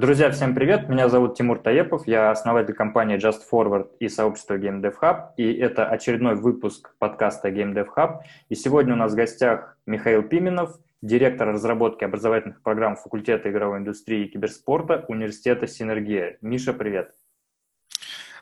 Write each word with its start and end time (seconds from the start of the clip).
Друзья, 0.00 0.30
всем 0.30 0.54
привет! 0.54 0.88
Меня 0.88 1.10
зовут 1.10 1.36
Тимур 1.36 1.58
Таепов, 1.58 2.06
я 2.06 2.30
основатель 2.30 2.72
компании 2.72 3.18
Just 3.18 3.40
Forward 3.52 3.90
и 3.98 4.08
сообщества 4.08 4.56
Game 4.56 4.80
Dev 4.80 4.94
Hub, 5.02 5.34
и 5.36 5.52
это 5.52 5.86
очередной 5.86 6.36
выпуск 6.36 6.94
подкаста 6.98 7.50
Game 7.50 7.74
Dev 7.74 7.88
Hub. 7.94 8.20
И 8.48 8.54
сегодня 8.54 8.94
у 8.94 8.96
нас 8.96 9.12
в 9.12 9.14
гостях 9.14 9.76
Михаил 9.84 10.22
Пименов, 10.22 10.78
директор 11.02 11.48
разработки 11.48 12.02
образовательных 12.02 12.62
программ 12.62 12.96
факультета 12.96 13.50
игровой 13.50 13.80
индустрии 13.80 14.24
и 14.24 14.28
киберспорта 14.30 15.04
Университета 15.08 15.66
Синергия. 15.66 16.38
Миша, 16.40 16.72
привет! 16.72 17.12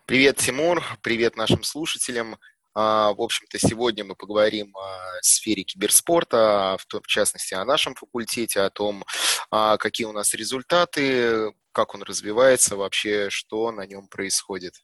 Привет, 0.06 0.36
Тимур! 0.36 0.80
Привет 1.02 1.36
нашим 1.36 1.64
слушателям! 1.64 2.36
А, 2.80 3.12
в 3.12 3.20
общем-то, 3.20 3.58
сегодня 3.58 4.04
мы 4.04 4.14
поговорим 4.14 4.72
о 4.76 5.20
сфере 5.20 5.64
киберспорта, 5.64 6.76
в 6.78 7.06
частности, 7.08 7.54
о 7.54 7.64
нашем 7.64 7.96
факультете, 7.96 8.60
о 8.60 8.70
том, 8.70 9.02
а, 9.50 9.76
какие 9.78 10.06
у 10.06 10.12
нас 10.12 10.32
результаты, 10.32 11.52
как 11.72 11.96
он 11.96 12.04
развивается, 12.04 12.76
вообще, 12.76 13.30
что 13.30 13.72
на 13.72 13.84
нем 13.84 14.06
происходит. 14.06 14.74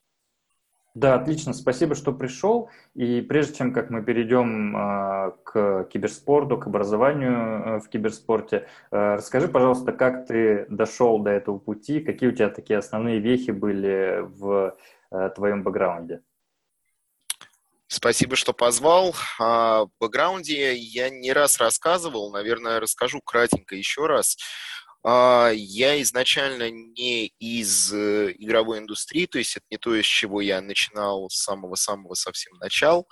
Да, 0.97 1.15
отлично, 1.15 1.53
спасибо, 1.53 1.95
что 1.95 2.13
пришел. 2.13 2.69
И 2.95 3.21
прежде 3.21 3.59
чем 3.59 3.73
как 3.73 3.91
мы 3.91 4.03
перейдем 4.03 4.73
к 5.45 5.89
киберспорту, 5.93 6.59
к 6.59 6.67
образованию 6.67 7.33
э, 7.33 7.81
в 7.81 7.89
киберспорте, 7.89 8.67
э, 8.91 9.15
расскажи, 9.15 9.47
пожалуйста, 9.47 9.93
как 9.93 10.27
ты 10.27 10.67
дошел 10.69 11.21
до 11.21 11.31
этого 11.31 11.59
пути, 11.59 12.01
какие 12.01 12.29
у 12.29 12.33
тебя 12.33 12.49
такие 12.49 12.77
основные 12.77 13.21
вехи 13.21 13.53
были 13.53 14.19
в 14.23 14.77
э, 15.13 15.31
твоем 15.37 15.63
бэкграунде? 15.63 16.23
Спасибо, 17.95 18.35
что 18.35 18.53
позвал. 18.53 19.15
О 19.39 19.87
бэкграунде 20.01 20.75
я 20.75 21.11
не 21.11 21.33
раз 21.33 21.59
рассказывал, 21.59 22.33
наверное, 22.33 22.81
расскажу 22.81 23.21
кратенько 23.21 23.77
еще 23.77 24.07
раз. 24.07 24.37
А, 25.05 25.53
я 25.55 26.03
изначально 26.03 26.73
не 26.73 27.29
из 27.39 27.93
э, 27.93 28.33
игровой 28.37 28.79
индустрии, 28.81 29.27
то 29.27 29.39
есть 29.39 29.57
это 29.57 29.65
не 29.71 29.77
то, 29.77 29.95
с 29.95 30.05
чего 30.05 30.41
я 30.41 30.61
начинал 30.61 31.31
с 31.31 31.37
самого-самого 31.37 32.15
совсем 32.15 32.55
начала. 32.55 33.05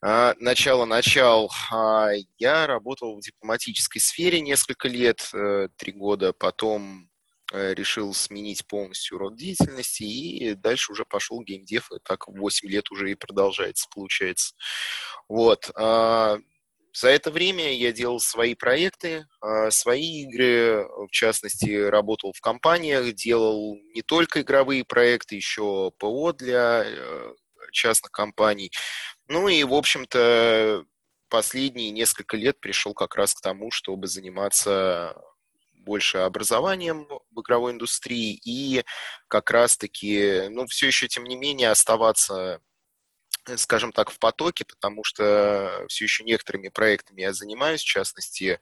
Начало-начал. 0.00 1.50
А, 1.70 2.08
я 2.38 2.66
работал 2.66 3.14
в 3.14 3.20
дипломатической 3.20 4.00
сфере 4.00 4.40
несколько 4.40 4.88
лет, 4.88 5.28
э, 5.34 5.68
три 5.76 5.92
года, 5.92 6.32
потом 6.32 7.10
решил 7.52 8.14
сменить 8.14 8.66
полностью 8.66 9.18
род 9.18 9.36
деятельности 9.36 10.02
и 10.02 10.54
дальше 10.54 10.92
уже 10.92 11.04
пошел 11.04 11.42
геймдев, 11.42 11.90
и 11.92 11.98
так 12.02 12.28
8 12.28 12.68
лет 12.68 12.90
уже 12.90 13.10
и 13.10 13.14
продолжается, 13.14 13.88
получается. 13.94 14.54
Вот. 15.28 15.70
А, 15.74 16.38
за 16.92 17.10
это 17.10 17.30
время 17.30 17.72
я 17.72 17.92
делал 17.92 18.18
свои 18.18 18.54
проекты, 18.54 19.26
а, 19.40 19.70
свои 19.70 20.22
игры, 20.22 20.86
в 21.06 21.10
частности, 21.10 21.70
работал 21.70 22.32
в 22.32 22.40
компаниях, 22.40 23.14
делал 23.14 23.76
не 23.94 24.02
только 24.02 24.40
игровые 24.40 24.84
проекты, 24.84 25.36
еще 25.36 25.92
ПО 25.98 26.32
для 26.32 26.82
э, 26.84 27.32
частных 27.72 28.10
компаний. 28.10 28.72
Ну 29.28 29.48
и, 29.48 29.62
в 29.64 29.74
общем-то, 29.74 30.84
последние 31.28 31.90
несколько 31.90 32.36
лет 32.36 32.58
пришел 32.60 32.94
как 32.94 33.14
раз 33.14 33.34
к 33.34 33.40
тому, 33.40 33.70
чтобы 33.70 34.06
заниматься 34.06 35.14
больше 35.88 36.18
образованием 36.18 37.08
в 37.30 37.40
игровой 37.40 37.72
индустрии 37.72 38.38
и 38.44 38.84
как 39.28 39.50
раз-таки, 39.50 40.48
ну, 40.50 40.66
все 40.66 40.88
еще, 40.88 41.08
тем 41.08 41.24
не 41.24 41.36
менее, 41.36 41.70
оставаться 41.70 42.60
Э, 43.48 43.56
скажем 43.56 43.92
так, 43.92 44.10
в 44.10 44.18
потоке, 44.18 44.64
потому 44.64 45.04
что 45.04 45.84
все 45.88 46.04
еще 46.04 46.24
некоторыми 46.24 46.68
проектами 46.68 47.22
я 47.22 47.32
занимаюсь. 47.32 47.82
В 47.82 47.86
частности, 47.86 48.60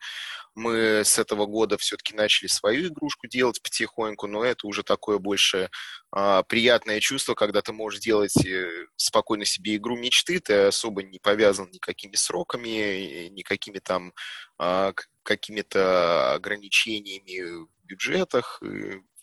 мы 0.54 1.02
с 1.04 1.18
этого 1.18 1.46
года 1.46 1.76
все-таки 1.78 2.14
начали 2.14 2.48
свою 2.48 2.88
игрушку 2.88 3.26
делать 3.26 3.62
потихоньку, 3.62 4.26
но 4.26 4.44
это 4.44 4.66
уже 4.66 4.82
такое 4.82 5.18
больше 5.18 5.70
а, 6.12 6.42
приятное 6.44 7.00
чувство, 7.00 7.34
когда 7.34 7.62
ты 7.62 7.72
можешь 7.72 8.00
делать 8.00 8.36
э, 8.46 8.86
спокойно 8.96 9.44
себе 9.44 9.76
игру 9.76 9.96
мечты, 9.96 10.40
ты 10.40 10.66
особо 10.66 11.02
не 11.02 11.18
повязан 11.18 11.70
никакими 11.70 12.14
сроками, 12.16 13.28
никакими 13.28 13.78
там 13.78 14.12
а, 14.58 14.92
какими-то 15.26 16.32
ограничениями 16.34 17.64
в 17.64 17.68
бюджетах, 17.84 18.62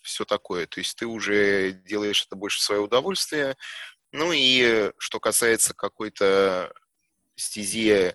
все 0.02 0.24
такое. 0.24 0.66
То 0.66 0.80
есть 0.80 0.96
ты 0.96 1.06
уже 1.06 1.72
делаешь 1.72 2.24
это 2.26 2.36
больше 2.36 2.58
в 2.60 2.62
свое 2.62 2.82
удовольствие, 2.82 3.56
ну 4.12 4.30
и 4.32 4.92
что 4.98 5.18
касается 5.18 5.74
какой-то 5.74 6.72
стези 7.34 8.14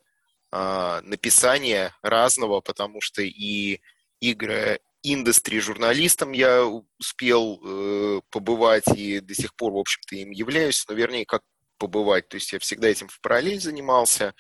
э, 0.52 1.02
написания 1.04 1.94
разного, 2.02 2.62
потому 2.62 3.02
что 3.02 3.22
и 3.22 3.82
игры 4.22 4.80
индустри 5.04 5.60
журналистом 5.60 6.32
я 6.32 6.66
успел 6.98 7.60
э, 7.64 8.22
побывать 8.30 8.88
и 8.96 9.20
до 9.20 9.34
сих 9.34 9.56
пор, 9.56 9.74
в 9.74 9.78
общем-то, 9.78 10.16
им 10.16 10.32
являюсь, 10.32 10.86
но 10.88 10.96
вернее, 10.96 11.26
как 11.26 11.42
побывать. 11.78 12.28
То 12.30 12.36
есть 12.36 12.54
я 12.54 12.60
всегда 12.60 12.90
этим 12.90 13.08
в 13.08 13.20
параллель 13.22 13.60
занимался, 13.60 14.34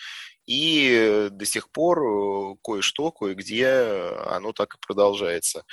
и 0.49 1.29
до 1.29 1.45
сих 1.45 1.69
пор 1.69 1.99
э, 2.01 2.55
кое-что, 2.63 3.11
кое-где 3.11 3.69
оно 4.25 4.51
так 4.51 4.73
и 4.73 4.79
продолжается. 4.79 5.63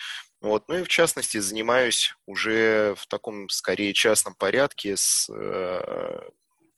Вот. 0.42 0.68
Ну 0.68 0.80
и 0.80 0.82
в 0.82 0.88
частности 0.88 1.38
занимаюсь 1.38 2.14
уже 2.26 2.94
в 2.98 3.06
таком 3.06 3.48
скорее 3.48 3.94
частном 3.94 4.34
порядке 4.34 4.98
с 4.98 5.30
э, 5.30 6.28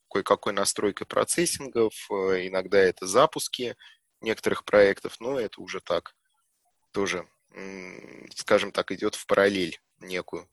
кое-какой 0.08 0.53
настройкой 0.53 1.08
процессингов, 1.08 1.92
э, 2.08 2.47
иногда 2.47 2.78
это 2.78 3.08
запуски 3.08 3.75
некоторых 4.20 4.64
проектов, 4.64 5.16
но 5.19 5.41
это 5.41 5.60
уже 5.60 5.81
так 5.81 6.14
тоже, 6.92 7.28
скажем 8.37 8.70
так, 8.70 8.92
идет 8.92 9.16
в 9.16 9.26
параллель 9.26 9.81
некую. 9.98 10.48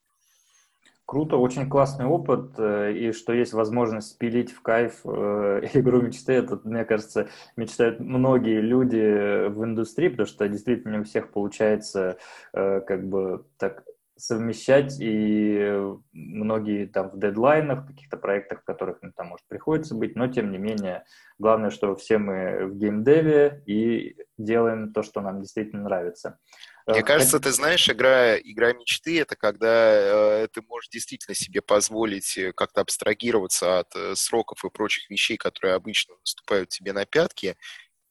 Круто, 1.06 1.38
очень 1.38 1.70
классный 1.70 2.08
опыт, 2.08 2.56
э, 2.58 2.94
и 2.94 3.12
что 3.12 3.32
есть 3.32 3.54
возможность 3.54 4.10
спилить 4.10 4.52
в 4.52 4.62
кайф 4.64 5.02
э, 5.06 5.62
игру 5.76 6.02
мечты, 6.02 6.34
это, 6.34 6.60
мне 6.64 6.84
кажется, 6.84 7.30
мечтают 7.56 8.00
многие 8.00 8.60
люди 8.60 9.48
в 9.50 9.64
индустрии, 9.64 10.10
потому 10.10 10.26
что 10.26 10.48
действительно 10.50 11.00
у 11.02 11.04
всех 11.04 11.32
получается 11.32 12.18
э, 12.54 12.82
как 12.82 13.08
бы 13.08 13.46
так 13.58 13.84
совмещать, 14.18 14.98
и 15.00 15.78
многие 16.14 16.86
там 16.86 17.12
в 17.12 17.20
дедлайнах, 17.20 17.84
в 17.84 17.88
каких-то 17.88 18.18
проектах, 18.18 18.62
в 18.62 18.66
которых 18.66 19.00
ну, 19.02 19.12
там 19.16 19.28
может 19.28 19.46
приходится 19.48 19.94
быть, 19.94 20.16
но 20.16 20.28
тем 20.28 20.52
не 20.52 20.58
менее, 20.58 21.04
главное, 21.38 21.70
что 21.70 21.96
все 21.96 22.18
мы 22.18 22.66
в 22.66 22.78
геймдеве 22.78 23.62
и 23.66 24.16
делаем 24.38 24.94
то, 24.94 25.04
что 25.04 25.22
нам 25.22 25.42
действительно 25.42 25.84
нравится. 25.84 26.40
Мне 26.88 27.02
кажется, 27.02 27.40
ты 27.40 27.52
знаешь, 27.52 27.90
игра, 27.90 28.38
игра 28.38 28.74
мечты— 28.74 29.20
это 29.22 29.36
когда 29.36 30.44
э, 30.44 30.48
ты 30.54 30.62
можешь 30.62 30.90
действительно 30.90 31.34
себе 31.34 31.62
позволить 31.64 32.38
э, 32.38 32.54
как-то 32.54 32.82
абстрагироваться 32.82 33.80
от 33.80 33.96
э, 33.96 34.16
сроков 34.16 34.64
и 34.64 34.70
прочих 34.70 35.10
вещей, 35.10 35.36
которые 35.36 35.74
обычно 35.74 36.16
наступают 36.20 36.70
тебе 36.70 36.94
на 36.94 37.06
пятки, 37.06 37.58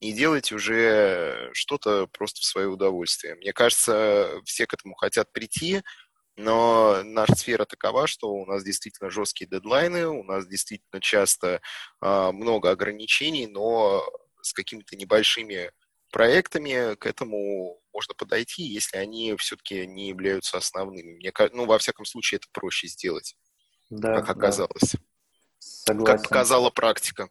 и 0.01 0.13
делать 0.13 0.51
уже 0.51 1.51
что-то 1.53 2.09
просто 2.09 2.41
в 2.41 2.45
свое 2.45 2.67
удовольствие. 2.67 3.37
Мне 3.37 3.53
кажется, 3.53 4.41
все 4.45 4.67
к 4.67 4.75
этому 4.75 4.95
хотят 4.97 5.33
прийти, 5.33 5.83
но 6.37 7.03
наша 7.05 7.37
сфера 7.37 7.65
такова, 7.65 8.09
что 8.09 8.29
у 8.33 8.45
нас 8.45 8.65
действительно 8.65 9.09
жесткие 9.09 9.49
дедлайны, 9.49 10.09
у 10.09 10.25
нас 10.25 10.49
действительно 10.49 11.01
часто 11.01 11.61
э, 12.03 12.31
много 12.33 12.71
ограничений, 12.71 13.47
но 13.47 14.05
с 14.43 14.53
какими-то 14.53 14.97
небольшими 14.97 15.71
проектами 16.15 16.95
к 16.95 17.07
этому 17.07 17.81
можно 17.93 18.15
подойти, 18.15 18.63
если 18.63 18.99
они 18.99 19.35
все-таки 19.37 19.85
не 19.85 20.09
являются 20.09 20.57
основными. 20.57 21.17
Мне, 21.17 21.33
ну, 21.53 21.67
во 21.67 21.79
всяком 21.79 22.05
случае, 22.05 22.37
это 22.37 22.47
проще 22.53 22.87
сделать, 22.87 23.37
да, 23.91 24.21
как 24.21 24.31
оказалось. 24.31 24.93
Да. 24.93 25.01
Согласен. 25.59 26.19
Как 26.19 26.29
показала 26.29 26.71
практика. 26.71 27.29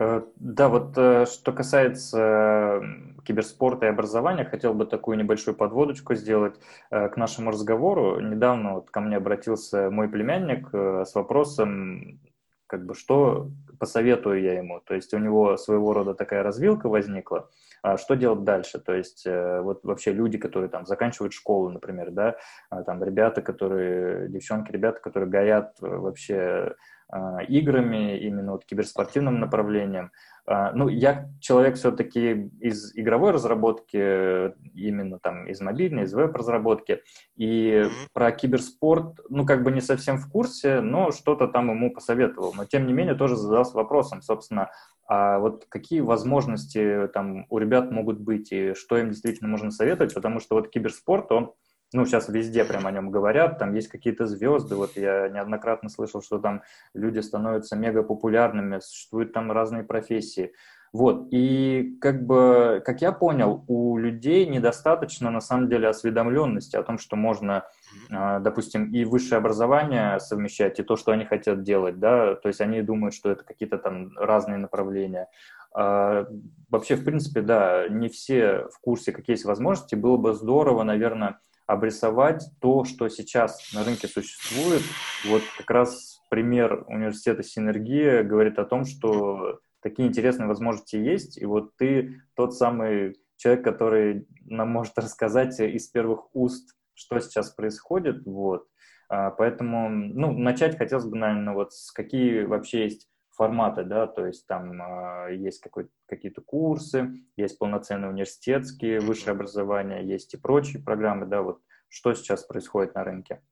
Э, 0.00 0.22
да, 0.34 0.68
вот 0.68 0.94
э, 0.96 1.26
что 1.26 1.52
касается 1.52 2.82
киберспорта 3.24 3.86
и 3.86 3.90
образования, 3.90 4.44
хотел 4.44 4.74
бы 4.74 4.84
такую 4.84 5.16
небольшую 5.16 5.54
подводочку 5.54 6.16
сделать 6.16 6.56
э, 6.90 7.08
к 7.08 7.16
нашему 7.16 7.52
разговору. 7.52 8.18
Недавно 8.18 8.74
вот 8.74 8.90
ко 8.90 9.00
мне 9.00 9.16
обратился 9.16 9.90
мой 9.90 10.08
племянник 10.08 10.70
с 10.72 11.14
вопросом, 11.14 12.20
как 12.66 12.84
бы, 12.84 12.94
что 12.94 13.52
посоветую 13.82 14.40
я 14.40 14.54
ему. 14.58 14.78
То 14.78 14.94
есть 14.94 15.12
у 15.12 15.18
него 15.18 15.56
своего 15.56 15.92
рода 15.92 16.14
такая 16.14 16.44
развилка 16.44 16.88
возникла. 16.88 17.50
А 17.82 17.98
что 17.98 18.14
делать 18.14 18.44
дальше? 18.44 18.78
То 18.78 18.94
есть 18.94 19.26
э, 19.26 19.60
вот 19.60 19.82
вообще 19.82 20.12
люди, 20.12 20.38
которые 20.38 20.70
там 20.70 20.86
заканчивают 20.86 21.32
школу, 21.32 21.68
например, 21.68 22.12
да, 22.12 22.36
а 22.70 22.84
там 22.84 23.02
ребята, 23.02 23.42
которые, 23.42 24.28
девчонки, 24.28 24.70
ребята, 24.70 25.00
которые 25.00 25.28
горят 25.28 25.78
э, 25.82 25.88
вообще 25.88 26.76
а, 27.08 27.42
играми, 27.42 28.16
именно 28.18 28.52
вот 28.52 28.64
киберспортивным 28.64 29.40
направлением. 29.40 30.12
А, 30.44 30.72
ну, 30.72 30.88
я 30.88 31.30
человек 31.40 31.76
все-таки 31.76 32.50
из 32.60 32.96
игровой 32.96 33.30
разработки, 33.30 34.52
именно 34.74 35.18
там 35.20 35.46
из 35.46 35.60
мобильной, 35.60 36.04
из 36.04 36.14
веб-разработки, 36.14 37.00
и 37.36 37.84
про 38.12 38.32
киберспорт, 38.32 39.20
ну, 39.28 39.46
как 39.46 39.62
бы 39.62 39.70
не 39.70 39.80
совсем 39.80 40.18
в 40.18 40.28
курсе, 40.28 40.80
но 40.80 41.12
что-то 41.12 41.46
там 41.46 41.70
ему 41.70 41.92
посоветовал. 41.92 42.54
Но, 42.56 42.64
тем 42.64 42.86
не 42.86 42.92
менее, 42.92 43.14
тоже 43.14 43.36
задался 43.36 43.76
вопросом, 43.76 44.20
собственно, 44.20 44.70
а 45.06 45.38
вот 45.38 45.66
какие 45.68 46.00
возможности 46.00 47.08
там 47.12 47.46
у 47.48 47.58
ребят 47.58 47.90
могут 47.90 48.18
быть, 48.18 48.50
и 48.50 48.74
что 48.74 48.98
им 48.98 49.10
действительно 49.10 49.48
можно 49.48 49.70
советовать, 49.70 50.14
потому 50.14 50.40
что 50.40 50.56
вот 50.56 50.70
киберспорт, 50.70 51.30
он 51.30 51.52
ну, 51.92 52.06
сейчас 52.06 52.28
везде 52.28 52.64
прям 52.64 52.86
о 52.86 52.90
нем 52.90 53.10
говорят, 53.10 53.58
там 53.58 53.74
есть 53.74 53.88
какие-то 53.88 54.26
звезды, 54.26 54.76
вот 54.76 54.96
я 54.96 55.28
неоднократно 55.28 55.88
слышал, 55.88 56.22
что 56.22 56.38
там 56.38 56.62
люди 56.94 57.18
становятся 57.18 57.76
мега 57.76 58.02
популярными, 58.02 58.80
существуют 58.80 59.32
там 59.32 59.52
разные 59.52 59.84
профессии. 59.84 60.52
Вот, 60.92 61.28
и 61.30 61.96
как 62.02 62.26
бы, 62.26 62.82
как 62.84 63.00
я 63.00 63.12
понял, 63.12 63.64
у 63.66 63.96
людей 63.96 64.44
недостаточно, 64.46 65.30
на 65.30 65.40
самом 65.40 65.70
деле, 65.70 65.88
осведомленности 65.88 66.76
о 66.76 66.82
том, 66.82 66.98
что 66.98 67.16
можно, 67.16 67.64
а, 68.10 68.40
допустим, 68.40 68.92
и 68.92 69.06
высшее 69.06 69.38
образование 69.38 70.20
совмещать, 70.20 70.78
и 70.78 70.82
то, 70.82 70.96
что 70.96 71.12
они 71.12 71.24
хотят 71.24 71.62
делать, 71.62 71.98
да, 71.98 72.34
то 72.34 72.48
есть 72.48 72.60
они 72.60 72.82
думают, 72.82 73.14
что 73.14 73.30
это 73.30 73.42
какие-то 73.42 73.78
там 73.78 74.10
разные 74.18 74.58
направления. 74.58 75.28
А, 75.74 76.26
вообще, 76.68 76.96
в 76.96 77.04
принципе, 77.04 77.40
да, 77.40 77.88
не 77.88 78.08
все 78.08 78.66
в 78.70 78.78
курсе, 78.78 79.12
какие 79.12 79.32
есть 79.32 79.46
возможности, 79.46 79.94
было 79.94 80.18
бы 80.18 80.34
здорово, 80.34 80.82
наверное, 80.82 81.38
обрисовать 81.72 82.44
то, 82.60 82.84
что 82.84 83.08
сейчас 83.08 83.72
на 83.72 83.84
рынке 83.84 84.08
существует. 84.08 84.82
Вот 85.26 85.42
как 85.58 85.70
раз 85.70 86.20
пример 86.30 86.84
университета 86.88 87.42
«Синергия» 87.42 88.22
говорит 88.22 88.58
о 88.58 88.64
том, 88.64 88.84
что 88.84 89.60
такие 89.80 90.08
интересные 90.08 90.46
возможности 90.46 90.96
есть, 90.96 91.38
и 91.38 91.44
вот 91.44 91.76
ты 91.76 92.22
тот 92.34 92.54
самый 92.54 93.16
человек, 93.36 93.64
который 93.64 94.26
нам 94.44 94.70
может 94.70 94.96
рассказать 94.98 95.58
из 95.60 95.88
первых 95.88 96.34
уст, 96.34 96.76
что 96.94 97.18
сейчас 97.18 97.50
происходит, 97.50 98.24
вот. 98.24 98.66
А, 99.08 99.30
поэтому, 99.30 99.88
ну, 99.90 100.32
начать 100.32 100.78
хотелось 100.78 101.06
бы, 101.06 101.16
наверное, 101.16 101.54
вот 101.54 101.72
с 101.72 101.90
какие 101.90 102.44
вообще 102.44 102.84
есть 102.84 103.08
форматы, 103.34 103.84
да, 103.84 104.06
то 104.06 104.26
есть 104.26 104.46
там 104.46 104.80
э, 104.80 105.36
есть 105.36 105.62
какие-то 106.06 106.40
курсы, 106.42 107.12
есть 107.36 107.58
полноценные 107.58 108.10
университетские, 108.10 109.00
высшее 109.00 109.32
образование, 109.32 110.06
есть 110.06 110.34
и 110.34 110.36
прочие 110.36 110.82
программы, 110.82 111.26
да, 111.26 111.42
вот 111.42 111.60
что 111.88 112.14
сейчас 112.14 112.44
происходит 112.44 112.94
на 112.94 113.04
рынке. 113.04 113.42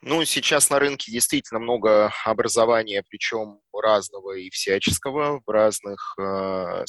Ну, 0.00 0.24
сейчас 0.24 0.70
на 0.70 0.78
рынке 0.78 1.12
действительно 1.12 1.60
много 1.60 2.12
образования, 2.24 3.04
причем 3.08 3.60
разного 3.72 4.32
и 4.32 4.50
всяческого, 4.50 5.42
разных, 5.46 6.14
э, 6.18 6.84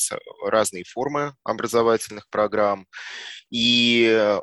разные 0.45 0.83
формы 0.83 1.36
образовательных 1.44 2.30
программ. 2.30 2.88
И 3.50 4.07
э, 4.10 4.39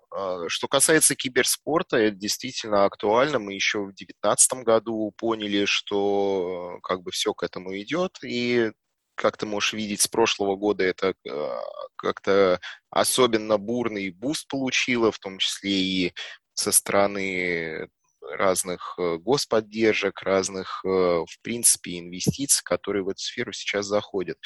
что 0.48 0.68
касается 0.68 1.16
киберспорта, 1.16 1.96
это 1.96 2.16
действительно 2.16 2.84
актуально. 2.84 3.38
Мы 3.38 3.54
еще 3.54 3.80
в 3.80 3.94
2019 3.94 4.52
году 4.64 5.12
поняли, 5.16 5.64
что 5.64 6.78
как 6.82 7.02
бы 7.02 7.10
все 7.10 7.32
к 7.34 7.42
этому 7.42 7.76
идет, 7.78 8.18
и 8.22 8.70
как 9.14 9.36
ты 9.36 9.46
можешь 9.46 9.72
видеть, 9.74 10.00
с 10.00 10.08
прошлого 10.08 10.56
года 10.56 10.84
это 10.84 11.14
э, 11.28 11.58
как-то 11.96 12.60
особенно 12.90 13.58
бурный 13.58 14.10
boost 14.10 14.48
получило, 14.48 15.10
в 15.12 15.18
том 15.18 15.38
числе 15.38 15.70
и 15.72 16.14
со 16.54 16.72
стороны 16.72 17.88
разных 18.36 18.94
э, 18.98 19.18
господдержек, 19.18 20.22
разных, 20.22 20.80
э, 20.84 20.88
в 20.88 21.40
принципе, 21.42 21.98
инвестиций, 21.98 22.62
которые 22.64 23.02
в 23.02 23.08
эту 23.08 23.20
сферу 23.20 23.52
сейчас 23.52 23.86
заходят. 23.86 24.38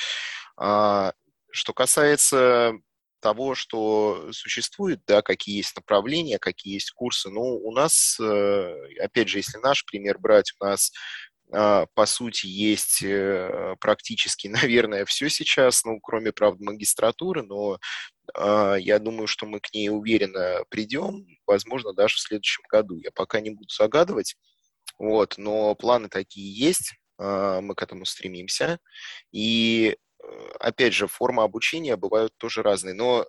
А, 0.57 1.13
что 1.51 1.73
касается 1.73 2.73
того, 3.21 3.55
что 3.55 4.29
существует, 4.33 5.01
да, 5.07 5.23
какие 5.23 5.57
есть 5.57 5.77
направления, 5.77 6.39
какие 6.39 6.75
есть 6.75 6.91
курсы. 6.91 7.31
Ну, 7.31 7.41
у 7.41 7.73
нас, 7.73 8.19
э, 8.21 8.75
опять 9.03 9.29
же, 9.29 9.39
если 9.39 9.59
наш 9.59 9.85
пример 9.85 10.19
брать, 10.19 10.53
у 10.61 10.65
нас 10.65 10.93
а, 11.53 11.87
по 11.95 12.07
сути, 12.07 12.47
есть 12.47 13.05
практически, 13.81 14.49
наверное, 14.83 15.05
все 15.05 15.29
сейчас, 15.29 15.85
ну, 15.85 16.01
кроме, 16.01 16.33
правда, 16.33 16.65
магистратуры, 16.65 17.43
но 17.43 17.79
я 18.37 18.99
думаю, 18.99 19.27
что 19.27 19.47
мы 19.47 19.61
к 19.61 19.73
ней 19.75 19.91
уверенно 19.91 20.65
придем, 20.71 21.27
возможно, 21.47 21.93
даже 21.93 22.17
в 22.17 22.21
следующем 22.21 22.63
году. 22.71 22.97
Я 22.97 23.11
пока 23.13 23.41
не 23.41 23.51
буду 23.51 23.69
загадывать, 23.69 24.37
вот, 24.99 25.35
но 25.39 25.75
планы 25.75 26.09
такие 26.09 26.53
есть, 26.53 26.95
а, 27.19 27.61
мы 27.61 27.75
к 27.75 27.83
этому 27.83 28.05
стремимся. 28.05 28.79
И, 29.33 29.97
э, 30.23 30.27
опять 30.61 30.95
же, 30.95 31.07
формы 31.09 31.43
обучения 31.43 31.97
бывают 31.97 32.33
тоже 32.39 32.63
разные. 32.63 32.95
Но 32.95 33.27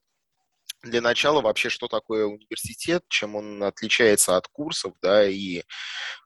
для 0.85 1.01
начала 1.01 1.41
вообще, 1.41 1.69
что 1.69 1.87
такое 1.87 2.25
университет, 2.25 3.03
чем 3.09 3.35
он 3.35 3.63
отличается 3.63 4.37
от 4.37 4.47
курсов, 4.47 4.93
да, 5.01 5.27
и 5.27 5.63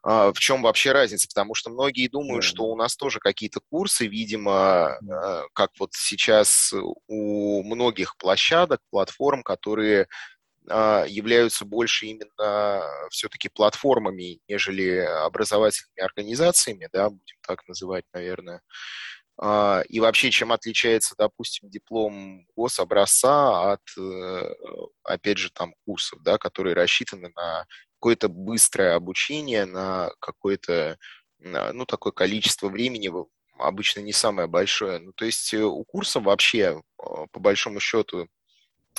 а, 0.04 0.32
в 0.32 0.40
чем 0.40 0.62
вообще 0.62 0.92
разница, 0.92 1.28
потому 1.28 1.56
что 1.56 1.70
многие 1.70 2.08
думают, 2.08 2.44
что 2.44 2.66
у 2.66 2.76
нас 2.76 2.96
тоже 2.96 3.20
какие-то 3.20 3.62
курсы, 3.70 4.08
видимо, 4.08 4.98
а, 4.98 5.46
как 5.54 5.72
вот 5.80 5.92
сейчас 5.94 6.74
у 7.08 7.64
многих 7.64 8.18
площадок, 8.18 8.82
платформ, 8.90 9.44
которые 9.44 10.08
а, 10.70 11.06
являются 11.08 11.66
больше 11.66 12.08
именно 12.08 12.84
все-таки 13.10 13.50
платформами, 13.50 14.40
нежели 14.48 14.98
образовательными 14.98 16.02
организациями, 16.02 16.90
да, 16.92 17.10
будем 17.10 17.38
так 17.48 17.68
называть, 17.68 18.06
наверное. 18.14 18.62
А, 19.42 19.82
и 19.88 20.00
вообще, 20.02 20.32
чем 20.32 20.52
отличается, 20.52 21.16
допустим, 21.18 21.70
диплом 21.70 22.46
гособразца 22.56 23.72
от, 23.74 23.82
э, 23.98 24.54
опять 25.04 25.38
же, 25.38 25.50
там 25.52 25.74
курсов, 25.86 26.20
да, 26.24 26.38
которые 26.38 26.76
рассчитаны 26.76 27.32
на 27.36 27.66
какое-то 28.00 28.28
быстрое 28.28 28.96
обучение, 28.96 29.66
на 29.66 30.12
какое-то, 30.20 30.98
ну, 31.40 31.86
такое 31.86 32.12
количество 32.12 32.68
времени, 32.68 33.10
обычно 33.60 34.02
не 34.02 34.14
самое 34.14 34.48
большое. 34.48 35.00
Ну, 35.00 35.14
то 35.14 35.26
есть 35.26 35.54
э, 35.54 35.64
у 35.64 35.84
курса 35.86 36.20
вообще, 36.20 36.82
а, 36.98 37.28
по 37.32 37.40
большому 37.40 37.80
счету, 37.80 38.28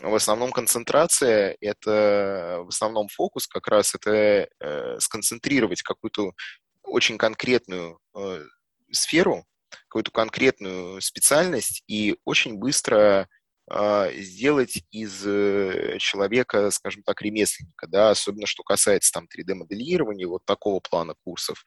в 0.00 0.14
основном 0.14 0.52
концентрация, 0.52 1.56
это 1.60 2.60
в 2.64 2.68
основном 2.68 3.08
фокус 3.08 3.46
как 3.46 3.68
раз 3.68 3.94
это 3.94 4.48
э, 4.60 4.98
сконцентрировать 5.00 5.82
какую-то 5.82 6.32
очень 6.82 7.18
конкретную 7.18 7.98
э, 8.16 8.44
сферу, 8.92 9.44
какую-то 9.88 10.10
конкретную 10.10 11.00
специальность 11.00 11.82
и 11.86 12.16
очень 12.24 12.56
быстро 12.56 13.28
э, 13.70 14.12
сделать 14.16 14.82
из 14.90 15.26
э, 15.26 15.96
человека, 15.98 16.70
скажем 16.70 17.02
так, 17.02 17.20
ремесленника, 17.22 17.86
да, 17.86 18.10
особенно 18.10 18.46
что 18.46 18.62
касается 18.62 19.12
там 19.12 19.26
3D-моделирования, 19.26 20.26
вот 20.26 20.44
такого 20.44 20.80
плана 20.80 21.14
курсов. 21.24 21.64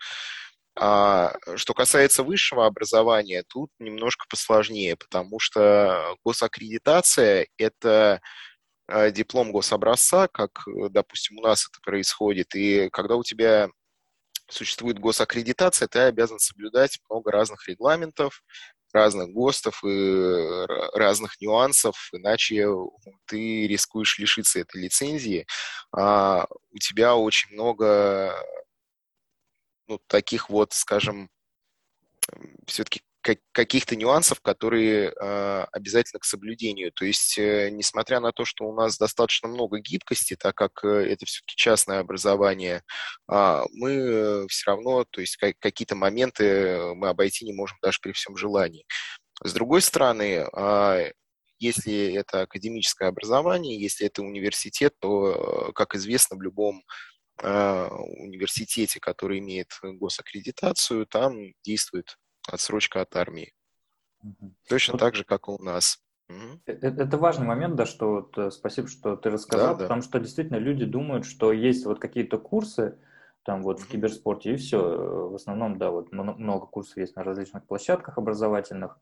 А 0.76 1.36
что 1.56 1.74
касается 1.74 2.24
высшего 2.24 2.66
образования, 2.66 3.44
тут 3.48 3.70
немножко 3.78 4.26
посложнее, 4.28 4.96
потому 4.96 5.40
что 5.40 6.16
госаккредитация– 6.26 7.48
это 7.58 8.22
э, 8.88 9.12
диплом 9.12 9.52
гособразца, 9.52 10.28
как, 10.28 10.64
допустим, 10.90 11.38
у 11.38 11.42
нас 11.42 11.68
это 11.70 11.80
происходит, 11.84 12.56
и 12.56 12.90
когда 12.92 13.16
у 13.18 13.24
тебя 13.24 13.70
существует 14.50 15.00
госаккредитация, 15.00 15.88
ты 15.88 16.00
обязан 16.00 16.40
соблюдать 16.40 17.00
много 17.10 17.32
разных 17.32 17.68
регламентов, 17.68 18.44
разных 18.94 19.30
ГОСТов 19.30 19.84
и 19.84 20.66
разных 20.94 21.42
нюансов, 21.42 22.10
иначе 22.14 22.68
ты 23.26 23.68
рискуешь 23.68 24.20
лишиться 24.20 24.60
этой 24.60 24.82
лицензии. 24.82 25.48
А 25.92 26.46
у 26.72 26.78
тебя 26.78 27.16
очень 27.16 27.54
много 27.54 28.36
ну, 29.88 30.00
таких 30.08 30.50
вот, 30.50 30.74
скажем, 30.74 31.30
все-таки 32.68 33.02
каких-то 33.52 33.96
нюансов, 33.96 34.42
которые 34.42 35.12
э, 35.12 35.66
обязательно 35.72 36.20
к 36.20 36.26
соблюдению. 36.26 36.92
То 36.92 37.06
есть, 37.06 37.38
э, 37.38 37.70
несмотря 37.72 38.20
на 38.20 38.34
то, 38.34 38.44
что 38.44 38.66
у 38.66 38.76
нас 38.76 38.98
достаточно 38.98 39.48
много 39.48 39.80
гибкости, 39.80 40.36
так 40.36 40.56
как 40.56 40.84
э, 40.84 41.12
это 41.12 41.26
все-таки 41.26 41.56
частное 41.56 42.00
образование, 42.00 42.84
э, 43.32 43.64
мы 43.72 44.46
все 44.50 44.72
равно, 44.72 45.06
то 45.10 45.22
есть 45.22 45.38
как, 45.38 45.58
какие-то 45.60 45.96
моменты 45.96 46.94
мы 46.96 47.08
обойти 47.08 47.46
не 47.46 47.54
можем 47.54 47.78
даже 47.82 48.00
при 48.02 48.12
всем 48.12 48.36
желании. 48.36 48.86
С 49.42 49.54
другой 49.54 49.82
стороны, 49.82 50.46
э, 50.46 51.12
если 51.60 52.14
это 52.14 52.42
академическое 52.42 53.08
образование, 53.08 53.80
если 53.80 54.08
это 54.08 54.22
университет, 54.22 54.94
то, 55.00 55.72
как 55.74 55.96
известно, 55.96 56.36
в 56.36 56.42
любом 56.42 56.84
университете, 57.42 59.00
который 59.00 59.40
имеет 59.40 59.70
госаккредитацию, 59.82 61.08
там 61.08 61.54
действует 61.64 62.18
отсрочка 62.48 63.02
от 63.02 63.16
армии. 63.16 63.54
Угу. 64.24 64.54
Точно 64.70 64.94
вот. 64.94 65.00
так 65.00 65.16
же, 65.16 65.24
как 65.24 65.48
и 65.48 65.52
у 65.52 65.58
нас. 65.62 66.00
Это, 66.66 66.88
это 66.88 67.18
важный 67.18 67.46
момент, 67.46 67.76
да, 67.76 67.86
что 67.86 68.12
вот, 68.12 68.38
э, 68.38 68.50
спасибо, 68.52 68.88
что 68.88 69.16
ты 69.16 69.30
рассказал, 69.30 69.76
да, 69.76 69.84
потому 69.84 70.02
да. 70.02 70.08
что 70.08 70.20
действительно 70.20 70.58
люди 70.58 70.86
думают, 70.86 71.26
что 71.26 71.52
есть 71.52 71.86
вот 71.86 72.00
какие-то 72.00 72.38
курсы, 72.38 72.98
там 73.44 73.62
вот 73.62 73.80
в 73.80 73.88
киберспорте 73.88 74.54
и 74.54 74.56
все. 74.56 74.80
В 75.30 75.36
основном, 75.36 75.78
да, 75.78 75.92
вот 75.92 76.12
много 76.12 76.66
курсов 76.66 76.98
есть 76.98 77.16
на 77.16 77.24
различных 77.24 77.66
площадках 77.66 78.18
образовательных. 78.18 78.98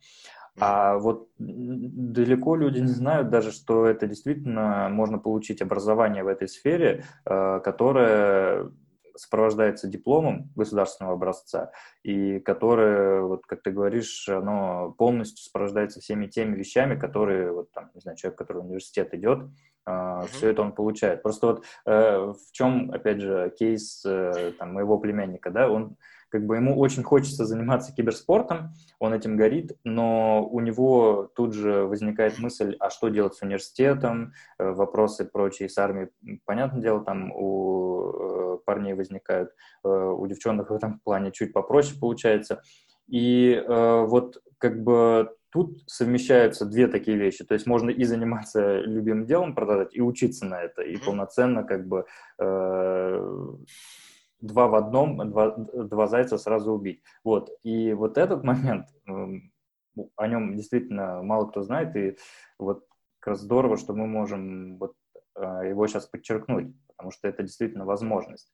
А 0.60 0.98
вот 0.98 1.30
далеко 1.38 2.56
люди 2.56 2.80
не 2.80 2.88
знают 2.88 3.30
даже, 3.30 3.52
что 3.52 3.86
это 3.86 4.08
действительно 4.08 4.90
можно 4.90 5.18
получить 5.18 5.62
образование 5.62 6.24
в 6.24 6.28
этой 6.28 6.48
сфере, 6.48 7.06
которое 7.24 8.72
сопровождается 9.16 9.88
дипломом 9.88 10.52
государственного 10.56 11.16
образца, 11.16 11.72
и 12.04 12.40
которое, 12.40 13.22
вот 13.22 13.46
как 13.46 13.62
ты 13.62 13.72
говоришь, 13.72 14.28
оно 14.30 14.92
полностью 14.98 15.44
сопровождается 15.44 16.00
всеми 16.00 16.28
теми 16.28 16.56
вещами, 16.56 17.00
которые, 17.00 17.52
вот 17.52 17.72
там, 17.72 17.92
не 17.94 18.02
знаю, 18.02 18.18
человек, 18.18 18.38
который 18.38 18.62
в 18.62 18.66
университет 18.66 19.14
идет, 19.14 19.50
Uh, 19.90 20.22
mm-hmm. 20.22 20.28
Все 20.28 20.50
это 20.50 20.62
он 20.62 20.74
получает. 20.74 21.24
Просто 21.24 21.48
вот 21.48 21.66
uh, 21.88 22.34
в 22.36 22.52
чем, 22.52 22.92
опять 22.92 23.20
же, 23.20 23.52
кейс 23.58 24.06
uh, 24.06 24.52
там, 24.52 24.74
моего 24.74 25.00
племянника, 25.00 25.50
да, 25.50 25.72
он 25.72 25.98
как 26.32 26.46
бы 26.46 26.56
ему 26.56 26.80
очень 26.80 27.04
хочется 27.04 27.46
заниматься 27.46 27.94
киберспортом, 27.94 28.74
он 29.00 29.14
этим 29.14 29.36
горит, 29.36 29.78
но 29.84 30.48
у 30.48 30.62
него 30.62 31.30
тут 31.36 31.54
же 31.54 31.84
возникает 31.84 32.40
мысль, 32.40 32.76
а 32.80 32.90
что 32.90 33.10
делать 33.10 33.36
с 33.36 33.42
университетом, 33.42 34.32
э, 34.58 34.72
вопросы 34.72 35.26
прочие 35.26 35.68
с 35.68 35.78
армией, 35.78 36.10
понятное 36.46 36.82
дело, 36.82 37.04
там 37.04 37.32
у 37.34 38.12
э, 38.12 38.58
парней 38.66 38.94
возникают, 38.94 39.52
э, 39.84 39.90
у 39.90 40.26
девчонок 40.26 40.70
в 40.70 40.74
этом 40.74 41.00
плане 41.00 41.32
чуть 41.32 41.52
попроще 41.52 42.00
получается. 42.00 42.62
И 43.08 43.62
вот 43.68 44.42
как 44.58 44.84
бы 44.84 45.36
тут 45.50 45.84
совмещаются 45.86 46.66
две 46.66 46.88
такие 46.88 47.18
вещи. 47.18 47.44
То 47.44 47.56
есть 47.56 47.68
можно 47.68 47.90
и 47.90 48.06
заниматься 48.06 48.80
любимым 48.80 49.26
делом, 49.26 49.54
продавать, 49.54 49.94
и 49.94 50.00
учиться 50.02 50.46
на 50.46 50.62
это, 50.62 50.82
и 50.82 50.96
полноценно 50.96 51.64
как 51.66 51.86
бы 51.90 52.06
два 54.42 54.68
в 54.68 54.76
одном, 54.76 55.30
два, 55.30 55.52
два 55.56 56.08
зайца 56.08 56.38
сразу 56.38 56.74
убить. 56.74 57.04
Вот. 57.24 57.50
И 57.64 57.94
вот 57.94 58.18
этот 58.18 58.44
момент, 58.44 58.88
эм, 59.08 59.52
о 60.16 60.28
нем 60.28 60.56
действительно 60.56 61.22
мало 61.22 61.46
кто 61.46 61.62
знает, 61.62 61.96
и 61.96 62.18
вот 62.60 62.86
как 63.20 63.34
раз 63.34 63.42
здорово, 63.42 63.78
что 63.78 63.94
мы 63.94 64.08
можем 64.08 64.78
вот 64.78 64.96
э, 65.36 65.70
его 65.70 65.88
сейчас 65.88 66.08
подчеркнуть, 66.08 66.74
потому 66.88 67.12
что 67.12 67.28
это 67.28 67.44
действительно 67.44 67.86
возможность. 67.86 68.52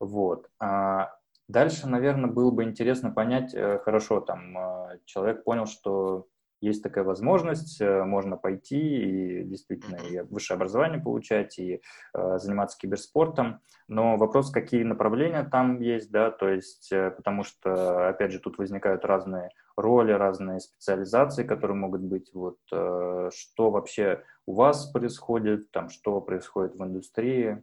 Вот. 0.00 0.50
А 0.60 1.12
дальше, 1.48 1.88
наверное, 1.88 2.30
было 2.30 2.50
бы 2.50 2.64
интересно 2.64 3.10
понять, 3.10 3.54
э, 3.54 3.78
хорошо, 3.78 4.20
там 4.20 4.58
э, 4.58 4.98
человек 5.04 5.44
понял, 5.44 5.66
что 5.66 6.26
есть 6.64 6.82
такая 6.82 7.04
возможность, 7.04 7.80
э, 7.80 8.04
можно 8.04 8.36
пойти 8.36 9.40
и 9.40 9.44
действительно 9.44 9.96
и 9.96 10.20
высшее 10.20 10.56
образование 10.56 11.00
получать, 11.00 11.58
и 11.58 11.80
э, 12.14 12.38
заниматься 12.38 12.78
киберспортом. 12.78 13.60
Но 13.86 14.16
вопрос, 14.16 14.50
какие 14.50 14.82
направления 14.82 15.44
там 15.44 15.80
есть, 15.80 16.10
да, 16.10 16.30
то 16.30 16.48
есть, 16.48 16.90
э, 16.90 17.10
потому 17.10 17.44
что, 17.44 18.08
опять 18.08 18.32
же, 18.32 18.38
тут 18.38 18.58
возникают 18.58 19.04
разные 19.04 19.50
роли, 19.76 20.12
разные 20.12 20.60
специализации, 20.60 21.44
которые 21.44 21.76
могут 21.76 22.00
быть. 22.00 22.30
Вот 22.32 22.58
э, 22.72 23.30
что 23.34 23.70
вообще 23.70 24.22
у 24.46 24.54
вас 24.54 24.86
происходит, 24.86 25.70
там, 25.70 25.88
что 25.88 26.20
происходит 26.20 26.76
в 26.76 26.82
индустрии. 26.82 27.62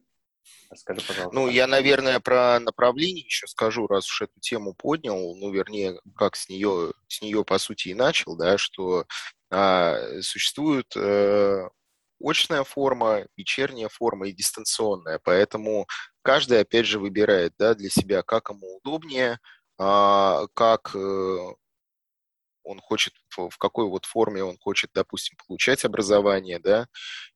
Расскажи, 0.70 1.02
пожалуйста. 1.06 1.36
Ну, 1.36 1.48
я, 1.48 1.68
наверное, 1.68 2.20
про 2.20 2.60
направление 2.60 3.26
еще 3.26 3.48
скажу, 3.48 3.88
раз 3.88 4.08
уж 4.08 4.24
эту 4.24 4.40
тему 4.40 4.74
поднял, 4.74 5.36
ну, 5.36 5.52
вернее, 5.52 6.00
как 6.16 6.36
с 6.36 6.50
нее, 6.50 6.94
с 7.08 7.22
нее 7.22 7.44
по 7.44 7.58
сути, 7.58 7.90
и 7.90 7.94
начал, 7.94 8.38
да, 8.38 8.58
что 8.58 9.06
а, 9.50 10.22
существует 10.22 10.96
э, 10.96 11.68
очная 12.24 12.64
форма, 12.64 13.26
вечерняя 13.36 13.90
форма 13.90 14.30
и 14.30 14.34
дистанционная, 14.34 15.20
поэтому 15.24 15.88
каждый, 16.22 16.62
опять 16.62 16.86
же, 16.86 17.00
выбирает, 17.00 17.54
да, 17.58 17.76
для 17.76 17.90
себя, 17.90 18.24
как 18.24 18.50
ему 18.50 18.78
удобнее, 18.78 19.40
а, 19.78 20.46
как 20.54 20.96
э, 20.96 21.38
он 22.64 22.80
хочет, 22.80 23.14
в 23.36 23.58
какой 23.58 23.88
вот 23.88 24.06
форме 24.06 24.44
он 24.44 24.58
хочет, 24.58 24.92
допустим, 24.94 25.38
получать 25.46 25.84
образование, 25.86 26.60
да, 26.60 26.88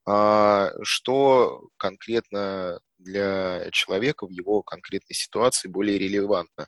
а, 0.05 0.71
что 0.83 1.67
конкретно 1.77 2.79
для 2.98 3.70
человека 3.72 4.25
в 4.28 4.32
его 4.32 4.62
конкретной 4.64 5.16
ситуации 5.16 5.68
более 5.68 5.98
релевантно. 5.98 6.68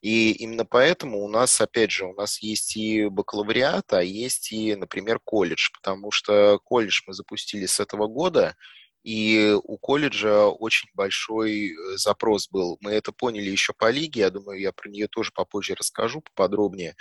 И 0.00 0.32
именно 0.32 0.64
поэтому 0.64 1.24
у 1.24 1.28
нас, 1.28 1.60
опять 1.60 1.90
же, 1.90 2.06
у 2.06 2.14
нас 2.14 2.40
есть 2.42 2.76
и 2.76 3.06
бакалавриат, 3.06 3.92
а 3.92 4.02
есть 4.02 4.52
и, 4.52 4.74
например, 4.76 5.18
колледж, 5.24 5.70
потому 5.74 6.10
что 6.10 6.58
колледж 6.64 7.02
мы 7.06 7.14
запустили 7.14 7.66
с 7.66 7.80
этого 7.80 8.06
года, 8.06 8.54
и 9.02 9.56
у 9.64 9.78
колледжа 9.78 10.46
очень 10.48 10.88
большой 10.94 11.70
э, 11.70 11.96
запрос 11.96 12.48
был. 12.48 12.76
Мы 12.80 12.92
это 12.92 13.12
поняли 13.12 13.48
еще 13.50 13.72
по 13.72 13.90
лиге, 13.90 14.20
я 14.20 14.30
думаю, 14.30 14.60
я 14.60 14.72
про 14.72 14.88
нее 14.88 15.08
тоже 15.08 15.30
попозже 15.32 15.74
расскажу 15.74 16.20
поподробнее. 16.20 16.94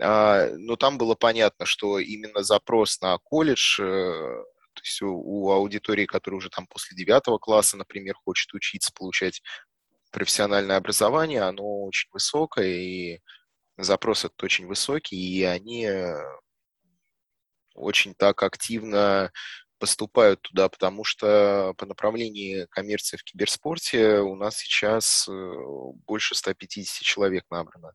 А, 0.00 0.48
но 0.56 0.76
там 0.76 0.98
было 0.98 1.14
понятно, 1.14 1.66
что 1.66 1.98
именно 1.98 2.42
запрос 2.42 3.00
на 3.00 3.16
колледж, 3.18 3.80
э, 3.80 4.44
то 4.74 4.82
есть 4.82 5.00
у, 5.02 5.16
у 5.16 5.50
аудитории, 5.50 6.06
которая 6.06 6.38
уже 6.38 6.50
там 6.50 6.66
после 6.66 6.96
девятого 6.96 7.38
класса, 7.38 7.76
например, 7.76 8.14
хочет 8.24 8.52
учиться, 8.54 8.92
получать 8.94 9.42
профессиональное 10.10 10.76
образование, 10.76 11.42
оно 11.42 11.84
очень 11.84 12.10
высокое, 12.12 12.68
и 12.68 13.20
запрос 13.76 14.24
этот 14.24 14.42
очень 14.42 14.66
высокий, 14.66 15.16
и 15.16 15.42
они 15.42 15.86
э, 15.86 16.14
очень 17.74 18.14
так 18.14 18.42
активно 18.42 19.32
поступают 19.78 20.40
туда, 20.42 20.68
потому 20.68 21.04
что 21.04 21.74
по 21.76 21.84
направлению 21.84 22.68
коммерции 22.70 23.16
в 23.16 23.24
киберспорте 23.24 24.20
у 24.20 24.36
нас 24.36 24.58
сейчас 24.58 25.28
э, 25.28 25.52
больше 26.06 26.34
150 26.34 27.02
человек 27.02 27.44
набрано. 27.50 27.92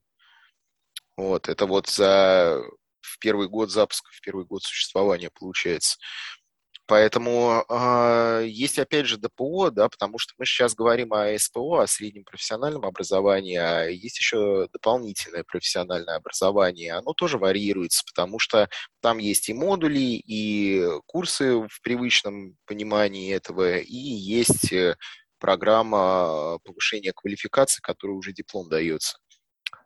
Вот, 1.16 1.50
это 1.50 1.66
вот 1.66 1.88
за 1.88 2.62
в 3.02 3.18
первый 3.20 3.48
год 3.48 3.72
запуска, 3.72 4.10
в 4.12 4.22
первый 4.22 4.46
год 4.46 4.64
существования 4.64 5.30
получается. 5.30 5.98
Поэтому 6.89 7.63
э, 7.69 8.46
есть 8.48 8.79
опять 8.79 9.05
же 9.05 9.17
ДПО, 9.17 9.69
да, 9.69 9.88
потому 9.89 10.17
что 10.17 10.34
мы 10.39 10.46
сейчас 10.48 10.74
говорим 10.74 11.13
о 11.13 11.38
СПО, 11.38 11.81
о 11.81 11.88
среднем 11.88 12.24
профессиональном 12.24 12.84
образовании, 12.84 13.58
а 13.58 13.84
есть 13.84 14.17
еще 14.17 14.67
дополнительное 14.74 15.43
профессиональное 15.43 16.15
образование. 16.15 16.93
Оно 16.93 17.13
тоже 17.13 17.38
варьируется, 17.38 18.03
потому 18.08 18.39
что 18.39 18.69
там 19.01 19.19
есть 19.19 19.50
и 19.50 19.53
модули, 19.53 20.19
и 20.25 20.84
курсы 21.05 21.60
в 21.60 21.79
привычном 21.84 22.58
понимании 22.65 23.36
этого, 23.36 23.77
и 23.77 23.96
есть 23.96 24.74
э, 24.74 24.96
программа 25.38 26.58
повышения 26.63 27.13
квалификации, 27.13 27.81
которая 27.81 28.17
уже 28.17 28.34
диплом 28.34 28.67
дается. 28.67 29.19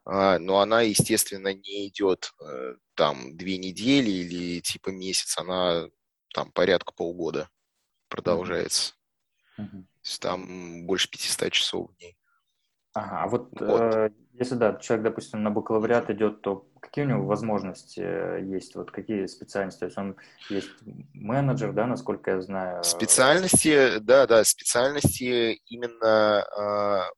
А, 0.06 0.40
но 0.40 0.60
она, 0.60 0.84
естественно, 0.84 1.54
не 1.54 1.90
идет 1.90 2.32
э, 2.40 2.76
там 2.96 3.36
две 3.36 3.58
недели 3.58 4.10
или 4.10 4.62
типа 4.62 4.92
месяц, 4.92 5.38
она 5.38 5.90
там 6.34 6.52
порядка 6.52 6.94
полгода 6.94 7.50
продолжается. 8.10 8.94
Mm-hmm. 9.58 9.84
То 9.84 10.00
есть 10.04 10.22
там 10.22 10.86
больше 10.86 11.10
500 11.10 11.52
часов 11.52 11.90
в 11.90 11.98
дней. 11.98 12.18
Ага, 12.94 13.24
а 13.24 13.28
вот, 13.28 13.50
вот. 13.60 13.82
Э, 13.82 14.12
если 14.34 14.56
да, 14.56 14.76
человек, 14.76 15.06
допустим, 15.06 15.42
на 15.42 15.50
бакалавриат 15.50 16.10
идет, 16.10 16.42
то 16.42 16.68
какие 16.80 17.06
у 17.06 17.08
него 17.08 17.26
возможности 17.26 18.02
э, 18.02 18.44
есть, 18.44 18.76
вот 18.76 18.92
какие 18.92 19.26
специальности? 19.26 19.80
То 19.80 19.86
есть 19.86 19.98
он 19.98 20.16
есть 20.50 20.70
менеджер, 21.14 21.74
да, 21.74 21.88
насколько 21.88 22.32
я 22.32 22.42
знаю? 22.42 22.84
Специальности, 22.84 23.98
да, 24.00 24.28
да, 24.28 24.44
специальности 24.44 25.62
именно 25.66 26.44
а, 26.44 27.10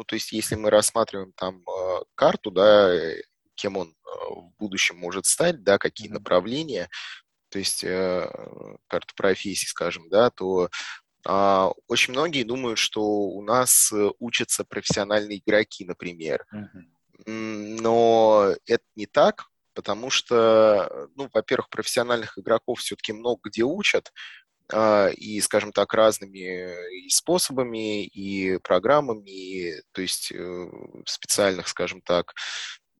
ну, 0.00 0.04
то 0.04 0.16
есть, 0.16 0.32
если 0.32 0.54
мы 0.54 0.70
рассматриваем 0.70 1.30
там 1.32 1.62
э, 1.68 1.98
карту, 2.14 2.50
да, 2.50 2.90
э, 2.90 3.20
кем 3.54 3.76
он 3.76 3.88
э, 3.88 4.10
в 4.30 4.50
будущем 4.58 4.96
может 4.96 5.26
стать, 5.26 5.62
да, 5.62 5.76
какие 5.76 6.08
mm-hmm. 6.08 6.14
направления, 6.14 6.88
то 7.50 7.58
есть 7.58 7.80
карту 7.82 9.14
профессии, 9.16 9.66
скажем, 9.66 10.08
да, 10.08 10.30
то 10.30 10.70
а, 11.26 11.70
очень 11.86 12.12
многие 12.12 12.44
думают, 12.44 12.78
что 12.78 13.02
у 13.02 13.42
нас 13.42 13.92
учатся 14.18 14.64
профессиональные 14.64 15.38
игроки, 15.38 15.84
например. 15.84 16.46
Но 17.26 18.54
это 18.66 18.84
не 18.96 19.06
так, 19.06 19.46
потому 19.74 20.10
что, 20.10 21.08
ну, 21.16 21.28
во-первых, 21.32 21.68
профессиональных 21.68 22.38
игроков 22.38 22.80
все-таки 22.80 23.12
много 23.12 23.40
где 23.44 23.62
учат, 23.62 24.10
а, 24.72 25.08
и, 25.08 25.40
скажем 25.40 25.72
так, 25.72 25.92
разными 25.92 27.04
и 27.04 27.08
способами, 27.10 28.04
и 28.04 28.58
программами, 28.58 29.30
и, 29.30 29.82
то 29.92 30.00
есть 30.00 30.32
э, 30.32 30.70
специальных, 31.06 31.68
скажем 31.68 32.00
так, 32.02 32.34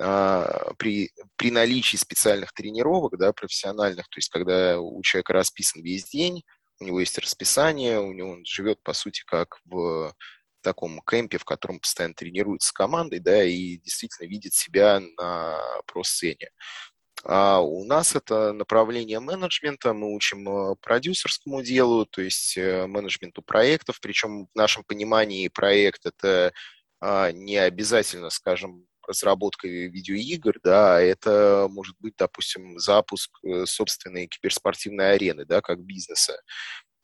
при, 0.00 1.10
при 1.36 1.50
наличии 1.50 1.98
специальных 1.98 2.54
тренировок, 2.54 3.18
да, 3.18 3.34
профессиональных, 3.34 4.08
то 4.08 4.18
есть 4.18 4.30
когда 4.30 4.80
у 4.80 5.02
человека 5.02 5.34
расписан 5.34 5.82
весь 5.82 6.04
день, 6.04 6.42
у 6.80 6.84
него 6.84 7.00
есть 7.00 7.18
расписание, 7.18 8.00
у 8.00 8.12
него 8.12 8.30
он 8.30 8.44
живет, 8.46 8.82
по 8.82 8.94
сути, 8.94 9.22
как 9.26 9.58
в 9.66 10.14
таком 10.62 11.00
кемпе, 11.02 11.38
в 11.38 11.44
котором 11.44 11.80
постоянно 11.80 12.14
тренируется 12.14 12.68
с 12.68 12.72
командой, 12.72 13.18
да, 13.18 13.44
и 13.44 13.76
действительно 13.76 14.26
видит 14.26 14.54
себя 14.54 15.00
на 15.18 15.58
про-сцене. 15.86 16.50
А 17.24 17.60
у 17.60 17.84
нас 17.84 18.16
это 18.16 18.52
направление 18.52 19.20
менеджмента, 19.20 19.92
мы 19.92 20.14
учим 20.14 20.48
э, 20.48 20.76
продюсерскому 20.80 21.62
делу, 21.62 22.06
то 22.06 22.22
есть 22.22 22.56
э, 22.56 22.86
менеджменту 22.86 23.42
проектов, 23.42 24.00
причем 24.00 24.46
в 24.46 24.54
нашем 24.54 24.84
понимании 24.84 25.48
проект 25.48 26.06
это 26.06 26.54
а, 27.00 27.30
не 27.32 27.56
обязательно, 27.56 28.30
скажем, 28.30 28.86
разработка 29.10 29.68
видеоигр, 29.68 30.60
да, 30.62 30.96
а 30.96 31.00
это 31.00 31.66
может 31.70 31.96
быть, 31.98 32.14
допустим, 32.16 32.78
запуск 32.78 33.30
э, 33.44 33.66
собственной 33.66 34.26
киберспортивной 34.26 35.14
арены, 35.14 35.44
да, 35.44 35.60
как 35.60 35.80
бизнеса, 35.80 36.40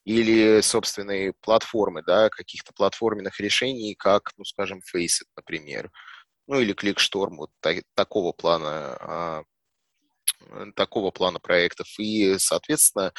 или 0.04 0.60
собственной 0.60 1.34
платформы, 1.40 2.02
да, 2.02 2.28
каких-то 2.30 2.72
платформенных 2.72 3.40
решений, 3.40 3.94
как, 3.94 4.32
ну, 4.36 4.44
скажем, 4.44 4.80
Faceit, 4.94 5.26
например, 5.36 5.90
ну, 6.46 6.60
или 6.60 6.74
ClickStorm, 6.74 7.36
вот 7.36 7.50
так, 7.60 7.82
такого 7.94 8.32
плана 8.32 9.44
такого 10.74 11.10
плана 11.10 11.38
проектов. 11.40 11.86
И, 11.98 12.36
соответственно, 12.38 13.12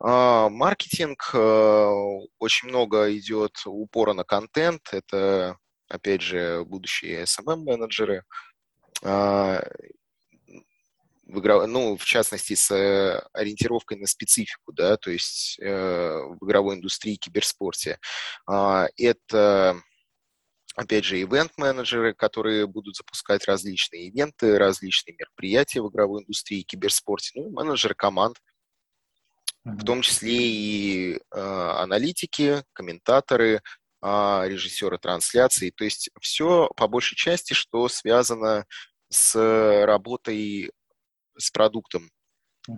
а, 0.00 0.48
маркетинг, 0.48 1.30
а, 1.34 1.90
очень 2.38 2.68
много 2.68 3.16
идет 3.16 3.52
упора 3.66 4.12
на 4.12 4.24
контент. 4.24 4.82
Это, 4.92 5.56
опять 5.92 6.22
же, 6.22 6.64
будущие 6.64 7.24
SMM-менеджеры. 7.24 8.24
А, 9.02 9.62
в, 11.26 11.38
игров... 11.38 11.66
ну, 11.68 11.96
в 11.96 12.04
частности, 12.04 12.54
с 12.54 12.70
ориентировкой 13.32 13.98
на 13.98 14.06
специфику, 14.06 14.72
да, 14.72 14.96
то 14.96 15.10
есть 15.10 15.58
э, 15.60 16.18
в 16.40 16.44
игровой 16.44 16.76
индустрии, 16.76 17.16
киберспорте. 17.16 17.98
Это 18.46 19.76
опять 20.74 21.04
же, 21.04 21.20
ивент-менеджеры, 21.20 22.14
которые 22.14 22.66
будут 22.66 22.96
запускать 22.96 23.46
различные 23.46 24.08
ивенты, 24.08 24.58
различные 24.58 25.14
мероприятия 25.14 25.82
в 25.82 25.90
игровой 25.90 26.22
индустрии, 26.22 26.62
киберспорте, 26.62 27.32
ну, 27.34 27.50
менеджеры 27.50 27.94
команд, 27.94 28.38
в 29.64 29.84
том 29.84 30.02
числе 30.02 30.34
и 30.34 31.14
э, 31.14 31.18
аналитики, 31.40 32.64
комментаторы, 32.72 33.60
э, 34.02 34.42
режиссеры 34.48 34.98
трансляций. 34.98 35.70
То 35.70 35.84
есть 35.84 36.10
все 36.20 36.68
по 36.76 36.88
большей 36.88 37.16
части, 37.16 37.54
что 37.54 37.88
связано 37.88 38.66
с 39.08 39.34
работой 39.86 40.72
с 41.36 41.50
продуктом. 41.50 42.10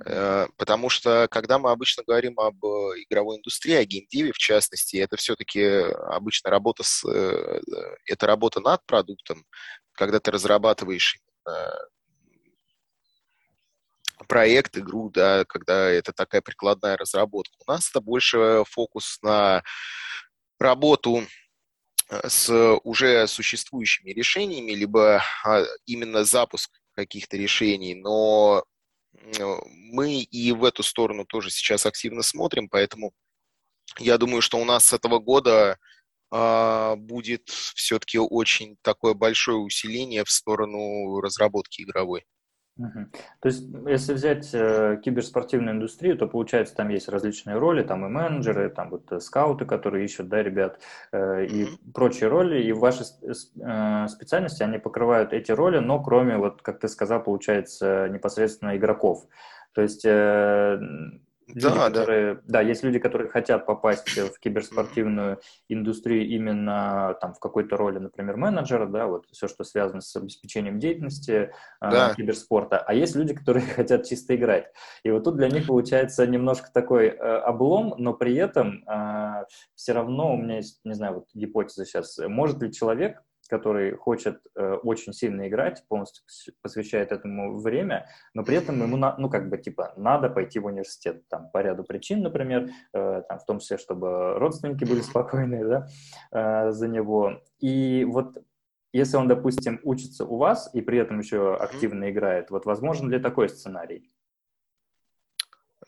Э, 0.06 0.46
потому 0.56 0.88
что, 0.88 1.28
когда 1.30 1.58
мы 1.58 1.70
обычно 1.70 2.02
говорим 2.06 2.38
об 2.40 2.64
э, 2.64 3.02
игровой 3.02 3.38
индустрии, 3.38 3.74
о 3.74 3.84
геймдеве 3.84 4.32
в 4.32 4.38
частности, 4.38 4.96
это 4.96 5.16
все-таки 5.16 5.62
обычно 5.62 6.50
работа 6.50 6.82
с... 6.82 7.04
Э, 7.04 7.60
это 8.06 8.26
работа 8.26 8.60
над 8.60 8.84
продуктом, 8.86 9.44
когда 9.92 10.20
ты 10.20 10.30
разрабатываешь 10.30 11.18
проект, 14.26 14.78
игру, 14.78 15.10
да, 15.10 15.44
когда 15.44 15.90
это 15.90 16.12
такая 16.14 16.40
прикладная 16.40 16.96
разработка. 16.96 17.54
У 17.66 17.70
нас 17.70 17.90
это 17.90 18.00
больше 18.00 18.64
фокус 18.66 19.18
на 19.20 19.62
работу 20.58 21.26
с 22.10 22.78
уже 22.84 23.26
существующими 23.26 24.10
решениями, 24.10 24.72
либо 24.72 25.22
а, 25.44 25.64
именно 25.86 26.24
запуск 26.24 26.70
каких-то 26.94 27.36
решений, 27.36 27.94
но 27.94 28.64
мы 29.70 30.20
и 30.22 30.52
в 30.52 30.64
эту 30.64 30.82
сторону 30.82 31.24
тоже 31.24 31.50
сейчас 31.50 31.86
активно 31.86 32.22
смотрим, 32.22 32.68
поэтому 32.68 33.12
я 33.98 34.18
думаю, 34.18 34.42
что 34.42 34.58
у 34.58 34.64
нас 34.64 34.86
с 34.86 34.92
этого 34.92 35.18
года 35.18 35.78
а, 36.30 36.96
будет 36.96 37.48
все-таки 37.48 38.18
очень 38.18 38.76
такое 38.82 39.14
большое 39.14 39.58
усиление 39.58 40.24
в 40.24 40.30
сторону 40.30 41.20
разработки 41.20 41.82
игровой. 41.82 42.24
Угу. 42.76 43.06
То 43.40 43.48
есть, 43.48 43.68
если 43.86 44.14
взять 44.14 44.50
э, 44.52 45.00
киберспортивную 45.04 45.76
индустрию, 45.76 46.18
то 46.18 46.26
получается, 46.26 46.74
там 46.74 46.88
есть 46.88 47.08
различные 47.08 47.56
роли, 47.56 47.84
там 47.84 48.04
и 48.04 48.08
менеджеры, 48.08 48.68
там 48.68 48.90
вот 48.90 49.12
э, 49.12 49.20
скауты, 49.20 49.64
которые 49.64 50.04
ищут, 50.04 50.28
да, 50.28 50.42
ребят, 50.42 50.80
э, 51.12 51.46
и 51.46 51.68
прочие 51.94 52.28
роли, 52.28 52.60
и 52.60 52.72
ваши 52.72 53.04
э, 53.22 54.08
специальности, 54.08 54.64
они 54.64 54.78
покрывают 54.78 55.32
эти 55.32 55.52
роли, 55.52 55.78
но 55.78 56.02
кроме, 56.02 56.36
вот, 56.36 56.62
как 56.62 56.80
ты 56.80 56.88
сказал, 56.88 57.22
получается, 57.22 58.08
непосредственно 58.08 58.76
игроков. 58.76 59.24
То 59.72 59.82
есть 59.82 60.04
э, 60.04 60.80
Люди, 61.48 61.60
да, 61.60 61.90
которые, 61.90 62.34
да. 62.34 62.40
да, 62.46 62.60
есть 62.62 62.82
люди, 62.82 62.98
которые 62.98 63.28
хотят 63.28 63.66
попасть 63.66 64.08
в 64.08 64.38
киберспортивную 64.38 65.40
индустрию 65.68 66.26
именно 66.28 67.16
там 67.20 67.34
в 67.34 67.38
какой-то 67.38 67.76
роли, 67.76 67.98
например, 67.98 68.36
менеджера, 68.36 68.86
да, 68.86 69.06
вот 69.06 69.26
все, 69.30 69.48
что 69.48 69.64
связано 69.64 70.00
с 70.00 70.14
обеспечением 70.16 70.78
деятельности 70.78 71.52
а, 71.80 71.90
да. 71.90 72.10
э, 72.10 72.14
киберспорта, 72.14 72.78
а 72.78 72.94
есть 72.94 73.14
люди, 73.14 73.34
которые 73.34 73.66
хотят 73.76 74.06
чисто 74.06 74.34
играть. 74.36 74.66
И 75.02 75.10
вот 75.10 75.24
тут 75.24 75.36
для 75.36 75.48
них 75.48 75.66
получается 75.66 76.26
немножко 76.26 76.70
такой 76.72 77.08
э, 77.08 77.12
облом, 77.14 77.94
но 77.98 78.14
при 78.14 78.34
этом 78.36 78.84
э, 78.88 79.44
все 79.74 79.92
равно 79.92 80.34
у 80.34 80.36
меня 80.36 80.56
есть, 80.56 80.80
не 80.84 80.94
знаю, 80.94 81.14
вот 81.14 81.26
гипотеза 81.34 81.84
сейчас, 81.84 82.18
может 82.26 82.62
ли 82.62 82.72
человек 82.72 83.22
который 83.48 83.96
хочет 83.96 84.40
э, 84.56 84.74
очень 84.82 85.12
сильно 85.12 85.48
играть, 85.48 85.84
полностью 85.88 86.24
посвящает 86.62 87.12
этому 87.12 87.58
время, 87.58 88.06
но 88.34 88.44
при 88.44 88.56
этом 88.56 88.80
ему, 88.80 88.96
на, 88.96 89.16
ну, 89.18 89.28
как 89.28 89.48
бы, 89.48 89.58
типа, 89.58 89.92
надо 89.96 90.30
пойти 90.30 90.58
в 90.58 90.66
университет, 90.66 91.28
там, 91.28 91.50
по 91.50 91.58
ряду 91.58 91.84
причин, 91.84 92.22
например, 92.22 92.70
э, 92.92 93.22
там, 93.28 93.38
в 93.38 93.44
том 93.44 93.58
числе, 93.58 93.78
чтобы 93.78 94.38
родственники 94.38 94.84
были 94.84 95.00
спокойны, 95.02 95.64
да, 95.64 95.86
э, 96.32 96.70
за 96.72 96.88
него. 96.88 97.40
И 97.60 98.04
вот 98.04 98.36
если 98.94 99.16
он, 99.16 99.26
допустим, 99.26 99.80
учится 99.82 100.24
у 100.24 100.36
вас 100.36 100.70
и 100.72 100.80
при 100.80 100.98
этом 100.98 101.18
еще 101.18 101.56
активно 101.56 102.10
играет, 102.10 102.50
вот 102.50 102.64
возможен 102.64 103.10
ли 103.10 103.18
такой 103.18 103.48
сценарий? 103.48 104.13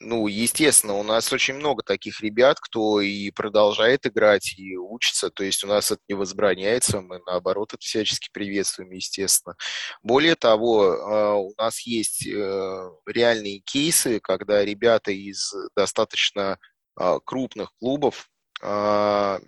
Ну, 0.01 0.27
естественно, 0.27 0.95
у 0.95 1.03
нас 1.03 1.33
очень 1.33 1.55
много 1.55 1.83
таких 1.83 2.21
ребят, 2.21 2.59
кто 2.61 3.01
и 3.01 3.31
продолжает 3.31 4.07
играть, 4.07 4.55
и 4.59 4.77
учится. 4.77 5.31
То 5.31 5.45
есть 5.45 5.65
у 5.65 5.67
нас 5.67 5.91
это 5.91 6.01
не 6.09 6.15
возбраняется, 6.15 7.01
мы 7.01 7.21
наоборот 7.27 7.73
это 7.73 7.83
всячески 7.83 8.29
приветствуем, 8.33 8.91
естественно. 8.91 9.57
Более 10.03 10.35
того, 10.35 10.83
а, 10.85 11.35
у 11.35 11.55
нас 11.57 11.81
есть 11.81 12.27
э, 12.27 12.91
реальные 13.07 13.61
кейсы, 13.61 14.21
когда 14.21 14.65
ребята 14.65 15.13
из 15.13 15.53
достаточно 15.77 16.59
а, 16.97 17.19
крупных 17.21 17.73
клубов 17.79 18.29
а, 18.63 19.39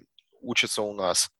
учатся 0.40 0.82
у 0.82 0.94
нас 0.94 1.30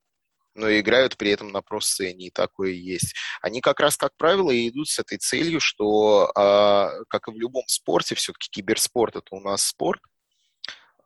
но 0.58 0.76
играют 0.76 1.16
при 1.16 1.30
этом 1.30 1.52
на 1.52 1.62
про-сцене, 1.62 2.26
и 2.26 2.30
такое 2.30 2.72
есть. 2.72 3.14
Они 3.40 3.60
как 3.60 3.78
раз, 3.80 3.96
как 3.96 4.16
правило, 4.16 4.50
и 4.50 4.68
идут 4.68 4.88
с 4.88 4.98
этой 4.98 5.16
целью, 5.18 5.60
что, 5.60 6.32
э, 6.34 7.04
как 7.08 7.28
и 7.28 7.30
в 7.30 7.36
любом 7.36 7.62
спорте, 7.68 8.14
все-таки 8.16 8.48
киберспорт— 8.50 9.16
это 9.16 9.36
у 9.36 9.40
нас 9.40 9.62
спорт, 9.62 10.00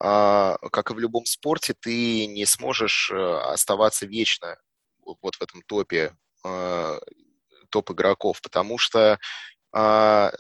э, 0.03 0.57
как 0.73 0.91
и 0.91 0.95
в 0.95 0.99
любом 0.99 1.27
спорте, 1.27 1.75
ты 1.79 2.27
не 2.27 2.47
сможешь 2.47 3.11
э, 3.13 3.17
оставаться 3.17 4.07
вечно 4.07 4.57
вот 5.05 5.35
в 5.35 5.43
этом 5.43 5.63
топе 5.63 6.17
э, 6.45 6.99
топ 7.71 7.91
игроков, 7.91 8.41
потому 8.41 8.79
что 8.79 9.19
э, 9.75 10.31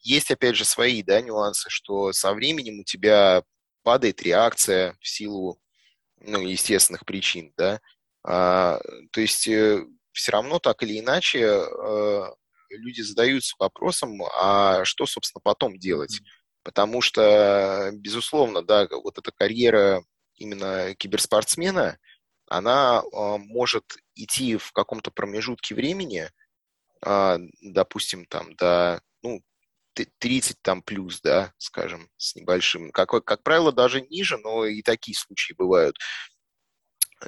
есть, 0.00 0.30
опять 0.30 0.56
же, 0.56 0.64
свои 0.64 1.02
да, 1.02 1.20
нюансы, 1.20 1.68
что 1.68 2.12
со 2.12 2.32
временем 2.32 2.80
у 2.80 2.84
тебя 2.84 3.42
падает 3.82 4.22
реакция 4.22 4.96
в 5.00 5.08
силу 5.08 5.60
ну, 6.20 6.40
естественных 6.46 7.04
причин, 7.04 7.52
да, 7.58 7.74
а, 7.74 7.93
то 8.24 8.80
есть 9.16 9.46
э, 9.48 9.84
все 10.12 10.32
равно 10.32 10.58
так 10.58 10.82
или 10.82 10.98
иначе 10.98 11.40
э, 11.40 12.24
люди 12.70 13.02
задаются 13.02 13.54
вопросом, 13.58 14.22
а 14.40 14.84
что, 14.84 15.06
собственно, 15.06 15.40
потом 15.42 15.78
делать? 15.78 16.20
Потому 16.62 17.02
что, 17.02 17.90
безусловно, 17.92 18.62
да, 18.62 18.88
вот 18.90 19.18
эта 19.18 19.30
карьера 19.32 20.02
именно 20.36 20.94
киберспортсмена, 20.94 21.98
она 22.48 23.02
а, 23.12 23.38
может 23.38 23.84
идти 24.14 24.56
в 24.56 24.72
каком-то 24.72 25.10
промежутке 25.10 25.74
времени, 25.74 26.30
а, 27.02 27.38
допустим, 27.60 28.24
там, 28.26 28.54
до, 28.56 29.02
ну, 29.22 29.42
30 30.18 30.56
там 30.62 30.82
плюс, 30.82 31.20
да, 31.20 31.52
скажем, 31.58 32.08
с 32.16 32.34
небольшим. 32.34 32.90
Как, 32.90 33.10
как 33.10 33.42
правило, 33.42 33.72
даже 33.72 34.00
ниже, 34.00 34.38
но 34.38 34.64
и 34.66 34.82
такие 34.82 35.16
случаи 35.16 35.52
бывают 35.52 35.96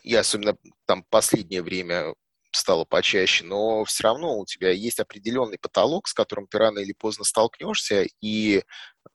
и 0.02 0.14
особенно 0.14 0.56
там 0.87 1.04
последнее 1.11 1.62
время 1.62 2.14
стало 2.50 2.85
почаще, 2.85 3.44
но 3.44 3.85
все 3.85 4.04
равно 4.04 4.38
у 4.38 4.46
тебя 4.46 4.70
есть 4.70 4.98
определенный 5.00 5.59
потолок, 5.59 6.09
с 6.09 6.14
которым 6.14 6.46
ты 6.46 6.59
рано 6.59 6.78
или 6.78 6.92
поздно 6.92 7.24
столкнешься 7.24 8.06
и 8.20 8.62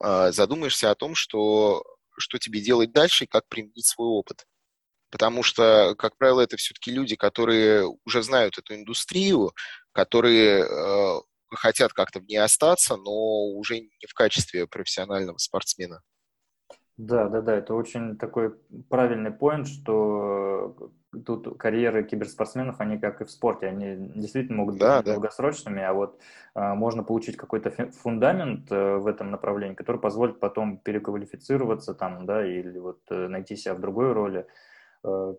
э, 0.03 0.31
задумаешься 0.31 0.91
о 0.91 0.95
том, 0.95 1.15
что, 1.15 1.83
что 2.17 2.37
тебе 2.37 2.61
делать 2.61 2.91
дальше 2.91 3.23
и 3.25 3.27
как 3.27 3.47
применить 3.49 3.87
свой 3.87 4.07
опыт. 4.07 4.45
Потому 5.09 5.43
что, 5.43 5.95
как 5.97 6.17
правило, 6.17 6.41
это 6.41 6.55
все-таки 6.57 6.91
люди, 6.91 7.15
которые 7.15 7.85
уже 8.05 8.23
знают 8.23 8.57
эту 8.57 8.75
индустрию, 8.75 9.51
которые 9.91 10.63
э, 10.63 11.21
хотят 11.49 11.93
как-то 11.93 12.19
в 12.19 12.25
ней 12.25 12.37
остаться, 12.37 12.95
но 12.95 13.11
уже 13.11 13.81
не 13.81 14.07
в 14.07 14.13
качестве 14.13 14.67
профессионального 14.67 15.37
спортсмена. 15.37 16.01
Да, 17.01 17.29
да, 17.29 17.41
да, 17.41 17.55
это 17.55 17.73
очень 17.73 18.15
такой 18.15 18.55
правильный 18.87 19.31
поинт, 19.31 19.67
что 19.67 20.75
тут 21.25 21.57
карьеры 21.57 22.03
киберспортсменов, 22.03 22.79
они 22.79 22.99
как 22.99 23.21
и 23.21 23.25
в 23.25 23.31
спорте, 23.31 23.65
они 23.65 23.95
действительно 24.13 24.57
могут 24.57 24.75
быть 24.75 24.81
да, 24.81 25.01
долгосрочными, 25.01 25.81
а 25.81 25.93
вот 25.93 26.19
а, 26.53 26.75
можно 26.75 27.03
получить 27.03 27.37
какой-то 27.37 27.71
фундамент 27.71 28.67
а, 28.69 28.99
в 28.99 29.07
этом 29.07 29.31
направлении, 29.31 29.73
который 29.73 29.99
позволит 29.99 30.39
потом 30.39 30.77
переквалифицироваться 30.77 31.95
там, 31.95 32.27
да, 32.27 32.45
или 32.45 32.77
вот 32.77 32.99
а, 33.09 33.27
найти 33.27 33.55
себя 33.55 33.73
в 33.73 33.81
другой 33.81 34.13
роли. 34.13 34.45
А, 35.03 35.33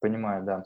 понимаю, 0.00 0.44
да. 0.44 0.64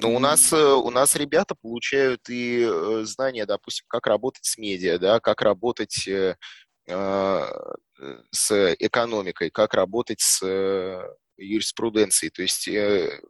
Ну, 0.00 0.14
у 0.14 0.18
нас, 0.18 0.50
э, 0.52 0.56
у 0.56 0.90
нас 0.90 1.14
ребята 1.14 1.54
получают 1.54 2.30
и 2.30 2.66
знания, 3.02 3.44
допустим, 3.44 3.84
как 3.86 4.06
работать 4.06 4.46
с 4.46 4.56
медиа, 4.56 4.98
да, 4.98 5.20
как 5.20 5.42
работать 5.42 6.08
с 6.86 8.74
экономикой, 8.78 9.50
как 9.50 9.74
работать 9.74 10.20
с 10.20 10.42
э, 10.42 11.02
юриспруденцией. 11.36 12.30
То 12.30 12.42
есть 12.42 12.68
э, 12.68 13.20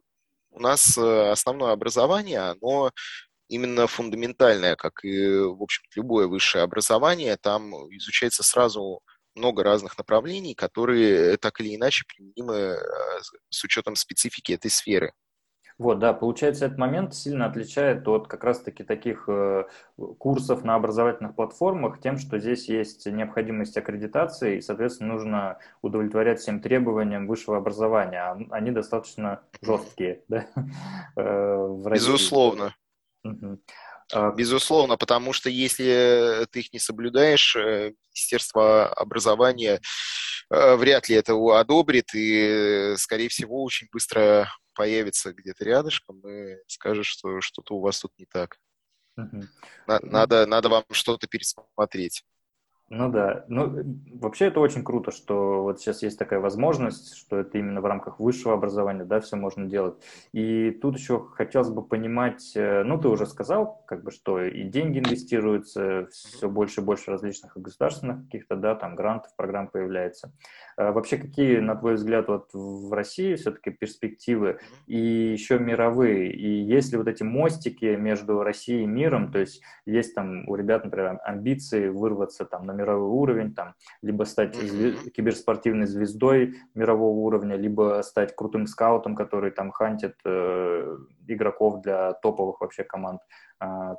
у 0.51 0.59
нас 0.59 0.97
э, 0.97 1.31
основное 1.31 1.71
образование, 1.71 2.39
оно 2.39 2.91
именно 3.47 3.87
фундаментальное, 3.87 4.75
как 4.75 5.03
и, 5.03 5.39
в 5.39 5.63
общем 5.63 5.83
любое 5.95 6.27
высшее 6.27 6.63
образование. 6.63 7.37
Там 7.37 7.73
изучается 7.95 8.43
сразу 8.43 9.01
много 9.35 9.63
разных 9.63 9.97
направлений, 9.97 10.55
которые 10.55 11.37
так 11.37 11.59
или 11.61 11.75
иначе 11.75 12.05
применимы 12.07 12.77
с 13.49 13.63
учетом 13.63 13.95
специфики 13.95 14.51
этой 14.53 14.71
сферы. 14.71 15.13
Вот, 15.79 15.99
да, 15.99 16.13
получается, 16.13 16.65
этот 16.65 16.79
момент 16.79 17.13
сильно 17.13 17.45
отличает 17.45 18.07
от 18.07 18.27
как 18.27 18.43
раз-таки 18.43 18.83
таких 18.83 19.25
э, 19.27 19.65
курсов 20.17 20.63
на 20.63 20.73
образовательных 20.73 21.35
платформах 21.35 22.01
тем, 22.01 22.17
что 22.17 22.39
здесь 22.39 22.67
есть 22.67 23.05
необходимость 23.05 23.77
аккредитации, 23.77 24.57
и, 24.57 24.61
соответственно, 24.61 25.13
нужно 25.13 25.59
удовлетворять 25.83 26.39
всем 26.39 26.61
требованиям 26.61 27.27
высшего 27.27 27.57
образования. 27.57 28.21
А 28.21 28.39
они 28.49 28.71
достаточно 28.71 29.41
жесткие, 29.61 30.23
да? 30.27 30.47
Э, 31.15 31.77
Безусловно. 31.91 32.73
Безусловно, 34.35 34.95
потому 34.95 35.33
что 35.33 35.49
если 35.49 36.47
ты 36.49 36.61
их 36.61 36.73
не 36.73 36.79
соблюдаешь, 36.79 37.55
э, 37.55 37.93
Министерство 38.09 38.87
образования 38.87 39.79
вряд 40.49 41.09
ли 41.09 41.15
это 41.17 41.33
одобрит 41.59 42.15
и, 42.15 42.93
скорее 42.97 43.27
всего, 43.27 43.61
очень 43.61 43.89
быстро 43.91 44.47
появится 44.77 45.33
где-то 45.33 45.65
рядышком 45.65 46.21
и 46.29 46.57
скажет, 46.67 47.05
что 47.05 47.41
что-то 47.41 47.75
у 47.75 47.81
вас 47.81 47.99
тут 47.99 48.13
не 48.19 48.25
так. 48.25 48.59
Угу. 49.17 49.41
Надо, 49.87 50.45
надо 50.45 50.69
вам 50.69 50.83
что-то 50.91 51.27
пересмотреть. 51.27 52.23
Ну 52.89 53.11
да, 53.11 53.43
ну 53.49 53.83
вообще 54.13 54.45
это 54.45 54.61
очень 54.61 54.81
круто, 54.81 55.11
что 55.11 55.63
вот 55.63 55.81
сейчас 55.81 56.03
есть 56.03 56.17
такая 56.17 56.39
возможность, 56.39 57.17
что 57.17 57.37
это 57.37 57.57
именно 57.57 57.81
в 57.81 57.85
рамках 57.85 58.17
высшего 58.21 58.53
образования, 58.53 59.03
да, 59.03 59.19
все 59.19 59.35
можно 59.35 59.65
делать. 59.65 59.95
И 60.31 60.71
тут 60.71 60.97
еще 60.97 61.27
хотелось 61.33 61.69
бы 61.69 61.81
понимать, 61.85 62.53
э, 62.55 62.83
ну 62.83 62.97
ты 62.97 63.09
уже 63.09 63.25
сказал, 63.25 63.83
как 63.87 64.05
бы, 64.05 64.11
что 64.11 64.41
и 64.41 64.63
деньги 64.63 64.99
инвестируются, 64.99 66.07
все 66.11 66.49
больше 66.49 66.79
и 66.79 66.83
больше 66.85 67.11
различных 67.11 67.57
государственных 67.57 68.23
каких-то, 68.23 68.55
да, 68.55 68.73
там 68.73 68.95
грантов, 68.95 69.35
программ 69.35 69.67
появляется. 69.67 70.31
А 70.77 70.93
вообще 70.93 71.17
какие, 71.17 71.57
на 71.59 71.75
твой 71.75 71.95
взгляд, 71.95 72.29
вот 72.29 72.51
в 72.53 72.93
России 72.93 73.35
все-таки 73.35 73.69
перспективы 73.69 74.59
и 74.85 74.97
еще 74.97 75.59
мировые? 75.59 76.31
И 76.31 76.61
есть 76.61 76.93
ли 76.93 76.97
вот 76.97 77.09
эти 77.09 77.23
мостики 77.23 77.97
между 77.97 78.43
Россией 78.43 78.83
и 78.83 78.87
миром, 78.87 79.29
то 79.33 79.39
есть 79.39 79.61
есть 79.85 80.15
там 80.15 80.47
у 80.47 80.55
ребят, 80.55 80.85
например, 80.85 81.19
амбиции 81.25 81.89
вырваться 81.89 82.45
там 82.45 82.65
на 82.65 82.76
мировой 82.77 83.09
уровень, 83.09 83.53
там, 83.53 83.73
либо 84.01 84.23
стать 84.23 84.55
звезд... 84.55 85.11
киберспортивной 85.11 85.87
звездой 85.87 86.55
мирового 86.73 87.17
уровня, 87.17 87.55
либо 87.55 88.01
стать 88.03 88.35
крутым 88.35 88.67
скаутом, 88.67 89.15
который 89.15 89.51
там 89.51 89.71
хантит 89.71 90.15
э, 90.25 90.97
игроков 91.27 91.81
для 91.81 92.13
топовых 92.13 92.61
вообще 92.61 92.83
команд. 92.83 93.19
А, 93.59 93.95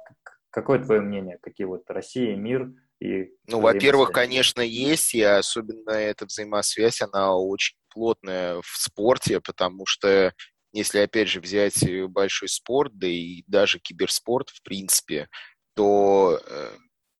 какое 0.51 0.79
твое 0.79 1.01
мнение? 1.01 1.39
Какие 1.43 1.67
вот 1.67 1.91
Россия, 1.91 2.37
мир 2.37 2.73
и... 3.01 3.31
Ну, 3.47 3.61
во-первых, 3.61 4.11
конечно, 4.11 4.61
есть, 4.61 5.15
и 5.15 5.23
особенно 5.23 5.91
эта 5.91 6.27
взаимосвязь, 6.27 7.03
она 7.03 7.37
очень 7.37 7.77
плотная 7.93 8.61
в 8.61 8.77
спорте, 8.77 9.41
потому 9.41 9.87
что 9.87 10.33
если, 10.73 10.99
опять 10.99 11.29
же, 11.29 11.41
взять 11.41 11.83
большой 12.09 12.49
спорт, 12.49 12.93
да 12.97 13.07
и 13.07 13.43
даже 13.47 13.79
киберспорт, 13.79 14.51
в 14.51 14.63
принципе, 14.63 15.29
то 15.75 16.41
э, 16.45 16.71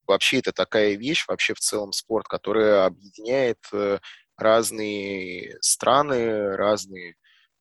вообще 0.09 0.39
это 0.39 0.53
такая 0.53 0.95
вещь, 0.95 1.25
вообще 1.29 1.55
в 1.55 1.61
целом 1.61 1.93
спорт, 1.93 2.27
которая 2.27 2.87
объединяет 2.87 3.59
э, 3.73 3.99
разные 4.37 5.57
страны, 5.61 6.57
разные 6.57 7.15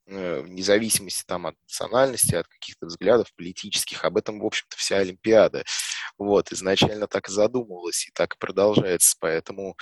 э, 0.08 0.42
вне 0.42 0.64
зависимости 0.64 1.24
там 1.28 1.48
от 1.48 1.56
национальности, 1.64 2.36
от 2.36 2.48
каких-то 2.48 2.88
взглядов 2.88 3.34
политических. 3.36 4.06
Об 4.06 4.18
этом, 4.18 4.40
в 4.40 4.46
общем-то, 4.46 4.78
вся 4.78 4.98
Олимпиада. 4.98 5.64
Вот, 6.18 6.52
изначально 6.52 7.08
так 7.08 7.30
и 7.30 7.32
задумывалась, 7.32 8.08
и 8.08 8.12
так 8.14 8.36
и 8.36 8.40
продолжается. 8.40 9.16
Поэтому, 9.20 9.76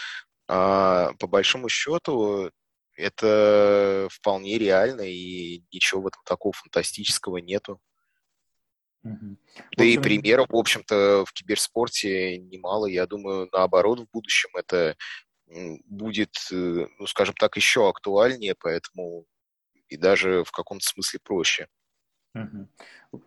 а, 0.47 1.13
по 1.19 1.27
большому 1.27 1.69
счету, 1.69 2.51
это 2.95 4.07
вполне 4.11 4.57
реально, 4.57 5.01
и 5.01 5.63
ничего 5.71 6.01
в 6.01 6.07
этом 6.07 6.21
такого 6.25 6.53
фантастического 6.53 7.37
нету. 7.37 7.79
Угу. 9.05 9.37
Да 9.77 9.83
общем... 9.83 9.99
и 9.99 10.03
примеров, 10.03 10.47
в 10.49 10.55
общем-то, 10.55 11.25
в 11.25 11.33
киберспорте 11.33 12.39
немало. 12.39 12.87
Я 12.87 13.05
думаю, 13.05 13.47
наоборот, 13.51 13.99
в 13.99 14.09
будущем 14.11 14.49
это 14.55 14.95
будет, 15.85 16.35
э, 16.51 16.87
ну, 16.97 17.05
скажем 17.05 17.35
так, 17.35 17.55
еще 17.55 17.87
актуальнее, 17.87 18.55
поэтому 18.59 19.25
и 19.87 19.95
даже 19.95 20.43
в 20.43 20.51
каком-то 20.51 20.85
смысле 20.85 21.19
проще. 21.23 21.67
Угу 22.33 22.67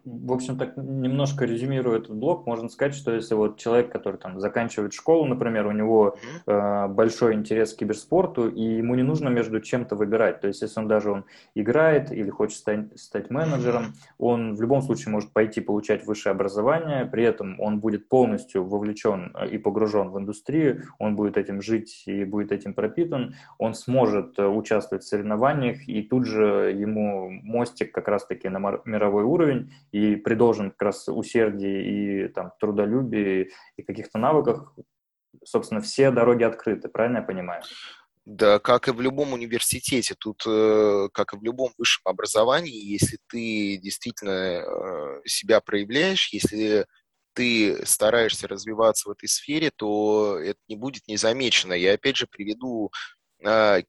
в 0.04 0.32
общем, 0.32 0.58
так 0.58 0.76
немножко 0.76 1.44
резюмируя 1.44 1.98
этот 1.98 2.16
блок, 2.16 2.46
можно 2.46 2.68
сказать, 2.68 2.94
что 2.94 3.12
если 3.12 3.34
вот 3.34 3.58
человек, 3.58 3.90
который 3.90 4.16
там 4.16 4.40
заканчивает 4.40 4.92
школу, 4.92 5.24
например, 5.24 5.66
у 5.66 5.72
него 5.72 6.16
э, 6.46 6.88
большой 6.88 7.34
интерес 7.34 7.74
к 7.74 7.78
киберспорту, 7.78 8.48
и 8.48 8.62
ему 8.62 8.94
не 8.94 9.02
нужно 9.02 9.28
между 9.28 9.60
чем-то 9.60 9.96
выбирать. 9.96 10.40
То 10.40 10.48
есть, 10.48 10.62
если 10.62 10.80
он 10.80 10.88
даже 10.88 11.10
он 11.10 11.24
играет 11.54 12.12
или 12.12 12.30
хочет 12.30 12.58
стать, 12.58 13.00
стать 13.00 13.30
менеджером, 13.30 13.94
он 14.18 14.54
в 14.54 14.62
любом 14.62 14.82
случае 14.82 15.12
может 15.12 15.32
пойти 15.32 15.60
получать 15.60 16.06
высшее 16.06 16.32
образование, 16.32 17.06
при 17.06 17.24
этом 17.24 17.60
он 17.60 17.80
будет 17.80 18.08
полностью 18.08 18.64
вовлечен 18.64 19.34
э, 19.34 19.48
и 19.48 19.58
погружен 19.58 20.10
в 20.10 20.18
индустрию, 20.18 20.84
он 20.98 21.16
будет 21.16 21.36
этим 21.36 21.62
жить 21.62 22.04
и 22.06 22.24
будет 22.24 22.52
этим 22.52 22.74
пропитан, 22.74 23.34
он 23.58 23.74
сможет 23.74 24.38
э, 24.38 24.46
участвовать 24.46 25.04
в 25.04 25.08
соревнованиях, 25.08 25.88
и 25.88 26.02
тут 26.02 26.26
же 26.26 26.74
ему 26.76 27.30
мостик 27.30 27.92
как 27.92 28.08
раз-таки 28.08 28.48
на 28.48 28.80
мировой 28.84 29.24
уровень, 29.24 29.72
и 29.92 30.16
при 30.16 30.34
должном 30.34 30.70
как 30.70 30.82
раз 30.82 31.08
усердии 31.08 32.24
и 32.24 32.28
там, 32.28 32.52
трудолюбии 32.60 33.50
и 33.76 33.82
каких-то 33.82 34.18
навыках, 34.18 34.74
собственно, 35.44 35.80
все 35.80 36.10
дороги 36.10 36.44
открыты, 36.44 36.88
правильно 36.88 37.18
я 37.18 37.22
понимаю? 37.22 37.62
Да, 38.24 38.58
как 38.58 38.88
и 38.88 38.92
в 38.92 39.00
любом 39.00 39.32
университете, 39.32 40.14
тут, 40.18 40.42
э, 40.46 41.08
как 41.14 41.32
и 41.32 41.38
в 41.38 41.42
любом 41.42 41.72
высшем 41.78 42.02
образовании, 42.04 42.92
если 42.92 43.18
ты 43.26 43.78
действительно 43.78 44.30
э, 44.30 45.22
себя 45.24 45.62
проявляешь, 45.62 46.28
если 46.30 46.84
ты 47.32 47.86
стараешься 47.86 48.46
развиваться 48.46 49.08
в 49.08 49.12
этой 49.12 49.28
сфере, 49.28 49.70
то 49.74 50.38
это 50.38 50.58
не 50.68 50.76
будет 50.76 51.08
незамечено. 51.08 51.72
Я 51.72 51.94
опять 51.94 52.16
же 52.16 52.26
приведу 52.26 52.90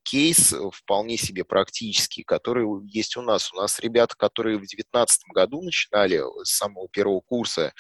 кейс 0.04 0.54
вполне 0.74 1.18
себе 1.18 1.44
практический, 1.44 2.24
который 2.24 2.66
есть 2.88 3.18
у 3.18 3.22
нас. 3.22 3.52
У 3.52 3.58
нас 3.58 3.80
ребята, 3.80 4.16
которые 4.18 4.58
в 4.58 4.62
2019 4.62 5.22
году 5.34 5.62
начинали 5.62 6.22
с 6.44 6.58
самого 6.58 6.88
первого 6.90 7.22
курса, 7.22 7.74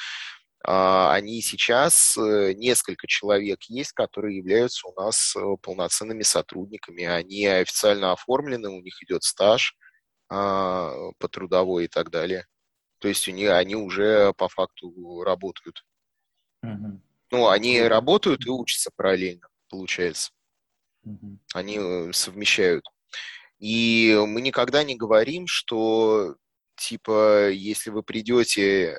а, 0.64 1.14
они 1.14 1.42
сейчас, 1.42 2.18
э, 2.18 2.54
несколько 2.54 3.08
человек 3.08 3.64
есть, 3.64 3.94
которые 3.94 4.38
являются 4.38 4.88
у 4.88 4.94
нас 4.94 5.34
э, 5.36 5.40
полноценными 5.62 6.24
сотрудниками. 6.24 7.06
Они 7.06 7.46
официально 7.46 8.12
оформлены, 8.12 8.70
у 8.70 8.82
них 8.82 9.02
идет 9.02 9.24
стаж 9.24 9.76
а, 10.30 10.92
по 11.18 11.30
трудовой 11.30 11.86
и 11.86 11.88
так 11.88 12.10
далее. 12.10 12.46
То 13.00 13.08
есть 13.08 13.28
у 13.30 13.32
них, 13.32 13.52
они 13.52 13.76
уже 13.76 14.34
по 14.34 14.50
факту 14.50 15.24
работают. 15.24 15.86
Угу. 16.64 17.02
Ну, 17.32 17.48
они 17.48 17.82
работают 17.82 18.46
и 18.46 18.50
учатся 18.50 18.92
параллельно, 18.94 19.48
получается. 19.70 20.32
Они 21.54 21.78
э, 21.80 22.12
совмещают. 22.14 22.84
И 23.60 24.18
мы 24.28 24.42
никогда 24.42 24.84
не 24.84 24.96
говорим, 24.96 25.46
что 25.48 26.36
типа, 26.76 27.50
если 27.50 27.90
вы 27.90 28.04
придете 28.04 28.92
э, 28.92 28.98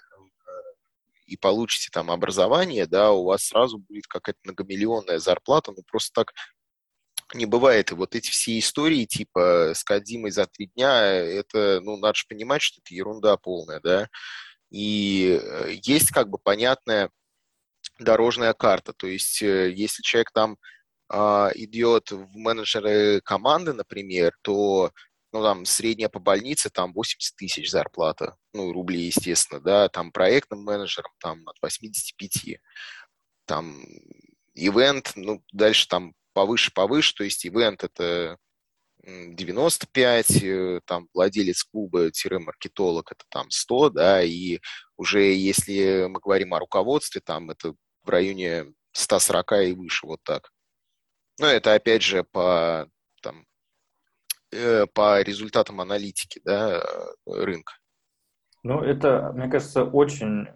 и 1.27 1.37
получите 1.37 1.89
там 1.93 2.11
образование, 2.11 2.87
да, 2.87 3.13
у 3.13 3.25
вас 3.25 3.45
сразу 3.45 3.79
будет 3.79 4.07
какая-то 4.07 4.39
многомиллионная 4.45 5.19
зарплата, 5.19 5.73
ну 5.73 5.83
просто 5.87 6.13
так 6.13 6.33
не 7.35 7.47
бывает. 7.47 7.91
И 7.91 7.95
вот 7.95 8.15
эти 8.15 8.31
все 8.31 8.59
истории, 8.59 9.05
типа, 9.05 9.73
с 9.75 9.85
Кадимой 9.85 10.31
за 10.31 10.47
три 10.47 10.67
дня, 10.75 11.05
это, 11.07 11.81
ну, 11.83 11.97
надо 11.97 12.15
же 12.17 12.25
понимать, 12.29 12.63
что 12.63 12.81
это 12.85 12.95
ерунда 12.95 13.37
полная, 13.37 13.81
да. 13.81 14.09
И 14.71 15.41
э, 15.43 15.73
есть 15.83 16.11
как 16.11 16.29
бы 16.29 16.39
понятная 16.39 17.11
дорожная 17.99 18.53
карта. 18.55 18.93
То 18.93 19.07
есть, 19.07 19.41
если 19.41 20.03
человек 20.03 20.31
там 20.33 20.59
идет 21.11 22.11
в 22.13 22.37
менеджеры 22.37 23.21
команды, 23.23 23.73
например, 23.73 24.33
то 24.43 24.93
ну, 25.33 25.43
там, 25.43 25.65
средняя 25.65 26.09
по 26.09 26.19
больнице, 26.19 26.71
там, 26.71 26.93
80 26.93 27.37
тысяч 27.37 27.71
зарплата, 27.71 28.37
ну, 28.53 28.73
рублей, 28.73 29.07
естественно, 29.07 29.61
да, 29.61 29.89
там, 29.89 30.13
проектным 30.13 30.65
менеджером, 30.65 31.13
там, 31.21 31.49
от 31.49 31.57
85, 31.63 32.59
там, 33.47 33.85
ивент, 34.55 35.13
ну, 35.17 35.43
дальше 35.53 35.89
там 35.89 36.15
повыше-повыше, 36.33 37.15
то 37.15 37.25
есть 37.25 37.47
ивент 37.47 37.85
это 37.85 38.39
95, 39.05 40.43
э, 40.43 40.81
там, 40.85 41.09
владелец 41.15 41.65
клуба-маркетолог 41.65 43.13
это 43.13 43.25
там 43.29 43.51
100, 43.51 43.91
да, 43.91 44.23
и 44.23 44.61
уже 44.97 45.23
если 45.35 46.07
мы 46.09 46.21
говорим 46.21 46.55
о 46.55 46.59
руководстве, 46.59 47.21
там, 47.25 47.51
это 47.51 47.75
в 48.03 48.09
районе 48.09 48.67
140 48.93 49.53
и 49.69 49.73
выше, 49.73 50.07
вот 50.07 50.21
так. 50.25 50.51
Ну, 51.41 51.47
это 51.47 51.73
опять 51.73 52.03
же 52.03 52.23
по, 52.23 52.87
там, 53.23 53.47
э, 54.53 54.85
по 54.93 55.23
результатам 55.23 55.81
аналитики 55.81 56.39
да, 56.45 56.85
рынка. 57.25 57.73
Ну, 58.63 58.83
это, 58.83 59.33
мне 59.33 59.49
кажется, 59.49 59.85
очень 59.85 60.47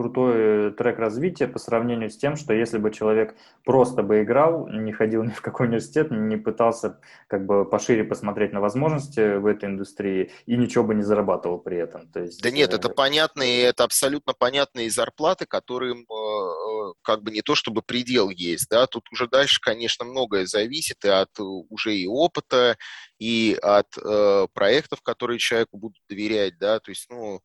крутой 0.00 0.72
трек 0.72 0.98
развития 0.98 1.46
по 1.46 1.58
сравнению 1.58 2.08
с 2.08 2.16
тем, 2.16 2.36
что 2.36 2.54
если 2.54 2.78
бы 2.78 2.90
человек 2.90 3.36
просто 3.64 4.02
бы 4.02 4.22
играл, 4.22 4.66
не 4.66 4.92
ходил 4.92 5.22
ни 5.24 5.28
в 5.28 5.42
какой 5.42 5.66
университет, 5.66 6.10
не 6.10 6.38
пытался 6.38 6.98
как 7.26 7.44
бы 7.44 7.66
пошире 7.66 8.04
посмотреть 8.04 8.54
на 8.54 8.60
возможности 8.60 9.36
в 9.36 9.44
этой 9.44 9.68
индустрии 9.68 10.30
и 10.46 10.56
ничего 10.56 10.84
бы 10.84 10.94
не 10.94 11.02
зарабатывал 11.02 11.58
при 11.58 11.76
этом. 11.76 12.10
То 12.10 12.20
есть, 12.20 12.42
да 12.42 12.50
нет, 12.50 12.72
это 12.72 12.88
э, 12.88 12.94
понятно, 12.94 13.42
и 13.42 13.58
это 13.58 13.84
абсолютно 13.84 14.32
понятные 14.32 14.90
зарплаты, 14.90 15.44
которым 15.44 15.98
э, 15.98 16.14
э, 16.14 16.92
как 17.02 17.22
бы 17.22 17.30
не 17.30 17.42
то 17.42 17.54
чтобы 17.54 17.82
предел 17.82 18.30
есть, 18.30 18.70
да, 18.70 18.86
тут 18.86 19.04
уже 19.12 19.28
дальше, 19.28 19.60
конечно, 19.60 20.06
многое 20.06 20.46
зависит 20.46 21.04
и 21.04 21.08
от 21.08 21.28
уже 21.38 21.94
и 21.94 22.06
опыта, 22.06 22.78
и 23.18 23.54
от 23.60 23.88
э, 24.02 24.46
проектов, 24.54 25.02
которые 25.02 25.38
человеку 25.38 25.76
будут 25.76 26.00
доверять, 26.08 26.58
да, 26.58 26.80
то 26.80 26.90
есть, 26.90 27.06
ну, 27.10 27.42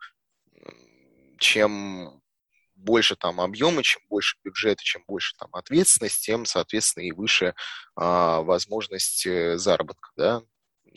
чем 1.38 2.22
больше 2.86 3.16
там 3.16 3.42
объема, 3.42 3.84
чем 3.84 4.02
больше 4.10 4.38
бюджета, 4.44 4.84
чем 4.84 5.04
больше 5.08 5.36
там 5.38 5.50
ответственности, 5.52 6.26
тем, 6.26 6.46
соответственно, 6.46 7.04
и 7.04 7.12
выше 7.12 7.56
а, 7.96 8.42
возможность 8.42 9.26
э, 9.26 9.58
заработка, 9.58 10.10
да, 10.16 10.42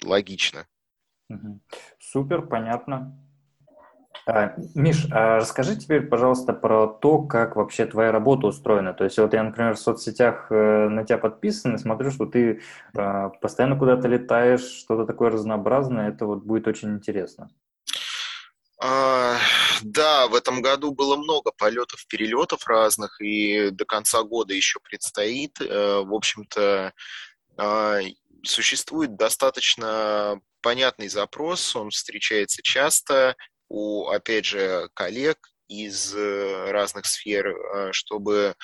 логично. 0.04 0.66
Супер, 1.98 2.42
понятно. 2.42 3.18
А, 4.26 4.54
Миш, 4.74 5.06
а 5.10 5.38
расскажи 5.38 5.76
теперь, 5.76 6.02
пожалуйста, 6.02 6.52
про 6.52 6.86
то, 6.86 7.22
как 7.22 7.56
вообще 7.56 7.86
твоя 7.86 8.12
работа 8.12 8.46
устроена. 8.48 8.92
То 8.92 9.04
есть 9.04 9.18
вот 9.18 9.32
я, 9.32 9.42
например, 9.42 9.74
в 9.74 9.78
соцсетях 9.78 10.48
э, 10.50 10.88
на 10.88 11.04
тебя 11.04 11.16
подписан 11.16 11.74
и 11.74 11.78
смотрю, 11.78 12.10
что 12.10 12.26
ты 12.26 12.60
а, 12.94 13.30
постоянно 13.30 13.78
куда-то 13.78 14.06
летаешь, 14.06 14.60
что-то 14.60 15.06
такое 15.06 15.30
разнообразное. 15.30 16.10
Это 16.10 16.26
вот 16.26 16.42
будет 16.42 16.68
очень 16.68 16.90
интересно. 16.90 17.48
А, 18.80 19.38
да, 19.82 20.28
в 20.28 20.34
этом 20.34 20.62
году 20.62 20.92
было 20.92 21.16
много 21.16 21.50
полетов, 21.50 22.06
перелетов 22.06 22.66
разных, 22.66 23.20
и 23.20 23.70
до 23.70 23.84
конца 23.84 24.22
года 24.22 24.54
еще 24.54 24.78
предстоит. 24.80 25.60
Э, 25.60 26.00
в 26.04 26.14
общем-то, 26.14 26.92
существует 28.44 29.16
достаточно 29.16 30.40
понятный 30.60 31.08
запрос, 31.08 31.74
он 31.74 31.90
встречается 31.90 32.62
часто 32.62 33.34
у, 33.68 34.06
опять 34.08 34.44
же, 34.44 34.88
коллег 34.94 35.38
из 35.66 36.14
э, 36.14 36.70
разных 36.70 37.06
сфер, 37.06 37.48
э, 37.48 37.92
чтобы 37.92 38.54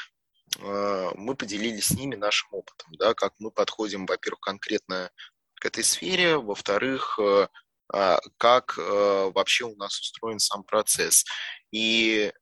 мы 0.60 1.34
поделились 1.34 1.86
с 1.86 1.90
ними 1.90 2.14
нашим 2.14 2.48
опытом, 2.52 2.92
да, 2.92 3.14
как 3.14 3.32
мы 3.40 3.50
подходим, 3.50 4.06
во-первых, 4.06 4.38
конкретно 4.38 5.10
к 5.56 5.66
этой 5.66 5.82
сфере, 5.82 6.36
во-вторых, 6.36 7.18
а, 7.18 7.48
как 8.38 8.76
вообще 8.76 9.64
у 9.64 9.76
нас 9.76 9.98
устроен 10.00 10.38
сам 10.38 10.64
процесс. 10.64 11.24
И 11.72 12.32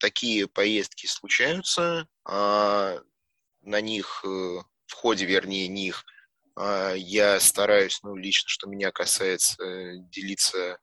такие 0.00 0.48
поездки 0.48 1.06
случаются, 1.06 2.06
а, 2.24 2.98
на 3.62 3.80
них, 3.80 4.22
в 4.24 4.92
ходе, 4.92 5.26
вернее, 5.26 5.68
них, 5.68 6.04
а, 6.56 6.94
я 6.94 7.38
стараюсь, 7.40 8.00
ну, 8.02 8.16
лично, 8.16 8.48
что 8.48 8.68
меня 8.68 8.90
касается, 8.90 9.62
делиться 10.10 10.78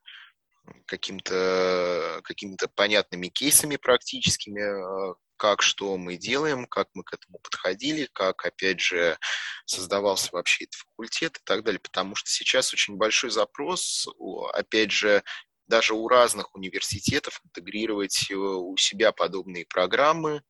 каким-то 0.86 2.22
какими 2.24 2.56
понятными 2.76 3.28
кейсами 3.28 3.76
практическими, 3.78 4.62
а, 4.62 5.16
как 5.44 5.62
что 5.62 5.98
мы 5.98 6.16
делаем, 6.16 6.66
как 6.66 6.88
мы 6.94 7.04
к 7.04 7.14
этому 7.14 7.38
подходили, 7.38 8.08
как, 8.14 8.46
опять 8.46 8.80
же, 8.80 9.18
создавался 9.66 10.30
вообще 10.32 10.64
этот 10.64 10.76
факультет 10.76 11.36
и 11.36 11.42
так 11.44 11.66
далее, 11.66 11.82
потому 11.82 12.16
что 12.16 12.30
сейчас 12.30 12.72
очень 12.72 12.96
большой 12.96 13.30
запрос, 13.30 14.08
опять 14.54 14.92
же, 14.92 15.22
даже 15.68 15.96
у 15.96 16.08
разных 16.08 16.56
университетов 16.56 17.42
интегрировать 17.44 18.32
э, 18.32 18.36
у 18.36 18.78
себя 18.78 19.12
подобные 19.12 19.66
программы, 19.66 20.44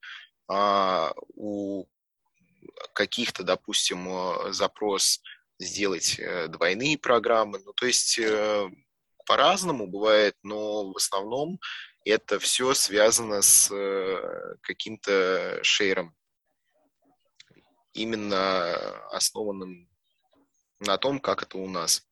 а 0.47 1.11
у 1.29 1.87
каких-то, 2.93 3.41
допустим, 3.41 4.07
э, 4.07 4.53
запрос 4.53 5.23
сделать 5.57 6.19
э, 6.19 6.49
двойные 6.49 6.99
программы. 6.99 7.57
Ну, 7.65 7.73
то 7.73 7.87
есть 7.87 8.19
по-разному 9.25 9.87
бывает, 9.87 10.35
но 10.43 10.91
в 10.91 10.97
основном 10.97 11.59
это 12.05 12.39
все 12.39 12.73
связано 12.73 13.41
с 13.41 13.71
э, 13.71 14.55
каким-то 14.61 15.59
шейром, 15.63 16.15
именно 17.93 18.73
основанным 19.11 19.89
на 20.79 20.97
том, 20.97 21.19
как 21.19 21.43
это 21.43 21.57
у 21.57 21.69
нас. 21.69 22.07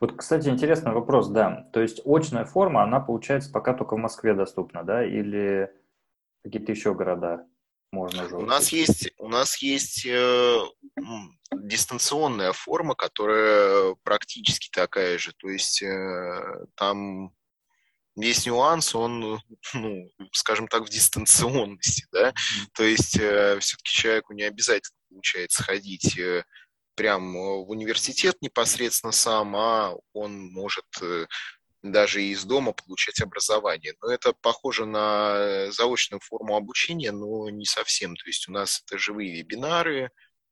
Вот, 0.00 0.16
кстати, 0.16 0.48
интересный 0.48 0.92
вопрос, 0.92 1.28
да. 1.28 1.68
То 1.72 1.80
есть 1.80 2.02
очная 2.04 2.44
форма, 2.44 2.82
она, 2.82 3.00
получается, 3.00 3.50
пока 3.50 3.72
только 3.72 3.94
в 3.94 3.98
Москве 3.98 4.34
доступна, 4.34 4.84
да, 4.84 5.04
или 5.04 5.72
какие-то 6.42 6.72
еще 6.72 6.94
города? 6.94 7.46
можно 7.92 8.24
уже. 8.24 8.36
У 8.36 8.42
нас 8.42 8.70
есть, 8.70 9.10
у 9.18 9.28
нас 9.28 9.58
есть 9.62 10.06
э, 10.06 10.58
дистанционная 11.52 12.52
форма, 12.52 12.94
которая 12.94 13.94
практически 14.02 14.68
такая 14.70 15.18
же. 15.18 15.32
То 15.32 15.48
есть 15.48 15.82
э, 15.82 16.66
там 16.74 17.32
весь 18.20 18.46
нюанс, 18.46 18.94
он, 18.94 19.40
ну, 19.74 20.10
скажем 20.32 20.68
так, 20.68 20.84
в 20.84 20.88
дистанционности, 20.88 22.06
да. 22.12 22.32
То 22.74 22.84
есть 22.84 23.18
э, 23.18 23.58
все-таки 23.60 23.90
человеку 23.90 24.32
не 24.34 24.42
обязательно 24.42 24.96
получается 25.08 25.62
ходить 25.62 26.18
э, 26.18 26.44
прям 26.94 27.32
в 27.34 27.70
университет 27.70 28.36
непосредственно 28.40 29.12
сам, 29.12 29.54
а 29.56 29.94
он 30.12 30.50
может 30.50 30.86
э, 31.00 31.26
даже 31.82 32.22
из 32.22 32.44
дома 32.44 32.72
получать 32.72 33.20
образование. 33.20 33.94
Но 34.02 34.10
это 34.10 34.32
похоже 34.32 34.84
на 34.84 35.70
заочную 35.70 36.20
форму 36.20 36.56
обучения, 36.56 37.12
но 37.12 37.48
не 37.50 37.66
совсем. 37.66 38.16
То 38.16 38.26
есть 38.26 38.48
у 38.48 38.52
нас 38.52 38.82
это 38.84 38.98
живые 38.98 39.36
вебинары, 39.36 40.10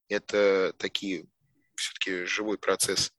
это 0.08 0.72
такие 0.78 1.26
все-таки 1.74 2.24
живой 2.24 2.58
процесс. 2.58 3.12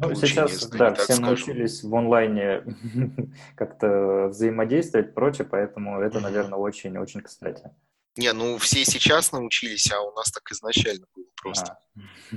Ну, 0.00 0.14
сейчас, 0.14 0.66
да, 0.68 0.94
все 0.94 1.04
скажем. 1.04 1.24
научились 1.24 1.82
в 1.82 1.94
онлайне 1.94 2.64
как-то 3.56 4.28
взаимодействовать, 4.28 5.14
прочее, 5.14 5.46
поэтому 5.50 6.00
это, 6.00 6.20
наверное, 6.20 6.58
очень-очень 6.58 7.20
кстати. 7.20 7.70
Не, 8.16 8.32
ну 8.32 8.58
все 8.58 8.84
сейчас 8.84 9.32
научились, 9.32 9.90
а 9.92 10.00
у 10.00 10.12
нас 10.14 10.30
так 10.30 10.50
изначально 10.50 11.06
было 11.14 11.26
просто. 11.36 11.78
А. 12.32 12.36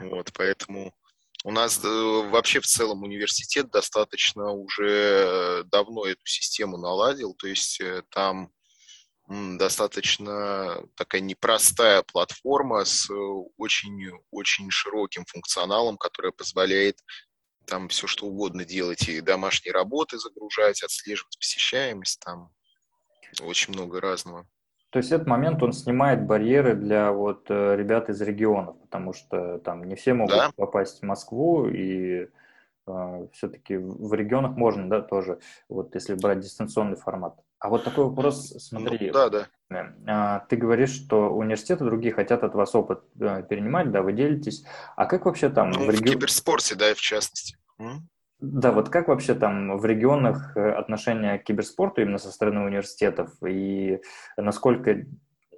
Вот, 0.00 0.32
поэтому 0.34 0.94
у 1.44 1.50
нас 1.52 1.84
э, 1.84 1.88
вообще 2.30 2.60
в 2.60 2.66
целом 2.66 3.02
университет 3.02 3.70
достаточно 3.70 4.50
уже 4.52 5.64
давно 5.66 6.04
эту 6.04 6.24
систему 6.24 6.78
наладил, 6.78 7.34
то 7.34 7.46
есть 7.46 7.80
э, 7.80 8.02
там 8.10 8.50
достаточно 9.28 10.82
такая 10.96 11.20
непростая 11.20 12.02
платформа 12.02 12.84
с 12.84 13.10
очень-очень 13.58 14.70
широким 14.70 15.24
функционалом, 15.26 15.98
которая 15.98 16.32
позволяет 16.32 16.98
там 17.66 17.88
все 17.88 18.06
что 18.06 18.26
угодно 18.26 18.64
делать, 18.64 19.08
и 19.08 19.20
домашние 19.20 19.74
работы 19.74 20.18
загружать, 20.18 20.82
отслеживать 20.82 21.38
посещаемость, 21.38 22.20
там 22.20 22.50
очень 23.42 23.74
много 23.74 24.00
разного. 24.00 24.46
То 24.90 25.00
есть 25.00 25.12
этот 25.12 25.26
момент 25.26 25.62
он 25.62 25.74
снимает 25.74 26.26
барьеры 26.26 26.74
для 26.74 27.12
вот 27.12 27.50
э, 27.50 27.76
ребят 27.76 28.08
из 28.08 28.22
регионов, 28.22 28.80
потому 28.80 29.12
что 29.12 29.58
там 29.58 29.84
не 29.84 29.96
все 29.96 30.14
могут 30.14 30.34
да. 30.34 30.50
попасть 30.56 31.00
в 31.00 31.02
Москву, 31.02 31.68
и 31.68 32.28
э, 32.86 33.28
все-таки 33.34 33.76
в 33.76 34.14
регионах 34.14 34.56
можно, 34.56 34.88
да, 34.88 35.02
тоже, 35.02 35.40
вот 35.68 35.94
если 35.94 36.14
брать 36.14 36.40
дистанционный 36.40 36.96
формат. 36.96 37.38
А 37.60 37.68
вот 37.70 37.84
такой 37.84 38.04
вопрос, 38.04 38.54
смотри. 38.58 39.08
Ну, 39.08 39.12
да, 39.12 39.28
да. 39.70 39.94
А, 40.06 40.40
ты 40.48 40.56
говоришь, 40.56 40.94
что 40.94 41.30
университеты 41.30 41.84
другие 41.84 42.14
хотят 42.14 42.44
от 42.44 42.54
вас 42.54 42.74
опыт 42.74 43.02
э, 43.20 43.42
перенимать, 43.48 43.90
да, 43.90 44.02
вы 44.02 44.12
делитесь. 44.12 44.64
А 44.96 45.06
как 45.06 45.26
вообще 45.26 45.48
там... 45.48 45.70
Ну, 45.70 45.86
в, 45.86 45.90
реги... 45.90 46.08
в 46.08 46.12
киберспорте, 46.12 46.76
да, 46.76 46.94
в 46.94 47.00
частности. 47.00 47.56
Да, 48.40 48.70
вот 48.70 48.88
как 48.90 49.08
вообще 49.08 49.34
там 49.34 49.76
в 49.76 49.84
регионах 49.84 50.56
э, 50.56 50.70
отношение 50.70 51.40
к 51.40 51.44
киберспорту 51.44 52.00
именно 52.00 52.18
со 52.18 52.30
стороны 52.30 52.60
университетов 52.60 53.32
и 53.44 54.00
насколько, 54.36 55.04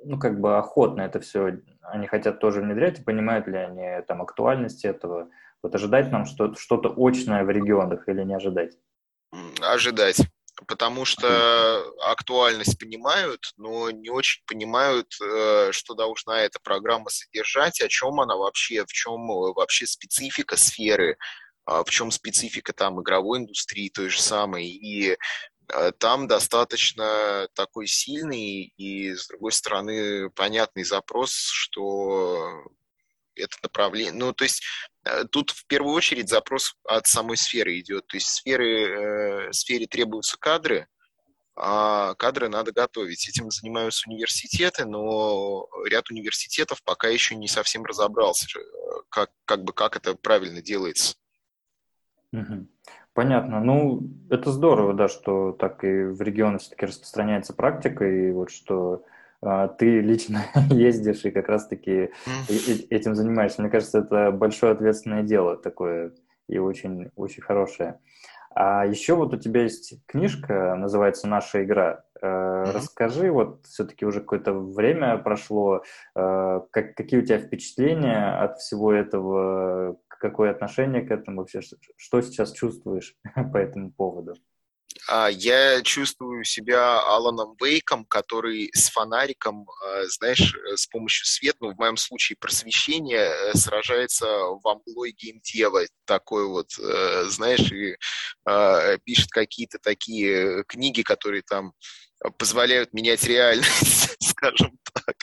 ну, 0.03 0.19
как 0.19 0.41
бы 0.41 0.57
охотно 0.57 1.03
это 1.03 1.21
все 1.21 1.61
они 1.83 2.07
хотят 2.07 2.41
тоже 2.41 2.63
внедрять 2.63 3.01
и 3.01 3.03
понимают 3.03 3.47
ли 3.47 3.59
они 3.59 4.03
там 4.07 4.23
актуальность 4.23 4.87
этого? 4.87 5.29
Вот 5.63 5.75
ожидать 5.75 6.11
нам 6.11 6.25
что- 6.25 6.55
что-то 6.55 6.95
очное 6.97 7.45
в 7.45 7.51
регионах 7.51 8.09
или 8.09 8.23
не 8.23 8.35
ожидать? 8.35 8.79
Ожидать 9.61 10.27
потому 10.67 11.05
что 11.05 11.85
актуальность 12.01 12.79
понимают, 12.79 13.53
но 13.57 13.91
не 13.91 14.11
очень 14.11 14.43
понимают, 14.47 15.15
э, 15.21 15.71
что 15.73 15.95
должна 15.95 16.41
эта 16.43 16.59
программа 16.61 17.11
содержать, 17.11 17.81
о 17.81 17.89
чем 17.89 18.21
она 18.21 18.37
вообще, 18.37 18.85
в 18.85 18.93
чем 18.93 19.31
э, 19.31 19.53
вообще 19.55 19.87
специфика 19.87 20.57
сферы, 20.57 21.17
а 21.65 21.85
в 21.85 21.91
чем 21.91 22.11
специфика 22.11 22.73
там 22.73 23.01
игровой 23.01 23.41
индустрии 23.41 23.89
той 23.89 24.09
же 24.09 24.21
самой. 24.21 24.67
И 24.67 25.17
э, 25.69 25.93
там 25.99 26.29
достаточно 26.29 27.49
такой 27.55 27.87
сильный 27.87 28.73
и, 28.77 29.15
с 29.15 29.29
другой 29.29 29.53
стороны, 29.53 30.31
понятный 30.31 30.85
запрос, 30.85 31.33
что 31.33 32.65
это 33.41 33.57
направление. 33.63 34.13
Ну, 34.13 34.33
то 34.33 34.45
есть 34.45 34.63
э, 35.05 35.25
тут 35.25 35.51
в 35.51 35.67
первую 35.67 35.95
очередь 35.95 36.29
запрос 36.29 36.75
от 36.85 37.07
самой 37.07 37.37
сферы 37.37 37.79
идет. 37.79 38.07
То 38.07 38.17
есть 38.17 38.29
сферы, 38.29 39.49
э, 39.49 39.53
сфере 39.53 39.87
требуются 39.87 40.37
кадры, 40.39 40.89
а 41.57 42.15
кадры 42.15 42.49
надо 42.49 42.73
готовить. 42.73 43.29
Этим 43.29 43.51
занимаются 43.51 44.09
университеты, 44.09 44.87
но 44.87 45.69
ряд 45.87 46.11
университетов 46.11 46.83
пока 46.85 47.09
еще 47.09 47.35
не 47.35 47.49
совсем 47.49 47.85
разобрался, 47.85 48.47
как, 49.11 49.31
как 49.45 49.65
бы 49.65 49.73
как 49.73 49.97
это 49.97 50.15
правильно 50.15 50.63
делается. 50.63 51.17
Понятно. 53.13 53.61
Ну, 53.61 54.09
это 54.31 54.53
здорово, 54.53 54.95
да, 54.95 55.09
что 55.09 55.53
так 55.53 55.83
и 55.85 56.05
в 56.05 56.23
регионе 56.23 56.59
все-таки 56.59 56.87
распространяется 56.87 57.53
практика, 57.53 58.05
и 58.05 58.31
вот 58.31 58.51
что 58.51 59.05
ты 59.79 60.01
лично 60.01 60.43
ездишь 60.71 61.25
и 61.25 61.31
как 61.31 61.49
раз-таки 61.49 62.11
этим 62.91 63.15
занимаешься. 63.15 63.63
Мне 63.63 63.71
кажется, 63.71 64.01
это 64.01 64.31
большое 64.31 64.73
ответственное 64.73 65.23
дело 65.23 65.57
такое 65.57 66.13
и 66.49 66.59
очень, 66.59 67.11
очень 67.17 67.43
хорошее. 67.43 68.01
А 68.53 68.85
еще 68.85 69.15
вот 69.15 69.33
у 69.33 69.37
тебя 69.37 69.63
есть 69.63 69.95
книжка, 70.07 70.75
называется 70.75 71.29
«Наша 71.29 71.63
игра». 71.65 72.05
Mm-hmm. 72.21 72.73
Расскажи, 72.73 73.31
вот 73.31 73.65
все-таки 73.65 74.05
уже 74.05 74.21
какое-то 74.21 74.53
время 74.53 75.17
прошло, 75.19 75.83
э, 76.17 76.61
как, 76.71 76.95
какие 76.97 77.21
у 77.21 77.25
тебя 77.25 77.39
впечатления 77.39 78.43
от 78.43 78.59
всего 78.59 78.93
этого, 78.93 79.97
какое 80.09 80.51
отношение 80.51 81.03
к 81.03 81.13
этому 81.13 81.39
вообще, 81.39 81.61
что 81.97 82.21
сейчас 82.21 82.53
чувствуешь 82.53 83.15
по 83.53 83.57
этому 83.57 83.93
поводу? 83.93 84.35
А, 85.09 85.29
я 85.29 85.83
чувствую 85.83 86.45
себя 86.45 87.01
Аланом 87.01 87.57
Вейком, 87.61 88.05
который 88.05 88.71
с 88.75 88.91
фонариком, 88.91 89.67
а, 89.85 90.07
знаешь, 90.07 90.55
э, 90.55 90.77
с 90.77 90.87
помощью 90.87 91.27
света, 91.27 91.59
ну, 91.61 91.73
в 91.73 91.79
моем 91.79 91.97
случае 91.97 92.37
просвещения, 92.39 93.31
э, 93.31 93.55
сражается 93.55 94.27
во 94.27 94.77
мглой 94.77 95.13
геймдева, 95.13 95.83
такой 96.05 96.47
вот, 96.47 96.71
э, 96.79 97.25
знаешь, 97.29 97.73
и 97.73 97.97
а, 98.45 98.99
пишет 98.99 99.31
какие-то 99.31 99.79
такие 99.79 100.65
книги, 100.65 101.03
которые 101.03 101.43
там 101.43 101.73
позволяют 102.39 102.93
менять 102.93 103.25
реальность, 103.25 104.17
скажем 104.21 104.79
так. 104.93 105.17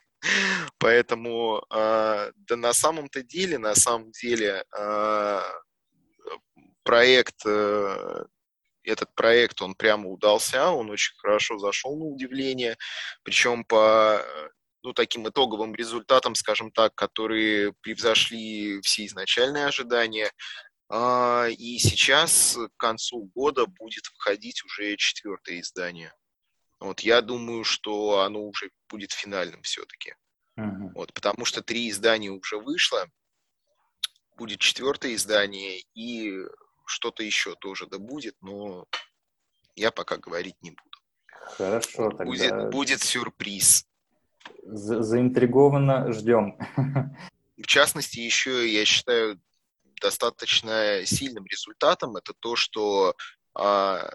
Поэтому, 0.80 1.64
да 1.70 2.32
на 2.50 2.74
самом-то 2.74 3.24
деле, 3.24 3.58
на 3.60 3.76
самом 3.76 4.12
деле, 4.12 4.66
проект 6.84 7.46
этот 8.88 9.14
проект, 9.16 9.62
он 9.62 9.76
прямо 9.76 10.10
удался, 10.10 10.72
он 10.72 10.90
очень 10.90 11.16
хорошо 11.18 11.58
зашел 11.60 11.96
на 11.98 12.06
удивление, 12.06 12.78
причем 13.24 13.66
по 13.66 14.24
ну, 14.84 14.94
таким 14.94 15.28
итоговым 15.28 15.76
результатам, 15.76 16.36
скажем 16.36 16.72
так, 16.72 16.96
которые 16.96 17.74
превзошли 17.82 18.80
все 18.82 19.06
изначальные 19.06 19.66
ожидания. 19.66 20.32
А, 20.90 21.48
и 21.50 21.78
сейчас 21.78 22.58
к 22.58 22.80
концу 22.80 23.30
года 23.36 23.66
будет 23.66 24.06
входить 24.06 24.64
уже 24.64 24.96
четвертое 24.96 25.60
издание. 25.60 26.14
Вот 26.80 27.02
я 27.02 27.22
думаю, 27.22 27.64
что 27.64 28.22
оно 28.22 28.44
уже 28.44 28.70
будет 28.88 29.12
финальным 29.12 29.62
все-таки. 29.64 30.14
Uh-huh. 30.58 30.92
Вот, 30.96 31.14
потому 31.14 31.44
что 31.44 31.62
три 31.62 31.90
издания 31.90 32.30
уже 32.30 32.58
вышло, 32.58 33.10
будет 34.38 34.60
четвертое 34.60 35.16
издание, 35.16 35.82
и 35.96 36.32
что-то 36.88 37.24
еще 37.24 37.56
тоже 37.56 37.88
да 37.88 38.00
будет, 38.00 38.36
но 38.42 38.86
я 39.76 39.92
пока 39.92 40.18
говорить 40.18 40.56
не 40.62 40.72
буду. 40.72 40.98
Хорошо, 41.30 42.10
тогда... 42.10 42.26
Будет, 42.26 42.70
будет 42.70 43.02
сюрприз. 43.02 43.86
За 44.64 45.02
заинтригованно 45.02 46.12
ждем. 46.12 46.58
В 47.58 47.66
частности, 47.66 48.20
еще, 48.20 48.72
я 48.72 48.86
считаю, 48.86 49.40
достаточно 50.02 51.06
сильным 51.06 51.46
результатом 51.46 52.18
это 52.18 52.34
то, 52.40 52.56
что 52.56 53.16
а, 53.54 54.10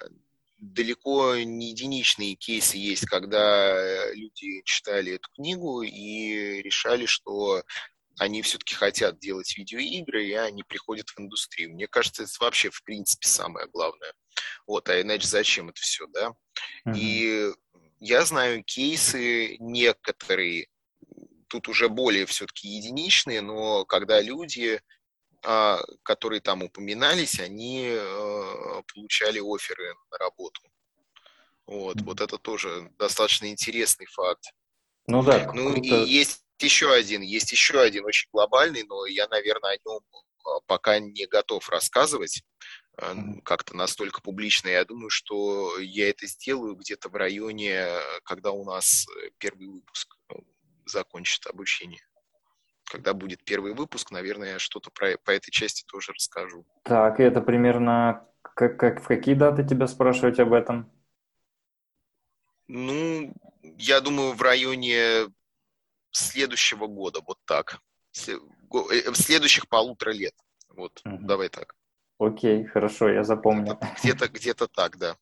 далеко 0.59 1.37
не 1.37 1.71
единичные 1.71 2.37
кейсы 2.37 2.77
есть, 2.77 3.05
когда 3.07 4.13
люди 4.15 4.63
читали 4.65 5.15
эту 5.15 5.29
книгу 5.35 5.83
и 5.83 6.63
решали, 6.63 7.07
что 7.07 7.63
они 8.18 8.42
все-таки 8.42 8.75
хотят 8.75 9.18
делать 9.18 9.57
видеоигры, 9.57 10.27
и 10.27 10.33
они 10.33 10.62
приходят 10.62 11.09
в 11.09 11.18
индустрию. 11.20 11.72
Мне 11.72 11.87
кажется, 11.87 12.25
это 12.25 12.33
вообще, 12.40 12.70
в 12.70 12.83
принципе, 12.85 13.29
самое 13.29 13.66
главное. 13.68 14.12
Вот, 14.66 14.88
а 14.88 15.01
иначе 15.01 15.27
зачем 15.27 15.70
это 15.70 15.81
все, 15.81 16.07
да? 16.09 16.33
Mm-hmm. 16.87 16.96
И 16.96 17.53
я 18.01 18.25
знаю 18.25 18.62
кейсы 18.64 19.57
некоторые, 19.59 20.68
тут 21.48 21.68
уже 21.68 21.88
более 21.88 22.27
все-таки 22.27 22.68
единичные, 22.68 23.40
но 23.40 23.85
когда 23.85 24.20
люди, 24.20 24.81
а, 25.44 25.81
которые 26.03 26.40
там 26.40 26.62
упоминались, 26.62 27.40
они 27.40 27.88
а, 27.90 28.83
получали 28.92 29.40
оферы 29.40 29.94
на 30.11 30.18
работу. 30.18 30.61
Вот, 31.66 31.96
mm-hmm. 31.96 32.05
вот 32.05 32.20
это 32.20 32.38
тоже 32.38 32.90
достаточно 32.98 33.46
интересный 33.46 34.07
факт. 34.07 34.44
Ну 35.07 35.22
да. 35.22 35.53
Ну 35.53 35.75
и 35.75 35.88
есть 35.88 36.42
еще 36.62 36.92
один, 36.92 37.22
есть 37.22 37.53
еще 37.53 37.81
один 37.81 38.05
очень 38.05 38.29
глобальный, 38.33 38.85
но 38.85 39.07
я, 39.07 39.27
наверное, 39.29 39.72
о 39.72 39.88
нем 39.88 40.01
а, 40.44 40.61
пока 40.66 40.98
не 40.98 41.27
готов 41.27 41.68
рассказывать 41.68 42.42
а, 42.96 43.14
как-то 43.44 43.77
настолько 43.77 44.20
публично. 44.20 44.68
Я 44.68 44.85
думаю, 44.85 45.11
что 45.11 45.79
я 45.79 46.11
это 46.11 46.27
сделаю 46.27 46.75
где-то 46.75 47.09
в 47.09 47.14
районе, 47.14 47.87
когда 48.25 48.51
у 48.51 48.64
нас 48.64 49.07
э, 49.09 49.31
первый 49.38 49.68
выпуск 49.68 50.16
ну, 50.29 50.44
закончит 50.87 51.46
обучение. 51.46 52.03
Когда 52.85 53.14
будет 53.14 53.44
первый 53.44 53.75
выпуск, 53.75 54.11
наверное, 54.11 54.55
я 54.55 54.59
что-то 54.59 54.90
про, 54.90 55.16
по 55.18 55.31
этой 55.31 55.51
части 55.51 55.85
тоже 55.87 56.12
расскажу. 56.12 56.66
Так, 56.83 57.20
и 57.20 57.22
это 57.22 57.40
примерно 57.40 58.27
как, 58.42 58.79
как, 58.79 59.03
в 59.03 59.07
какие 59.07 59.35
даты 59.35 59.64
тебя 59.64 59.87
спрашивать 59.87 60.38
об 60.40 60.53
этом? 60.53 60.90
Ну, 62.68 63.33
я 63.79 64.01
думаю, 64.01 64.33
в 64.33 64.42
районе 64.42 65.27
следующего 66.12 66.87
года, 66.87 67.20
вот 67.27 67.38
так. 67.44 67.81
Э, 68.27 69.12
следующих 69.14 69.68
полутора 69.68 70.12
лет. 70.12 70.35
Вот, 70.68 71.01
угу. 71.05 71.18
давай 71.20 71.48
так. 71.48 71.75
Окей, 72.18 72.64
хорошо, 72.64 73.09
я 73.09 73.25
запомню. 73.25 73.79
Где-то 74.03 74.29
где 74.29 74.55
так, 74.55 74.96
да. 74.98 75.16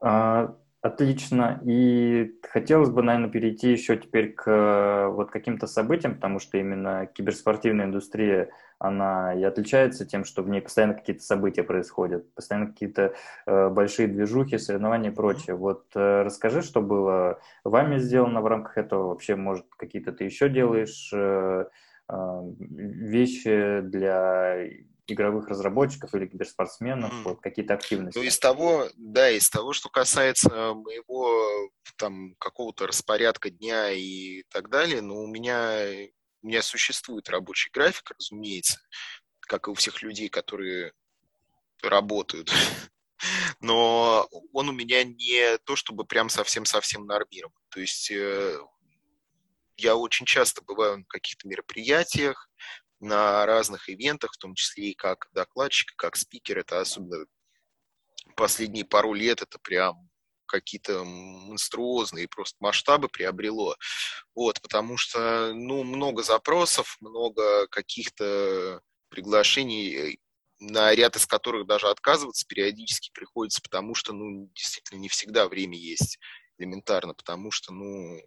А, 0.00 0.56
Отлично. 0.82 1.60
И 1.66 2.32
хотелось 2.48 2.88
бы, 2.88 3.02
наверное, 3.02 3.28
перейти 3.28 3.70
еще 3.70 3.98
теперь 3.98 4.32
к 4.32 5.10
вот 5.10 5.30
каким-то 5.30 5.66
событиям, 5.66 6.14
потому 6.14 6.38
что 6.38 6.56
именно 6.56 7.04
киберспортивная 7.06 7.84
индустрия, 7.84 8.50
она 8.78 9.34
и 9.34 9.42
отличается 9.42 10.06
тем, 10.06 10.24
что 10.24 10.42
в 10.42 10.48
ней 10.48 10.62
постоянно 10.62 10.94
какие-то 10.94 11.22
события 11.22 11.64
происходят, 11.64 12.32
постоянно 12.34 12.68
какие-то 12.68 13.12
э, 13.46 13.68
большие 13.68 14.08
движухи, 14.08 14.56
соревнования 14.56 15.10
и 15.10 15.14
прочее. 15.14 15.54
Вот 15.54 15.84
э, 15.94 16.22
расскажи, 16.22 16.62
что 16.62 16.80
было 16.80 17.40
вами 17.62 17.98
сделано 17.98 18.40
в 18.40 18.46
рамках 18.46 18.78
этого, 18.78 19.08
вообще, 19.08 19.36
может, 19.36 19.66
какие-то 19.76 20.12
ты 20.12 20.24
еще 20.24 20.48
делаешь 20.48 21.10
э, 21.12 21.66
э, 22.08 22.42
вещи 22.58 23.80
для 23.82 24.64
игровых 25.12 25.48
разработчиков 25.48 26.14
или 26.14 26.26
киберспортсменов, 26.26 27.12
mm. 27.12 27.22
вот 27.22 27.40
какие-то 27.40 27.74
активности? 27.74 28.18
Ну, 28.18 28.24
из 28.24 28.38
того, 28.38 28.88
да, 28.96 29.30
из 29.30 29.48
того, 29.50 29.72
что 29.72 29.88
касается 29.88 30.48
моего 30.74 31.70
там 31.96 32.34
какого-то 32.36 32.86
распорядка 32.86 33.50
дня 33.50 33.90
и 33.90 34.44
так 34.50 34.70
далее, 34.70 35.02
ну, 35.02 35.22
у 35.22 35.26
меня, 35.26 35.84
у 36.42 36.46
меня 36.46 36.62
существует 36.62 37.28
рабочий 37.28 37.70
график, 37.70 38.12
разумеется, 38.18 38.80
как 39.40 39.68
и 39.68 39.70
у 39.70 39.74
всех 39.74 40.02
людей, 40.02 40.28
которые 40.28 40.92
работают. 41.82 42.52
Но 43.60 44.28
он 44.52 44.68
у 44.70 44.72
меня 44.72 45.04
не 45.04 45.58
то, 45.64 45.76
чтобы 45.76 46.04
прям 46.04 46.28
совсем-совсем 46.28 47.06
нормирован. 47.06 47.54
То 47.68 47.80
есть 47.80 48.10
э, 48.10 48.58
я 49.76 49.96
очень 49.96 50.26
часто 50.26 50.62
бываю 50.62 50.98
на 50.98 51.04
каких-то 51.04 51.46
мероприятиях, 51.48 52.48
на 53.00 53.46
разных 53.46 53.88
ивентах, 53.88 54.32
в 54.34 54.38
том 54.38 54.54
числе 54.54 54.90
и 54.90 54.94
как 54.94 55.28
докладчик, 55.32 55.94
как 55.96 56.16
спикер. 56.16 56.58
Это 56.58 56.80
особенно 56.80 57.26
последние 58.36 58.84
пару 58.84 59.14
лет, 59.14 59.42
это 59.42 59.58
прям 59.58 60.08
какие-то 60.46 61.04
монструозные 61.04 62.28
просто 62.28 62.56
масштабы 62.60 63.08
приобрело. 63.08 63.76
Вот, 64.34 64.60
потому 64.60 64.96
что, 64.96 65.52
ну, 65.54 65.84
много 65.84 66.22
запросов, 66.22 66.96
много 67.00 67.68
каких-то 67.68 68.80
приглашений, 69.08 70.20
на 70.58 70.94
ряд 70.94 71.16
из 71.16 71.26
которых 71.26 71.66
даже 71.66 71.88
отказываться 71.88 72.46
периодически 72.46 73.10
приходится, 73.12 73.62
потому 73.62 73.94
что, 73.94 74.12
ну, 74.12 74.50
действительно, 74.54 74.98
не 74.98 75.08
всегда 75.08 75.48
время 75.48 75.78
есть 75.78 76.18
элементарно, 76.58 77.14
потому 77.14 77.50
что, 77.50 77.72
ну, 77.72 78.20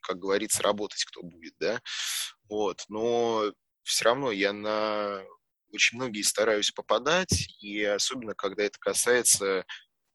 как 0.00 0.18
говорится, 0.18 0.62
работать 0.62 1.04
кто 1.04 1.22
будет, 1.22 1.54
да, 1.58 1.80
вот, 2.48 2.84
но 2.88 3.52
все 3.84 4.04
равно 4.06 4.32
я 4.32 4.52
на 4.52 5.22
очень 5.72 5.96
многие 5.96 6.22
стараюсь 6.22 6.70
попадать, 6.70 7.48
и 7.60 7.82
особенно, 7.82 8.34
когда 8.34 8.62
это 8.62 8.78
касается 8.78 9.64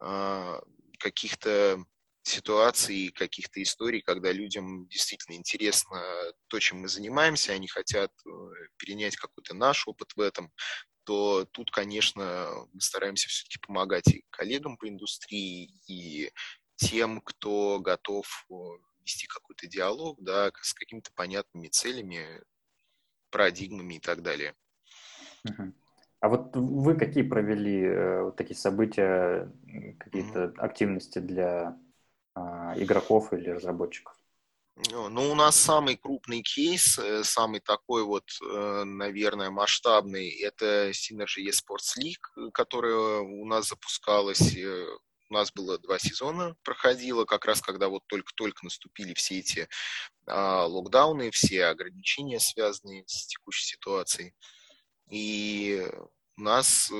э, 0.01 0.59
каких-то 0.97 1.83
ситуаций, 2.23 3.11
каких-то 3.11 3.61
историй, 3.61 4.01
когда 4.01 4.31
людям 4.31 4.87
действительно 4.87 5.35
интересно 5.35 6.01
то, 6.47 6.59
чем 6.59 6.79
мы 6.79 6.87
занимаемся, 6.87 7.53
они 7.53 7.67
хотят 7.67 8.11
э, 8.25 8.29
перенять 8.77 9.17
какой-то 9.17 9.53
наш 9.53 9.87
опыт 9.87 10.13
в 10.15 10.21
этом, 10.21 10.51
то 11.03 11.45
тут, 11.45 11.71
конечно, 11.71 12.49
мы 12.71 12.81
стараемся 12.81 13.27
все-таки 13.29 13.59
помогать 13.59 14.07
и 14.07 14.23
коллегам 14.29 14.77
по 14.77 14.87
индустрии, 14.87 15.71
и 15.87 16.31
тем, 16.75 17.19
кто 17.21 17.79
готов 17.79 18.45
вести 19.01 19.27
какой-то 19.27 19.67
диалог, 19.67 20.17
да, 20.21 20.51
с 20.61 20.73
какими-то 20.73 21.11
понятными 21.15 21.67
целями, 21.67 22.41
парадигмами 23.29 23.95
и 23.95 23.99
так 23.99 24.21
далее. 24.21 24.55
А 26.21 26.27
вот 26.27 26.53
вы 26.53 26.95
какие 26.95 27.23
провели 27.23 27.81
э, 27.81 28.23
вот 28.23 28.35
такие 28.35 28.57
события, 28.57 29.49
какие-то 29.97 30.39
mm-hmm. 30.39 30.57
активности 30.57 31.19
для 31.19 31.77
э, 32.35 32.39
игроков 32.75 33.31
или 33.31 33.49
разработчиков? 33.49 34.13
Ну, 34.91 35.31
у 35.31 35.35
нас 35.35 35.55
самый 35.55 35.97
крупный 35.97 36.41
кейс, 36.41 36.99
э, 36.99 37.23
самый 37.23 37.61
такой 37.61 38.03
вот, 38.03 38.29
э, 38.41 38.83
наверное, 38.85 39.49
масштабный, 39.49 40.29
это 40.41 40.89
Synergy 40.91 41.47
eSports 41.47 41.97
League, 41.97 42.51
которая 42.51 43.19
у 43.19 43.45
нас 43.45 43.69
запускалась 43.69 44.57
у 45.29 45.33
нас 45.33 45.51
было 45.51 45.77
два 45.77 45.99
сезона, 45.99 46.55
проходило 46.63 47.25
как 47.25 47.45
раз, 47.45 47.61
когда 47.61 47.87
вот 47.87 48.03
только-только 48.07 48.65
наступили 48.65 49.13
все 49.13 49.39
эти 49.39 49.69
а, 50.25 50.65
локдауны, 50.65 51.31
все 51.31 51.65
ограничения, 51.65 52.39
связанные 52.39 53.03
с 53.07 53.27
текущей 53.27 53.65
ситуацией. 53.65 54.33
И 55.09 55.87
у 56.37 56.41
нас 56.41 56.89
э, 56.91 56.95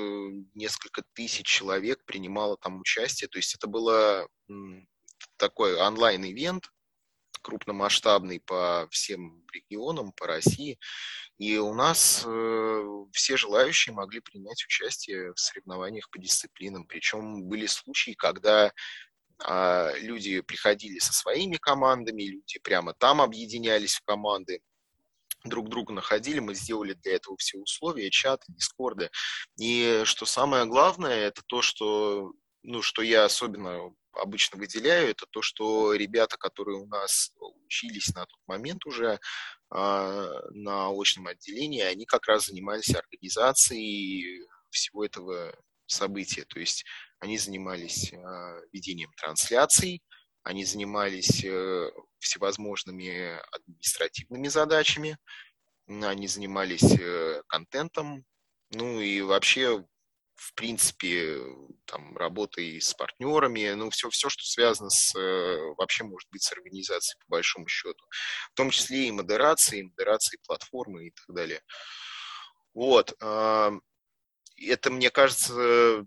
несколько 0.54 1.02
тысяч 1.14 1.46
человек 1.46 2.04
принимало 2.04 2.56
там 2.56 2.80
участие. 2.80 3.28
То 3.28 3.38
есть 3.38 3.54
это 3.54 3.66
было 3.68 4.28
такой 5.36 5.76
онлайн-ивент, 5.76 6.70
крупномасштабный 7.42 8.40
по 8.40 8.88
всем 8.90 9.44
регионам, 9.52 10.12
по 10.12 10.26
России. 10.26 10.78
И 11.38 11.56
у 11.58 11.74
нас 11.74 12.24
э, 12.26 12.84
все 13.12 13.36
желающие 13.36 13.94
могли 13.94 14.20
принять 14.20 14.64
участие 14.64 15.32
в 15.32 15.38
соревнованиях 15.38 16.10
по 16.10 16.18
дисциплинам. 16.18 16.86
Причем 16.86 17.44
были 17.44 17.66
случаи, 17.66 18.12
когда 18.12 18.72
э, 19.46 19.98
люди 20.00 20.40
приходили 20.42 20.98
со 20.98 21.12
своими 21.12 21.56
командами, 21.56 22.22
люди 22.24 22.58
прямо 22.62 22.94
там 22.94 23.20
объединялись 23.20 23.94
в 23.94 24.02
команды 24.04 24.60
друг 25.44 25.68
друга 25.68 25.92
находили, 25.92 26.38
мы 26.38 26.54
сделали 26.54 26.94
для 26.94 27.16
этого 27.16 27.36
все 27.36 27.58
условия, 27.58 28.10
чаты, 28.10 28.44
дискорды. 28.48 29.10
И 29.58 30.02
что 30.04 30.26
самое 30.26 30.66
главное, 30.66 31.16
это 31.16 31.42
то, 31.46 31.62
что, 31.62 32.32
ну, 32.62 32.82
что 32.82 33.02
я 33.02 33.24
особенно 33.24 33.94
обычно 34.12 34.58
выделяю, 34.58 35.10
это 35.10 35.26
то, 35.30 35.42
что 35.42 35.94
ребята, 35.94 36.36
которые 36.36 36.78
у 36.78 36.86
нас 36.86 37.32
учились 37.66 38.14
на 38.14 38.26
тот 38.26 38.40
момент 38.46 38.84
уже 38.86 39.14
э, 39.14 39.18
на 39.70 40.88
очном 40.90 41.26
отделении, 41.26 41.82
они 41.82 42.04
как 42.04 42.26
раз 42.26 42.46
занимались 42.46 42.94
организацией 42.94 44.46
всего 44.70 45.04
этого 45.04 45.54
события. 45.86 46.44
То 46.44 46.60
есть 46.60 46.84
они 47.18 47.38
занимались 47.38 48.12
э, 48.12 48.16
ведением 48.72 49.12
трансляций, 49.16 50.02
они 50.42 50.64
занимались 50.64 51.44
э, 51.44 51.90
всевозможными 52.18 53.38
административными 53.54 54.48
задачами, 54.48 55.18
они 55.86 56.28
занимались 56.28 56.84
э, 56.98 57.42
контентом, 57.48 58.24
ну 58.70 59.00
и 59.00 59.20
вообще 59.20 59.84
в 60.40 60.54
принципе, 60.54 61.38
там, 61.84 62.16
работой 62.16 62.80
с 62.80 62.94
партнерами, 62.94 63.72
ну, 63.72 63.90
все, 63.90 64.08
все, 64.08 64.30
что 64.30 64.42
связано 64.42 64.88
с, 64.88 65.14
э, 65.14 65.74
вообще, 65.76 66.04
может 66.04 66.30
быть, 66.30 66.42
с 66.42 66.52
организацией, 66.52 67.20
по 67.20 67.36
большому 67.36 67.68
счету. 67.68 68.02
В 68.52 68.54
том 68.54 68.70
числе 68.70 69.08
и 69.08 69.12
модерацией, 69.12 69.82
модерацией 69.82 70.40
платформы 70.46 71.08
и 71.08 71.10
так 71.10 71.36
далее. 71.36 71.62
Вот. 72.72 73.12
Это, 73.20 74.90
мне 74.90 75.10
кажется, 75.10 76.06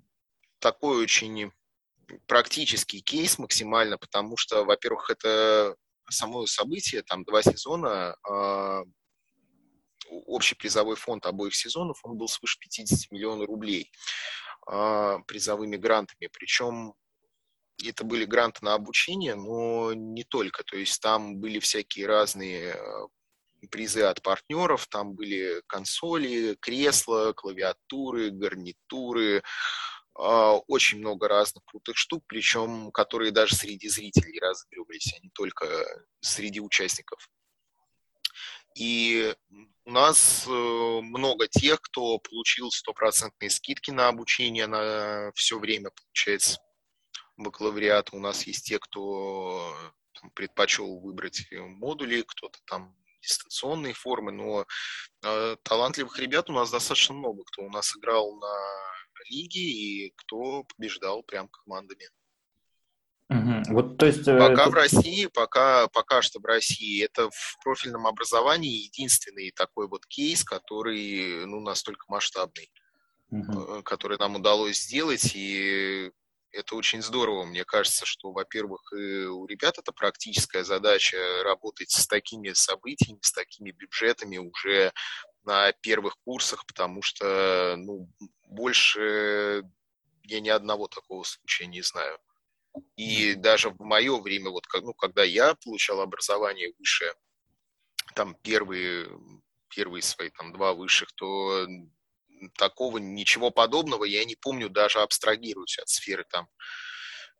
такой 0.59 1.03
очень 1.03 1.51
практический 2.25 3.01
кейс 3.01 3.38
максимально, 3.38 3.99
потому 3.99 4.36
что, 4.38 4.63
во-первых, 4.63 5.11
это 5.11 5.75
само 6.09 6.47
событие, 6.47 7.03
там 7.03 7.23
два 7.23 7.43
сезона, 7.43 8.15
а, 8.27 8.84
общий 10.26 10.55
призовой 10.55 10.95
фонд 10.95 11.26
обоих 11.26 11.55
сезонов, 11.55 11.99
он 12.03 12.18
был 12.18 12.28
свыше 12.28 12.59
50 12.59 13.11
миллионов 13.11 13.47
рублей 13.47 13.91
э, 14.72 15.18
призовыми 15.28 15.78
грантами. 15.78 16.30
Причем 16.32 16.93
это 17.84 18.03
были 18.03 18.26
гранты 18.26 18.64
на 18.64 18.74
обучение, 18.74 19.36
но 19.36 19.93
не 19.93 20.24
только. 20.24 20.64
То 20.64 20.78
есть 20.78 21.01
там 21.01 21.38
были 21.38 21.59
всякие 21.59 22.07
разные 22.07 22.74
а, 22.74 23.07
призы 23.72 24.01
от 24.01 24.22
партнеров, 24.22 24.88
там 24.88 25.14
были 25.14 25.61
консоли, 25.68 26.55
кресла, 26.59 27.34
клавиатуры, 27.34 28.30
гарнитуры, 28.30 29.43
очень 30.16 30.99
много 30.99 31.28
разных 31.28 31.64
крутых 31.66 31.97
штук, 31.97 32.24
причем 32.28 32.91
которые 32.91 33.32
даже 33.32 33.55
среди 33.55 33.89
зрителей 33.89 34.39
разыгрывались, 34.39 35.11
а 35.16 35.20
не 35.24 35.30
только 35.32 35.66
среди 36.20 36.59
участников. 36.61 37.28
И 38.76 39.36
у 39.86 39.91
нас 39.91 40.45
э, 40.47 40.51
много 40.51 41.47
тех, 41.47 41.82
кто 41.82 42.17
получил 42.19 42.71
стопроцентные 42.71 43.49
скидки 43.49 43.91
на 43.91 44.07
обучение 44.07 44.67
на 44.67 45.32
все 45.36 45.59
время, 45.59 45.91
получается, 45.91 46.59
бакалавриата. 47.38 48.15
У 48.15 48.19
нас 48.19 48.47
есть 48.47 48.65
те, 48.65 48.80
кто 48.80 49.76
там, 50.19 50.32
предпочел 50.32 50.99
выбрать 50.99 51.45
модули, 51.51 52.24
кто-то 52.26 52.59
там 52.65 52.95
дистанционные 53.21 53.93
формы, 53.93 54.32
но 54.32 54.65
э, 55.24 55.55
талантливых 55.63 56.19
ребят 56.19 56.49
у 56.49 56.53
нас 56.53 56.71
достаточно 56.71 57.15
много, 57.15 57.43
кто 57.45 57.63
у 57.63 57.69
нас 57.69 57.95
играл 57.95 58.36
на 58.36 58.55
лиге 59.30 59.61
и 59.61 60.13
кто 60.15 60.63
побеждал 60.63 61.24
прям 61.24 61.47
командами. 61.47 62.09
Угу. 63.30 63.74
Вот, 63.74 63.97
то 63.97 64.05
есть, 64.05 64.28
э, 64.28 64.38
пока 64.38 64.63
это... 64.63 64.69
в 64.69 64.74
России, 64.74 65.26
пока, 65.28 65.88
пока 65.88 66.21
что 66.21 66.39
в 66.39 66.45
России, 66.45 67.03
это 67.03 67.30
в 67.30 67.57
профильном 67.63 68.05
образовании 68.05 68.84
единственный 68.84 69.51
такой 69.51 69.88
вот 69.88 70.05
кейс, 70.05 70.43
который 70.43 71.45
ну, 71.45 71.61
настолько 71.61 72.05
масштабный, 72.09 72.71
угу. 73.32 73.82
который 73.84 74.17
нам 74.17 74.36
удалось 74.36 74.82
сделать, 74.82 75.32
и 75.36 76.11
это 76.51 76.76
очень 76.76 77.01
здорово. 77.01 77.45
Мне 77.45 77.63
кажется, 77.65 78.05
что, 78.05 78.32
во-первых, 78.32 78.91
у 78.91 79.45
ребят 79.47 79.80
это 79.80 79.91
практическая 79.91 80.63
задача 80.63 81.17
работать 81.43 81.91
с 81.91 82.05
такими 82.05 82.53
событиями, 82.53 83.19
с 83.21 83.32
такими 83.32 83.71
бюджетами 83.71 84.38
уже 84.38 84.93
на 85.43 85.71
первых 85.71 86.17
курсах, 86.24 86.65
потому 86.67 87.01
что 87.01 87.76
ну, 87.78 88.07
больше 88.47 89.63
я 90.24 90.39
ни 90.39 90.49
одного 90.49 90.88
такого 90.88 91.24
случая 91.24 91.65
не 91.65 91.82
знаю. 91.82 92.17
И 92.95 93.36
даже 93.36 93.69
в 93.69 93.80
мое 93.80 94.19
время, 94.19 94.49
вот, 94.49 94.65
ну, 94.82 94.93
когда 94.93 95.24
я 95.24 95.55
получал 95.55 96.01
образование 96.01 96.74
высшее, 96.78 97.13
там 98.15 98.36
первые, 98.41 99.09
первые 99.69 100.01
свои 100.01 100.30
там 100.30 100.53
два 100.53 100.74
высших, 100.74 101.11
то 101.13 101.67
такого 102.57 102.97
ничего 102.97 103.51
подобного 103.51 104.03
я 104.03 104.26
не 104.26 104.36
помню, 104.36 104.69
даже 104.69 104.99
абстрагируюсь 104.99 105.78
от 105.80 105.88
сферы 105.89 106.26
там 106.30 106.47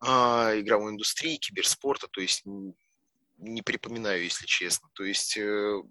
э, 0.02 0.60
игровой 0.60 0.92
индустрии, 0.92 1.36
киберспорта, 1.36 2.08
то 2.08 2.20
есть 2.20 2.42
не 3.38 3.62
припоминаю, 3.62 4.24
если 4.24 4.46
честно. 4.46 4.88
То 4.94 5.04
есть 5.04 5.36
э, 5.36 5.82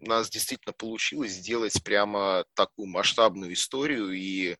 у 0.00 0.06
нас 0.06 0.30
действительно 0.30 0.72
получилось 0.72 1.32
сделать 1.32 1.82
прямо 1.84 2.44
такую 2.54 2.88
масштабную 2.88 3.52
историю, 3.52 4.12
и 4.12 4.56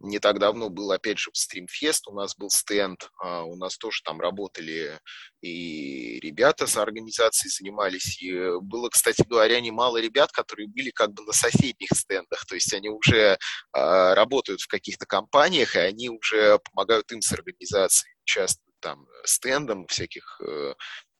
не 0.00 0.20
так 0.20 0.38
давно 0.38 0.70
был, 0.70 0.92
опять 0.92 1.18
же, 1.18 1.30
в 1.32 1.36
Стримфест, 1.36 2.06
у 2.06 2.14
нас 2.14 2.36
был 2.36 2.50
стенд, 2.50 3.10
а, 3.20 3.42
у 3.42 3.56
нас 3.56 3.76
тоже 3.76 4.02
там 4.04 4.20
работали 4.20 5.00
и 5.40 6.20
ребята 6.20 6.66
с 6.66 6.76
организацией 6.76 7.50
занимались, 7.50 8.20
и 8.22 8.32
было, 8.60 8.88
кстати 8.90 9.22
говоря, 9.22 9.60
немало 9.60 9.98
ребят, 9.98 10.30
которые 10.32 10.68
были 10.68 10.90
как 10.90 11.12
бы 11.12 11.24
на 11.24 11.32
соседних 11.32 11.88
стендах, 11.94 12.46
то 12.46 12.54
есть 12.54 12.72
они 12.72 12.88
уже 12.88 13.38
а, 13.72 14.14
работают 14.14 14.60
в 14.60 14.68
каких-то 14.68 15.06
компаниях, 15.06 15.74
и 15.74 15.80
они 15.80 16.10
уже 16.10 16.58
помогают 16.60 17.10
им 17.12 17.20
с 17.20 17.32
организацией, 17.32 18.14
участвуют 18.22 18.76
там 18.80 19.06
стендом, 19.24 19.86
всяких 19.88 20.40
э, 20.40 20.74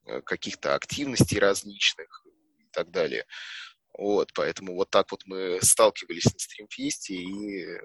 э, 0.05 0.21
каких-то 0.21 0.75
активностей 0.75 1.39
различных 1.39 2.25
и 2.25 2.69
так 2.71 2.89
далее. 2.89 3.25
Вот, 3.97 4.31
поэтому 4.33 4.75
вот 4.75 4.89
так 4.89 5.11
вот 5.11 5.23
мы 5.25 5.59
сталкивались 5.61 6.31
на 6.31 6.39
стримфесте, 6.39 7.15
и 7.15 7.79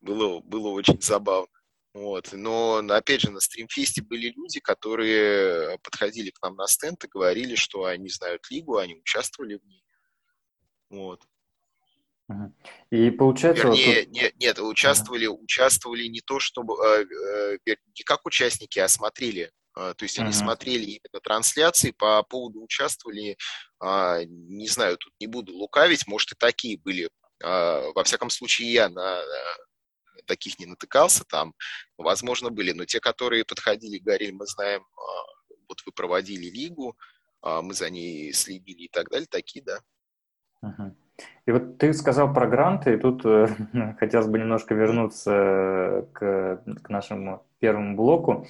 было, 0.00 0.40
было 0.40 0.68
очень 0.68 1.00
забавно. 1.00 1.48
Вот. 1.94 2.30
Но, 2.32 2.76
опять 2.90 3.22
же, 3.22 3.30
на 3.30 3.40
стримфесте 3.40 4.02
были 4.02 4.28
люди, 4.28 4.60
которые 4.60 5.78
подходили 5.78 6.30
к 6.30 6.40
нам 6.42 6.54
на 6.56 6.66
стенд 6.66 7.02
и 7.04 7.08
говорили, 7.08 7.54
что 7.54 7.84
они 7.84 8.08
знают 8.08 8.48
лигу, 8.50 8.76
они 8.76 8.94
участвовали 8.94 9.56
в 9.56 9.64
ней. 9.66 9.82
Вот. 10.90 11.22
И 12.90 13.10
получается... 13.10 13.68
Вернее, 13.68 14.04
вот... 14.04 14.08
нет, 14.12 14.34
нет, 14.38 14.58
участвовали, 14.58 15.26
uh-huh. 15.26 15.42
участвовали 15.42 16.04
не 16.06 16.20
то, 16.20 16.38
чтобы... 16.38 16.74
Э, 16.74 17.06
э, 17.66 17.76
не 17.96 18.02
как 18.04 18.26
участники, 18.26 18.78
а 18.78 18.88
смотрели. 18.88 19.50
Э, 19.76 19.94
то 19.96 20.02
есть 20.02 20.18
uh-huh. 20.18 20.24
они 20.24 20.32
смотрели 20.32 20.84
именно 20.84 21.20
трансляции, 21.22 21.92
по 21.92 22.22
поводу 22.22 22.62
участвовали, 22.62 23.38
э, 23.82 24.24
не 24.26 24.68
знаю, 24.68 24.98
тут 24.98 25.12
не 25.20 25.26
буду 25.26 25.54
лукавить, 25.54 26.06
может 26.06 26.32
и 26.32 26.36
такие 26.38 26.78
были. 26.78 27.08
Э, 27.44 27.92
во 27.94 28.04
всяком 28.04 28.30
случае, 28.30 28.72
я 28.72 28.88
на 28.88 29.22
таких 30.28 30.58
не 30.60 30.66
натыкался 30.66 31.24
там, 31.24 31.54
возможно, 31.96 32.50
были, 32.50 32.72
но 32.72 32.84
те, 32.84 33.00
которые 33.00 33.44
подходили, 33.44 33.98
говорили, 33.98 34.30
мы 34.30 34.46
знаем, 34.46 34.82
а, 34.96 35.00
вот 35.68 35.78
вы 35.84 35.92
проводили 35.92 36.48
лигу, 36.50 36.96
а, 37.40 37.62
мы 37.62 37.74
за 37.74 37.90
ней 37.90 38.32
следили 38.32 38.82
и 38.82 38.88
так 38.88 39.08
далее, 39.10 39.26
такие, 39.28 39.64
да. 39.64 39.80
И 41.46 41.50
вот 41.50 41.78
ты 41.78 41.92
сказал 41.94 42.32
про 42.32 42.46
гранты, 42.46 42.94
и 42.94 42.96
тут 42.96 43.24
э, 43.24 43.48
хотелось 43.98 44.28
бы 44.28 44.38
немножко 44.38 44.74
вернуться 44.74 46.06
к, 46.12 46.62
к 46.82 46.88
нашему 46.88 47.44
первому 47.58 47.96
блоку. 47.96 48.46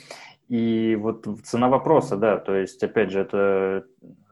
И 0.49 0.96
вот 0.96 1.26
цена 1.44 1.68
вопроса, 1.68 2.16
да, 2.16 2.38
то 2.38 2.55
есть, 2.55 2.82
опять 2.82 3.11
же, 3.11 3.20
это 3.20 3.84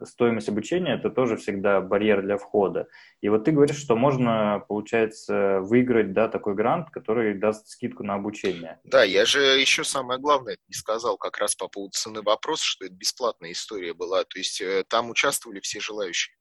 стоимость 0.03 0.49
обучения, 0.49 0.95
это 0.95 1.11
тоже 1.11 1.37
всегда 1.37 1.83
барьер 1.83 2.23
для 2.23 2.39
входа. 2.39 2.89
И 3.21 3.29
вот 3.29 3.45
ты 3.45 3.53
говоришь, 3.53 3.77
что 3.77 3.97
можно, 3.97 4.65
получается, 4.67 5.61
выиграть, 5.61 6.15
да, 6.15 6.29
такой 6.29 6.55
грант, 6.55 6.89
который 6.89 7.35
даст 7.35 7.69
скидку 7.69 8.03
на 8.03 8.15
обучение. 8.15 8.81
Да, 8.85 9.05
я 9.05 9.27
же 9.27 9.41
еще 9.41 9.85
самое 9.85 10.19
главное 10.19 10.57
не 10.69 10.75
сказал 10.75 11.19
как 11.19 11.37
раз 11.37 11.55
по 11.55 11.69
поводу 11.69 11.93
цены 11.93 12.23
вопроса, 12.23 12.65
что 12.65 12.87
это 12.87 12.95
бесплатная 12.95 13.53
история 13.53 13.93
была, 13.93 14.25
то 14.25 14.39
есть 14.39 14.63
э, 14.63 14.85
там 14.89 15.11
участвовали 15.11 15.61
все 15.61 15.81
желающие 15.81 16.35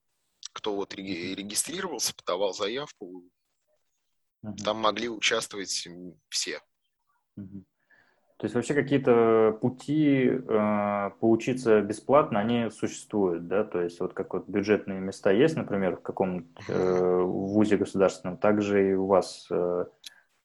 кто 0.56 0.74
вот 0.74 0.94
регистрировался, 0.94 2.14
подавал 2.14 2.54
заявку, 2.54 3.24
uh-huh. 4.42 4.56
там 4.64 4.78
могли 4.78 5.10
участвовать 5.10 5.86
все. 6.30 6.60
Uh-huh. 7.38 7.64
То 8.38 8.44
есть 8.44 8.54
вообще 8.54 8.74
какие-то 8.74 9.56
пути 9.62 10.28
э, 10.28 11.10
поучиться 11.20 11.80
бесплатно, 11.80 12.38
они 12.38 12.70
существуют, 12.70 13.48
да? 13.48 13.64
То 13.64 13.80
есть 13.80 13.98
вот 14.00 14.12
как 14.12 14.34
вот 14.34 14.46
бюджетные 14.46 15.00
места 15.00 15.30
есть, 15.30 15.56
например, 15.56 15.96
в 15.96 16.02
каком-то 16.02 16.62
э, 16.68 17.22
вузе 17.22 17.78
государственном, 17.78 18.36
также 18.36 18.90
и 18.90 18.94
у 18.94 19.06
вас 19.06 19.46
э, 19.50 19.86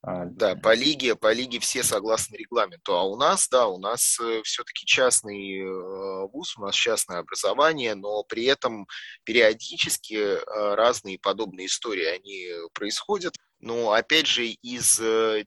а, 0.04 0.26
да, 0.26 0.56
по 0.56 0.74
лиге, 0.74 1.16
по 1.16 1.32
лиге 1.32 1.60
все 1.60 1.84
согласны 1.84 2.36
регламенту, 2.36 2.96
а 2.96 3.04
у 3.04 3.16
нас, 3.18 3.48
да, 3.48 3.68
у 3.68 3.78
нас 3.78 4.20
э, 4.20 4.42
все-таки 4.44 4.84
частный 4.84 5.60
э, 5.60 6.28
вуз, 6.34 6.58
у 6.58 6.62
нас 6.62 6.74
частное 6.74 7.20
образование, 7.20 7.94
но 7.94 8.24
при 8.24 8.46
этом 8.46 8.88
периодически 9.26 10.16
э, 10.16 10.76
разные 10.76 11.20
подобные 11.20 11.68
истории, 11.68 12.06
они 12.06 12.48
происходят. 12.74 13.36
Но 13.62 13.92
опять 13.92 14.28
же, 14.28 14.48
из 14.48 14.98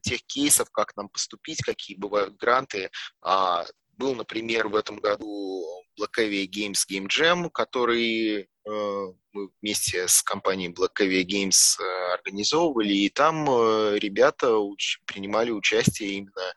тех 0.01 0.21
кейсов, 0.25 0.69
как 0.71 0.95
нам 0.95 1.09
поступить, 1.09 1.61
какие 1.61 1.97
бывают 1.97 2.35
гранты, 2.37 2.89
а, 3.21 3.65
был, 3.97 4.15
например, 4.15 4.67
в 4.67 4.75
этом 4.75 4.97
году 4.97 5.65
Black 5.99 6.19
Avia 6.19 6.47
Games 6.47 6.83
Game 6.89 7.07
Jam, 7.07 7.49
который 7.51 8.41
э, 8.41 8.47
мы 8.65 9.49
вместе 9.61 10.07
с 10.07 10.21
компанией 10.21 10.69
Black 10.69 11.01
Avia 11.01 11.23
Games 11.23 11.79
э, 11.79 12.13
организовывали, 12.13 12.93
и 12.93 13.09
там 13.09 13.45
э, 13.49 13.97
ребята 13.99 14.57
принимали 15.05 15.51
участие 15.51 16.11
именно 16.11 16.53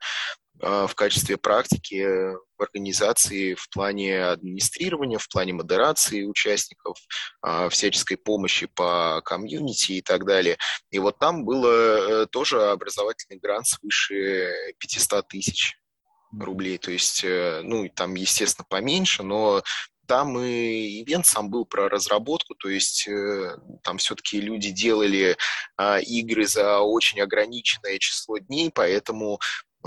в 0.61 0.91
качестве 0.97 1.37
практики 1.37 2.05
в 2.57 2.63
организации 2.63 3.55
в 3.55 3.69
плане 3.71 4.25
администрирования, 4.25 5.19
в 5.19 5.29
плане 5.29 5.53
модерации 5.53 6.25
участников, 6.25 6.99
всяческой 7.71 8.17
помощи 8.17 8.67
по 8.67 9.23
комьюнити 9.25 9.93
и 9.93 10.03
так 10.03 10.25
далее. 10.25 10.59
И 10.91 10.99
вот 10.99 11.19
там 11.19 11.45
было 11.45 12.27
тоже 12.27 12.61
образовательный 12.71 13.39
грант 13.39 13.67
свыше 13.69 14.53
500 14.79 15.29
тысяч 15.29 15.79
рублей. 16.39 16.79
То 16.79 16.91
есть, 16.91 17.25
э, 17.25 17.61
ну, 17.63 17.89
там, 17.89 18.15
естественно, 18.15 18.67
поменьше, 18.69 19.23
но 19.23 19.63
там 20.07 20.39
и 20.39 21.03
ивент 21.03 21.27
сам 21.27 21.51
был 21.51 21.67
про 21.67 21.89
разработку, 21.91 22.55
то 22.55 22.71
есть 22.71 23.07
э, 23.07 23.59
там 23.83 23.99
все-таки 23.99 24.41
люди 24.41 24.71
делали 24.71 25.37
а, 25.77 25.99
игры 25.99 26.47
за 26.47 26.79
очень 26.81 27.21
ограниченное 27.21 27.99
число 27.99 28.39
дней, 28.39 28.71
поэтому 28.75 29.39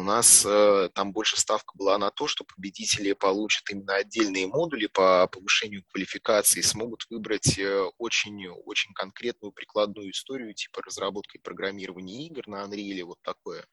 у 0.01 0.03
нас 0.03 0.43
э, 0.45 0.89
там 0.93 1.13
больше 1.13 1.39
ставка 1.39 1.77
была 1.77 1.97
на 1.97 2.09
то, 2.09 2.27
что 2.27 2.43
победители 2.43 3.13
получат 3.13 3.69
именно 3.69 3.95
отдельные 3.95 4.47
модули 4.47 4.87
по 4.87 5.27
повышению 5.27 5.83
квалификации 5.89 6.59
и 6.59 6.63
смогут 6.63 7.05
выбрать 7.09 7.59
очень-очень 7.99 8.93
конкретную 8.93 9.51
прикладную 9.51 10.11
историю 10.11 10.53
типа 10.53 10.81
разработки 10.81 11.37
и 11.37 11.41
программирования 11.41 12.25
игр 12.27 12.47
на 12.47 12.63
Unreal, 12.65 13.03
вот 13.03 13.21
такое. 13.21 13.65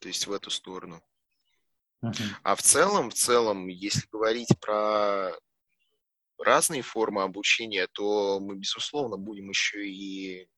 То 0.00 0.08
есть 0.08 0.26
в 0.26 0.32
эту 0.32 0.50
сторону. 0.50 1.02
А 2.42 2.54
в 2.54 2.62
целом, 2.62 3.10
в 3.10 3.14
целом, 3.14 3.68
если 3.68 4.06
говорить 4.10 4.52
про 4.60 5.32
разные 6.38 6.82
формы 6.82 7.22
обучения, 7.22 7.86
то 7.92 8.40
мы, 8.40 8.56
безусловно, 8.56 9.16
будем 9.16 9.48
еще 9.48 9.88
и 9.88 10.48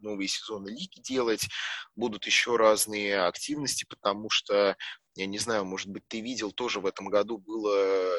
новые 0.00 0.28
сезоны 0.28 0.68
лиги 0.68 1.00
делать, 1.00 1.48
будут 1.94 2.26
еще 2.26 2.56
разные 2.56 3.22
активности, 3.22 3.84
потому 3.88 4.30
что, 4.30 4.76
я 5.14 5.26
не 5.26 5.38
знаю, 5.38 5.64
может 5.64 5.88
быть, 5.88 6.06
ты 6.08 6.20
видел, 6.20 6.52
тоже 6.52 6.80
в 6.80 6.86
этом 6.86 7.08
году 7.08 7.38
было 7.38 8.14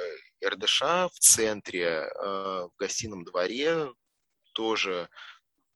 РДШ 0.45 0.81
в 0.81 1.19
центре, 1.19 1.85
э, 1.85 2.07
в 2.13 2.71
гостином 2.77 3.23
дворе, 3.23 3.91
тоже 4.53 5.09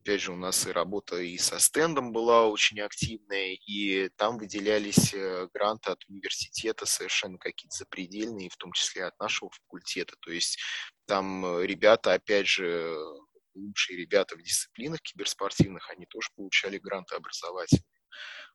Опять 0.01 0.21
же, 0.21 0.31
у 0.31 0.35
нас 0.35 0.65
и 0.65 0.71
работа 0.71 1.17
и 1.17 1.37
со 1.37 1.59
стендом 1.59 2.11
была 2.11 2.47
очень 2.47 2.79
активная, 2.79 3.55
и 3.67 4.09
там 4.17 4.39
выделялись 4.39 5.13
э, 5.13 5.47
гранты 5.53 5.91
от 5.91 6.03
университета 6.09 6.87
совершенно 6.87 7.37
какие-то 7.37 7.77
запредельные, 7.77 8.49
в 8.49 8.57
том 8.57 8.71
числе 8.71 9.05
от 9.05 9.19
нашего 9.19 9.51
факультета. 9.51 10.15
То 10.21 10.31
есть 10.31 10.57
там 11.05 11.45
э, 11.45 11.67
ребята, 11.67 12.13
опять 12.13 12.47
же, 12.47 12.97
лучшие 13.53 13.97
ребята 13.97 14.35
в 14.35 14.41
дисциплинах 14.41 15.01
киберспортивных, 15.01 15.89
они 15.89 16.05
тоже 16.05 16.29
получали 16.35 16.77
гранты 16.77 17.15
образовательные. 17.15 17.85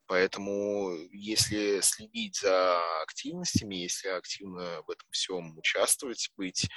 Поэтому, 0.06 0.92
если 1.10 1.80
следить 1.80 2.38
за 2.38 3.02
активностями, 3.02 3.74
если 3.74 4.08
активно 4.08 4.82
в 4.86 4.90
этом 4.90 5.08
всем 5.10 5.58
участвовать, 5.58 6.30
быть 6.36 6.68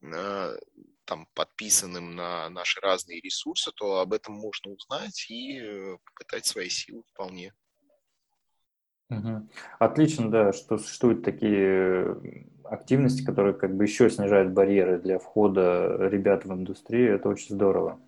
там, 0.00 1.26
подписанным 1.34 2.14
на 2.14 2.48
наши 2.48 2.80
разные 2.80 3.20
ресурсы, 3.20 3.70
то 3.72 4.00
об 4.00 4.12
этом 4.12 4.34
можно 4.34 4.70
узнать 4.70 5.26
и 5.28 5.58
э, 5.58 5.98
попытать 6.06 6.46
свои 6.46 6.68
силы 6.68 7.02
вполне. 7.12 7.52
Отлично, 9.78 10.30
да, 10.30 10.52
что 10.52 10.78
существуют 10.78 11.24
такие 11.24 12.16
активности, 12.70 13.24
которые 13.24 13.54
как 13.54 13.74
бы 13.74 13.84
еще 13.84 14.08
снижают 14.08 14.52
барьеры 14.52 14.98
для 14.98 15.18
входа 15.18 15.96
ребят 16.10 16.44
в 16.44 16.52
индустрию. 16.52 17.14
Это 17.14 17.28
очень 17.28 17.54
здорово. 17.54 17.98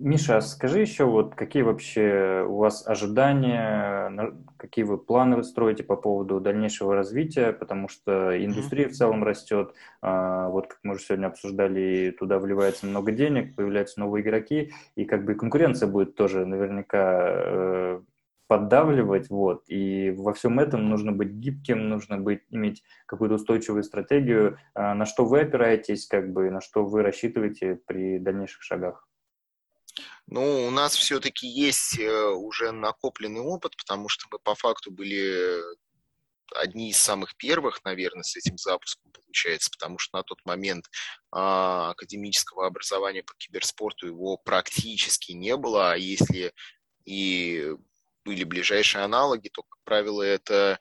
Миша, 0.00 0.38
а 0.38 0.40
скажи 0.40 0.80
еще, 0.80 1.04
вот 1.04 1.36
какие 1.36 1.62
вообще 1.62 2.44
у 2.48 2.56
вас 2.56 2.84
ожидания, 2.84 4.34
какие 4.56 4.84
вы 4.84 4.98
планы 4.98 5.36
вы 5.36 5.44
строите 5.44 5.84
по 5.84 5.94
поводу 5.94 6.40
дальнейшего 6.40 6.96
развития, 6.96 7.52
потому 7.52 7.88
что 7.88 8.36
индустрия 8.44 8.86
mm-hmm. 8.86 8.90
в 8.90 8.96
целом 8.96 9.22
растет, 9.22 9.72
а, 10.02 10.48
вот 10.48 10.66
как 10.66 10.80
мы 10.82 10.94
уже 10.94 11.04
сегодня 11.04 11.26
обсуждали, 11.28 12.14
туда 12.18 12.40
вливается 12.40 12.86
много 12.86 13.12
денег, 13.12 13.54
появляются 13.54 14.00
новые 14.00 14.24
игроки, 14.24 14.72
и 14.96 15.04
как 15.04 15.24
бы 15.24 15.36
конкуренция 15.36 15.88
будет 15.88 16.16
тоже 16.16 16.44
наверняка 16.44 17.28
э, 17.30 18.00
поддавливать, 18.46 19.30
вот, 19.30 19.64
и 19.68 20.10
во 20.10 20.32
всем 20.34 20.60
этом 20.60 20.88
нужно 20.88 21.12
быть 21.12 21.30
гибким, 21.30 21.88
нужно 21.88 22.18
быть, 22.18 22.42
иметь 22.50 22.82
какую-то 23.06 23.36
устойчивую 23.36 23.82
стратегию, 23.82 24.58
а, 24.74 24.94
на 24.94 25.06
что 25.06 25.24
вы 25.24 25.40
опираетесь, 25.40 26.06
как 26.06 26.32
бы, 26.32 26.50
на 26.50 26.60
что 26.60 26.84
вы 26.84 27.02
рассчитываете 27.02 27.80
при 27.86 28.18
дальнейших 28.18 28.62
шагах. 28.62 29.08
Ну, 30.26 30.66
у 30.66 30.70
нас 30.70 30.96
все-таки 30.96 31.46
есть 31.46 31.98
э, 31.98 32.28
уже 32.30 32.72
накопленный 32.72 33.42
опыт, 33.42 33.76
потому 33.76 34.08
что 34.08 34.26
мы 34.30 34.38
по 34.38 34.54
факту 34.54 34.90
были 34.90 35.60
одни 36.54 36.90
из 36.90 36.98
самых 36.98 37.36
первых, 37.36 37.84
наверное, 37.84 38.22
с 38.22 38.36
этим 38.36 38.56
запуском 38.56 39.10
получается, 39.34 39.70
потому 39.70 39.98
что 39.98 40.16
на 40.16 40.22
тот 40.22 40.38
момент 40.44 40.88
а, 41.32 41.90
академического 41.90 42.66
образования 42.66 43.24
по 43.24 43.34
киберспорту 43.36 44.06
его 44.06 44.36
практически 44.36 45.32
не 45.32 45.56
было, 45.56 45.92
а 45.92 45.96
если 45.96 46.52
и 47.04 47.74
были 48.24 48.44
ближайшие 48.44 49.04
аналоги, 49.04 49.48
то, 49.48 49.62
как 49.62 49.78
правило, 49.84 50.22
это 50.22 50.78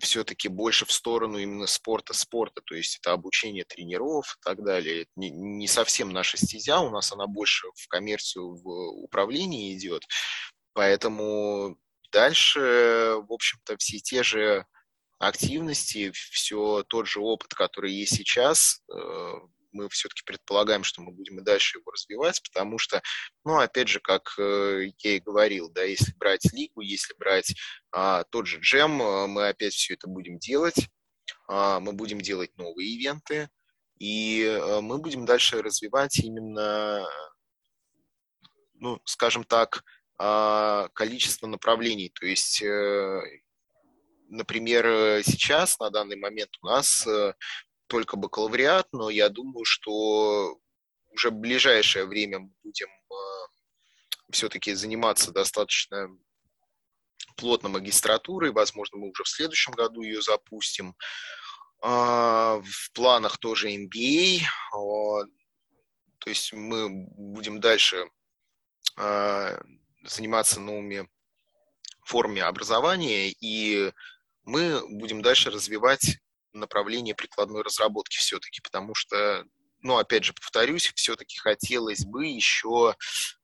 все-таки 0.00 0.48
больше 0.48 0.84
в 0.84 0.92
сторону 0.92 1.38
именно 1.38 1.66
спорта-спорта, 1.66 2.60
то 2.64 2.74
есть 2.74 2.98
это 2.98 3.12
обучение 3.12 3.64
тренеров 3.64 4.36
и 4.36 4.44
так 4.44 4.64
далее. 4.64 5.02
Это 5.02 5.10
не, 5.16 5.30
не 5.30 5.68
совсем 5.68 6.10
наша 6.10 6.36
стезя, 6.36 6.80
у 6.80 6.90
нас 6.90 7.12
она 7.12 7.26
больше 7.26 7.68
в 7.74 7.88
коммерцию, 7.88 8.56
в 8.56 8.68
управлении 9.02 9.76
идет. 9.76 10.02
Поэтому 10.72 11.78
дальше, 12.12 13.16
в 13.28 13.32
общем-то, 13.32 13.76
все 13.76 13.98
те 13.98 14.22
же 14.22 14.66
активности, 15.18 16.10
все 16.12 16.84
тот 16.88 17.06
же 17.06 17.20
опыт, 17.20 17.54
который 17.54 17.92
есть 17.92 18.16
сейчас, 18.16 18.82
э, 18.92 19.32
мы 19.76 19.88
все-таки 19.90 20.22
предполагаем, 20.24 20.82
что 20.82 21.02
мы 21.02 21.12
будем 21.12 21.38
и 21.38 21.44
дальше 21.44 21.78
его 21.78 21.90
развивать, 21.90 22.42
потому 22.42 22.78
что, 22.78 23.02
ну, 23.44 23.58
опять 23.58 23.88
же, 23.88 24.00
как 24.00 24.34
э, 24.38 24.88
я 24.98 25.16
и 25.16 25.20
говорил, 25.20 25.70
да, 25.70 25.82
если 25.82 26.12
брать 26.14 26.44
лигу, 26.52 26.80
если 26.80 27.14
брать 27.18 27.54
а, 27.92 28.24
тот 28.24 28.46
же 28.46 28.58
джем, 28.60 29.00
э, 29.02 29.26
мы 29.26 29.48
опять 29.48 29.74
все 29.74 29.94
это 29.94 30.08
будем 30.08 30.38
делать, 30.38 30.88
а, 31.48 31.80
мы 31.80 31.92
будем 31.92 32.20
делать 32.20 32.56
новые 32.56 32.88
ивенты, 32.88 33.48
и 33.98 34.44
а, 34.44 34.80
мы 34.80 34.98
будем 34.98 35.24
дальше 35.26 35.62
развивать 35.62 36.18
именно, 36.18 37.06
ну, 38.74 39.00
скажем 39.04 39.44
так, 39.44 39.82
а, 40.18 40.88
количество 40.94 41.46
направлений. 41.46 42.10
То 42.10 42.26
есть, 42.26 42.62
э, 42.62 43.20
например, 44.28 45.22
сейчас, 45.24 45.78
на 45.78 45.90
данный 45.90 46.16
момент 46.16 46.50
у 46.62 46.66
нас 46.66 47.06
э, 47.06 47.34
только 47.86 48.16
бакалавриат, 48.16 48.88
но 48.92 49.10
я 49.10 49.28
думаю, 49.28 49.64
что 49.64 50.58
уже 51.10 51.30
в 51.30 51.34
ближайшее 51.34 52.06
время 52.06 52.40
мы 52.40 52.50
будем 52.62 52.88
э, 52.88 53.14
все-таки 54.30 54.74
заниматься 54.74 55.32
достаточно 55.32 56.08
плотно 57.36 57.68
магистратурой. 57.68 58.52
Возможно, 58.52 58.98
мы 58.98 59.10
уже 59.10 59.24
в 59.24 59.28
следующем 59.28 59.72
году 59.72 60.02
ее 60.02 60.22
запустим. 60.22 60.94
А, 61.82 62.60
в 62.62 62.92
планах 62.92 63.38
тоже 63.38 63.70
MBA. 63.70 64.40
То 64.72 66.30
есть 66.30 66.52
мы 66.52 66.88
будем 66.88 67.60
дальше 67.60 68.10
а, 68.96 69.60
заниматься 70.02 70.60
новыми 70.60 71.08
формами 72.04 72.40
образования, 72.40 73.30
и 73.30 73.92
мы 74.44 74.80
будем 74.88 75.22
дальше 75.22 75.50
развивать 75.50 76.18
направление 76.56 77.14
прикладной 77.14 77.62
разработки 77.62 78.16
все-таки, 78.16 78.60
потому 78.60 78.94
что, 78.94 79.44
ну, 79.80 79.98
опять 79.98 80.24
же, 80.24 80.32
повторюсь, 80.32 80.92
все-таки 80.94 81.38
хотелось 81.38 82.04
бы 82.04 82.26
еще 82.26 82.96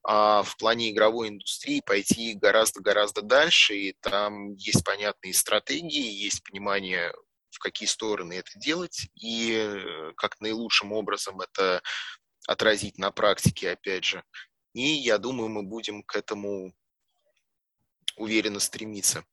а, 0.03 0.43
в 0.43 0.57
плане 0.57 0.91
игровой 0.91 1.29
индустрии 1.29 1.83
пойти 1.85 2.35
гораздо-гораздо 2.35 3.23
дальше, 3.23 3.75
и 3.75 3.97
там 4.01 4.55
есть 4.55 4.85
понятные 4.85 5.35
стратегии, 5.35 6.23
есть 6.25 6.43
понимание, 6.45 7.13
в 7.51 7.59
какие 7.59 7.89
стороны 7.89 8.35
это 8.35 8.51
делать, 8.59 9.09
и 9.15 10.13
как 10.17 10.41
наилучшим 10.41 10.93
образом 10.93 11.41
это 11.41 11.83
отразить 12.47 12.99
на 12.99 13.11
практике, 13.11 13.71
опять 13.71 14.05
же. 14.05 14.25
И 14.73 14.83
я 14.83 15.19
думаю, 15.19 15.49
мы 15.51 15.63
будем 15.63 16.03
к 16.03 16.17
этому 16.17 16.73
уверенно 18.17 18.59
стремиться. 18.59 19.25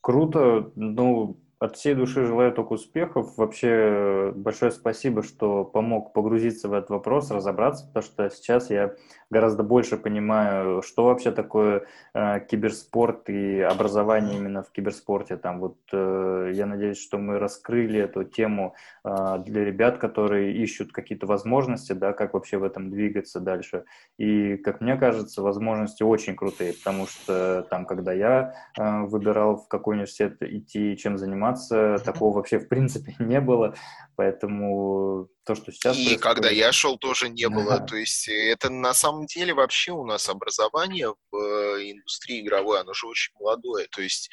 Круто. 0.00 0.72
Ну, 0.74 1.40
от 1.58 1.76
всей 1.76 1.94
души 1.94 2.24
желаю 2.24 2.52
только 2.52 2.74
успехов. 2.74 3.36
Вообще 3.36 3.68
э, 3.68 4.32
большое 4.32 4.70
спасибо, 4.70 5.22
что 5.22 5.64
помог 5.64 6.12
погрузиться 6.12 6.68
в 6.68 6.72
этот 6.72 6.90
вопрос, 6.90 7.30
разобраться, 7.30 7.86
потому 7.86 8.04
что 8.04 8.30
сейчас 8.30 8.70
я 8.70 8.94
гораздо 9.30 9.62
больше 9.62 9.96
понимаю, 9.96 10.82
что 10.82 11.04
вообще 11.04 11.32
такое 11.32 11.84
э, 12.14 12.40
киберспорт 12.48 13.28
и 13.28 13.60
образование 13.60 14.38
именно 14.38 14.62
в 14.62 14.70
киберспорте. 14.70 15.36
Там 15.36 15.60
вот 15.60 15.76
э, 15.92 16.52
я 16.54 16.66
надеюсь, 16.66 16.98
что 16.98 17.18
мы 17.18 17.38
раскрыли 17.38 18.00
эту 18.00 18.24
тему 18.24 18.74
э, 19.04 19.38
для 19.44 19.64
ребят, 19.64 19.98
которые 19.98 20.54
ищут 20.54 20.92
какие-то 20.92 21.26
возможности, 21.26 21.92
да, 21.92 22.12
как 22.12 22.34
вообще 22.34 22.58
в 22.58 22.64
этом 22.64 22.90
двигаться 22.90 23.40
дальше. 23.40 23.84
И, 24.16 24.56
как 24.56 24.80
мне 24.80 24.96
кажется, 24.96 25.42
возможности 25.42 26.02
очень 26.02 26.36
крутые, 26.36 26.72
потому 26.72 27.06
что 27.06 27.66
там, 27.68 27.84
когда 27.84 28.12
я 28.12 28.54
э, 28.78 29.02
выбирал, 29.02 29.56
в 29.56 29.68
какой 29.68 29.96
университет 29.96 30.40
идти, 30.40 30.96
чем 30.96 31.18
заниматься, 31.18 31.47
заниматься, 31.56 32.04
такого 32.04 32.36
вообще 32.36 32.58
в 32.58 32.68
принципе 32.68 33.14
не 33.18 33.40
было, 33.40 33.74
поэтому 34.16 35.28
то, 35.44 35.54
что 35.54 35.72
сейчас 35.72 35.96
И 35.96 36.04
происходит... 36.04 36.22
когда 36.22 36.50
я 36.50 36.72
шел, 36.72 36.98
тоже 36.98 37.28
не 37.28 37.48
было, 37.48 37.80
то 37.80 37.96
есть 37.96 38.28
это 38.28 38.70
на 38.70 38.94
самом 38.94 39.26
деле 39.26 39.54
вообще 39.54 39.92
у 39.92 40.04
нас 40.04 40.28
образование 40.28 41.14
в 41.30 41.36
э, 41.36 41.90
индустрии 41.92 42.40
игровой, 42.40 42.80
оно 42.80 42.92
же 42.92 43.06
очень 43.06 43.34
молодое, 43.38 43.86
то 43.88 44.02
есть 44.02 44.30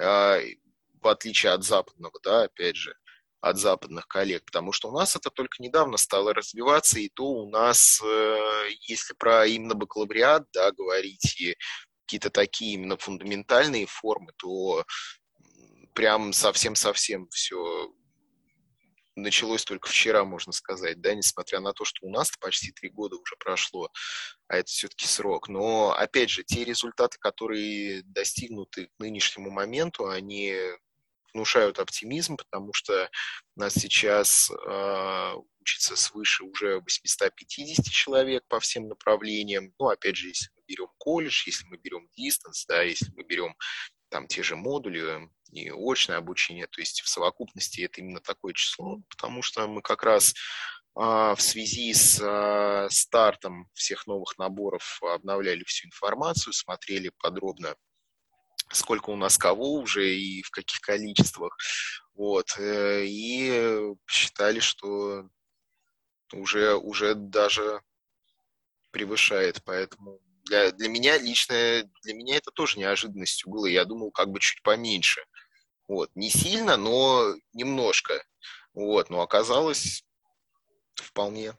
а, 0.00 0.38
в 1.00 1.08
отличие 1.08 1.52
от 1.52 1.64
западного, 1.64 2.18
да, 2.22 2.42
опять 2.42 2.76
же, 2.76 2.94
от 3.40 3.56
западных 3.56 4.08
коллег, 4.08 4.44
потому 4.44 4.72
что 4.72 4.88
у 4.88 4.92
нас 4.92 5.14
это 5.14 5.30
только 5.30 5.62
недавно 5.62 5.96
стало 5.96 6.34
развиваться, 6.34 6.98
и 6.98 7.08
то 7.08 7.24
у 7.24 7.48
нас, 7.48 8.00
э, 8.02 8.68
если 8.80 9.14
про 9.14 9.46
именно 9.46 9.74
бакалавриат, 9.74 10.44
да, 10.52 10.72
говорить, 10.72 11.40
и 11.40 11.56
какие-то 12.04 12.30
такие 12.30 12.74
именно 12.74 12.96
фундаментальные 12.96 13.86
формы, 13.86 14.32
то 14.38 14.82
прям 15.98 16.32
совсем-совсем 16.32 17.28
все 17.28 17.92
началось 19.16 19.64
только 19.64 19.88
вчера, 19.88 20.24
можно 20.24 20.52
сказать, 20.52 21.00
да, 21.00 21.12
несмотря 21.12 21.58
на 21.58 21.72
то, 21.72 21.84
что 21.84 22.06
у 22.06 22.08
нас 22.08 22.30
почти 22.38 22.70
три 22.70 22.88
года 22.88 23.16
уже 23.16 23.34
прошло, 23.34 23.90
а 24.46 24.58
это 24.58 24.70
все-таки 24.70 25.06
срок. 25.06 25.48
Но, 25.48 25.90
опять 25.90 26.30
же, 26.30 26.44
те 26.44 26.62
результаты, 26.62 27.18
которые 27.18 28.02
достигнуты 28.04 28.86
к 28.86 28.90
нынешнему 29.00 29.50
моменту, 29.50 30.08
они 30.08 30.54
внушают 31.34 31.80
оптимизм, 31.80 32.36
потому 32.36 32.72
что 32.72 33.10
у 33.56 33.60
нас 33.60 33.74
сейчас 33.74 34.52
э, 34.52 35.34
учится 35.60 35.96
свыше 35.96 36.44
уже 36.44 36.78
850 36.78 37.86
человек 37.86 38.44
по 38.46 38.60
всем 38.60 38.86
направлениям. 38.86 39.74
Ну, 39.80 39.88
опять 39.88 40.14
же, 40.14 40.28
если 40.28 40.48
мы 40.54 40.62
берем 40.64 40.88
колледж, 40.96 41.42
если 41.46 41.66
мы 41.66 41.76
берем 41.76 42.08
дистанс, 42.14 42.66
да, 42.66 42.82
если 42.82 43.10
мы 43.16 43.24
берем 43.24 43.56
там 44.08 44.26
те 44.26 44.42
же 44.42 44.56
модули 44.56 45.28
и 45.52 45.70
очное 45.70 46.18
обучение, 46.18 46.66
то 46.66 46.80
есть 46.80 47.00
в 47.02 47.08
совокупности 47.08 47.82
это 47.82 48.00
именно 48.00 48.20
такое 48.20 48.52
число, 48.52 49.00
потому 49.08 49.42
что 49.42 49.66
мы 49.66 49.82
как 49.82 50.02
раз 50.02 50.34
а, 50.94 51.34
в 51.34 51.40
связи 51.40 51.94
с 51.94 52.20
а, 52.20 52.88
стартом 52.90 53.68
всех 53.72 54.06
новых 54.06 54.36
наборов 54.38 55.00
обновляли 55.02 55.64
всю 55.64 55.86
информацию, 55.86 56.52
смотрели 56.52 57.10
подробно, 57.18 57.74
сколько 58.72 59.10
у 59.10 59.16
нас 59.16 59.38
кого 59.38 59.74
уже 59.74 60.14
и 60.14 60.42
в 60.42 60.50
каких 60.50 60.80
количествах, 60.80 61.56
вот, 62.14 62.58
э, 62.58 63.04
и 63.06 63.94
считали, 64.06 64.60
что 64.60 65.28
уже, 66.32 66.74
уже 66.74 67.14
даже 67.14 67.80
превышает, 68.90 69.62
поэтому 69.64 70.20
для, 70.48 70.72
для 70.72 70.88
меня 70.88 71.18
лично, 71.18 71.82
для 72.02 72.14
меня 72.14 72.36
это 72.36 72.50
тоже 72.50 72.78
неожиданностью 72.78 73.50
было. 73.50 73.66
Я 73.66 73.84
думал, 73.84 74.10
как 74.10 74.28
бы 74.28 74.40
чуть 74.40 74.62
поменьше. 74.62 75.24
Вот. 75.86 76.10
Не 76.14 76.30
сильно, 76.30 76.76
но 76.76 77.34
немножко. 77.52 78.22
Вот. 78.74 79.10
Но 79.10 79.22
оказалось 79.22 80.04
вполне. 80.94 81.54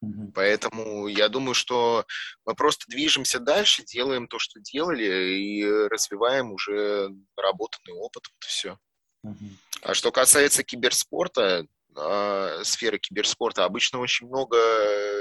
Угу. 0.00 0.32
Поэтому 0.34 1.08
я 1.08 1.28
думаю, 1.28 1.54
что 1.54 2.06
мы 2.44 2.54
просто 2.54 2.84
движемся 2.88 3.40
дальше, 3.40 3.84
делаем 3.84 4.28
то, 4.28 4.38
что 4.38 4.60
делали, 4.60 5.34
и 5.34 5.64
развиваем 5.88 6.52
уже 6.52 7.10
наработанный 7.36 7.94
опыт. 7.94 8.24
Вот 8.28 8.44
и 8.44 8.48
все. 8.48 8.78
Угу. 9.24 9.44
А 9.82 9.94
что 9.94 10.12
касается 10.12 10.62
киберспорта, 10.62 11.66
э, 11.98 12.60
сферы 12.64 12.98
киберспорта, 12.98 13.64
обычно 13.64 13.98
очень 14.00 14.26
много 14.28 14.56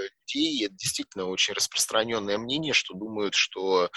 людей, 0.03 0.65
это 0.65 0.75
действительно 0.75 1.25
очень 1.25 1.53
распространенное 1.53 2.37
мнение, 2.37 2.73
что 2.73 2.93
думают, 2.93 3.33
что 3.33 3.89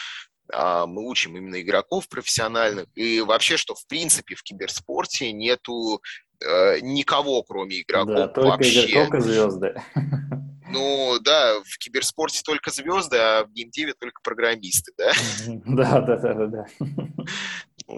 а, 0.52 0.86
мы 0.86 1.06
учим 1.08 1.36
именно 1.36 1.60
игроков 1.60 2.08
профессиональных, 2.08 2.86
и 2.94 3.20
вообще, 3.20 3.56
что 3.56 3.74
в 3.74 3.86
принципе 3.86 4.34
в 4.34 4.42
киберспорте 4.42 5.32
нету 5.32 6.00
э, 6.44 6.80
никого, 6.80 7.42
кроме 7.42 7.82
игроков 7.82 8.16
да, 8.16 8.28
только, 8.28 8.48
вообще. 8.48 8.92
только 8.92 9.20
звезды. 9.20 9.74
Ну 10.72 11.18
да, 11.20 11.60
в 11.64 11.78
киберспорте 11.78 12.42
только 12.44 12.70
звезды, 12.70 13.16
а 13.16 13.44
в 13.44 13.52
геймдеве 13.52 13.92
только 13.98 14.20
программисты, 14.22 14.92
да? 14.96 15.10
Да, 15.66 16.00
да, 16.00 16.16
да, 16.16 16.34
да. 16.34 16.46
Да, 16.46 16.66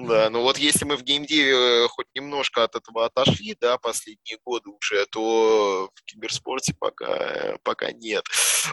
ну 0.00 0.42
вот 0.42 0.58
если 0.58 0.84
мы 0.84 0.96
в 0.96 1.02
геймдеве 1.02 1.84
э, 1.84 1.88
хоть 1.88 2.06
немножко 2.14 2.64
от 2.64 2.76
этого 2.76 3.06
отошли, 3.06 3.56
да, 3.60 3.78
последние 3.78 4.38
годы 4.44 4.70
уже, 4.70 5.06
то 5.06 5.90
в 5.94 6.04
киберспорте 6.04 6.74
пока, 6.78 7.58
пока 7.62 7.92
нет. 7.92 8.24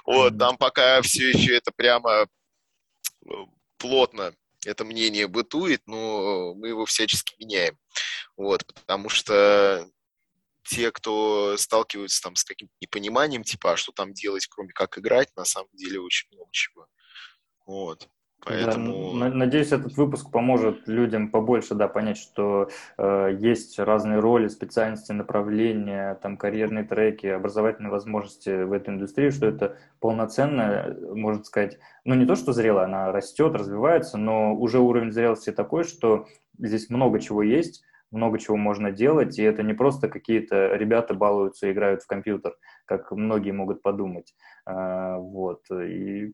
Вот, 0.05 0.37
там 0.37 0.57
пока 0.57 1.01
все 1.01 1.29
еще 1.29 1.55
это 1.55 1.71
прямо 1.75 2.27
э, 3.25 3.31
плотно 3.77 4.33
это 4.65 4.83
мнение 4.83 5.27
бытует, 5.27 5.81
но 5.87 6.53
мы 6.55 6.69
его 6.69 6.85
всячески 6.85 7.35
меняем. 7.39 7.77
Вот, 8.35 8.65
потому 8.65 9.09
что 9.09 9.89
те, 10.63 10.91
кто 10.91 11.57
сталкиваются 11.57 12.21
там 12.21 12.35
с 12.35 12.43
каким-то 12.43 12.73
непониманием, 12.81 13.43
типа, 13.43 13.73
а 13.73 13.77
что 13.77 13.91
там 13.91 14.13
делать, 14.13 14.47
кроме 14.47 14.71
как 14.71 14.97
играть, 14.97 15.35
на 15.35 15.45
самом 15.45 15.69
деле 15.73 15.99
очень 15.99 16.27
много 16.31 16.49
чего. 16.51 16.87
Вот. 17.65 18.07
Поэтому... 18.45 19.19
Да, 19.19 19.29
надеюсь, 19.29 19.71
этот 19.71 19.97
выпуск 19.97 20.31
поможет 20.31 20.87
людям 20.87 21.29
побольше 21.29 21.75
да, 21.75 21.87
понять, 21.87 22.17
что 22.17 22.69
э, 22.97 23.37
есть 23.37 23.77
разные 23.79 24.19
роли, 24.19 24.47
специальности, 24.47 25.11
направления, 25.11 26.15
там, 26.21 26.37
карьерные 26.37 26.85
треки, 26.85 27.27
образовательные 27.27 27.91
возможности 27.91 28.63
в 28.63 28.71
этой 28.71 28.93
индустрии, 28.93 29.29
что 29.29 29.45
это 29.45 29.77
полноценная, 29.99 30.95
можно 31.13 31.43
сказать, 31.43 31.79
ну 32.05 32.15
не 32.15 32.25
то, 32.25 32.35
что 32.35 32.53
зрелая, 32.53 32.85
она 32.85 33.11
растет, 33.11 33.53
развивается, 33.55 34.17
но 34.17 34.55
уже 34.55 34.79
уровень 34.79 35.11
зрелости 35.11 35.51
такой, 35.51 35.83
что 35.83 36.27
здесь 36.57 36.89
много 36.89 37.19
чего 37.19 37.43
есть, 37.43 37.83
много 38.11 38.39
чего 38.39 38.55
можно 38.55 38.91
делать, 38.91 39.37
и 39.37 39.43
это 39.43 39.63
не 39.63 39.73
просто 39.73 40.07
какие-то 40.07 40.75
ребята 40.75 41.13
балуются, 41.13 41.71
играют 41.71 42.03
в 42.03 42.07
компьютер, 42.07 42.55
как 42.85 43.11
многие 43.11 43.51
могут 43.51 43.81
подумать. 43.81 44.33
Э, 44.65 45.17
вот, 45.17 45.69
и 45.71 46.33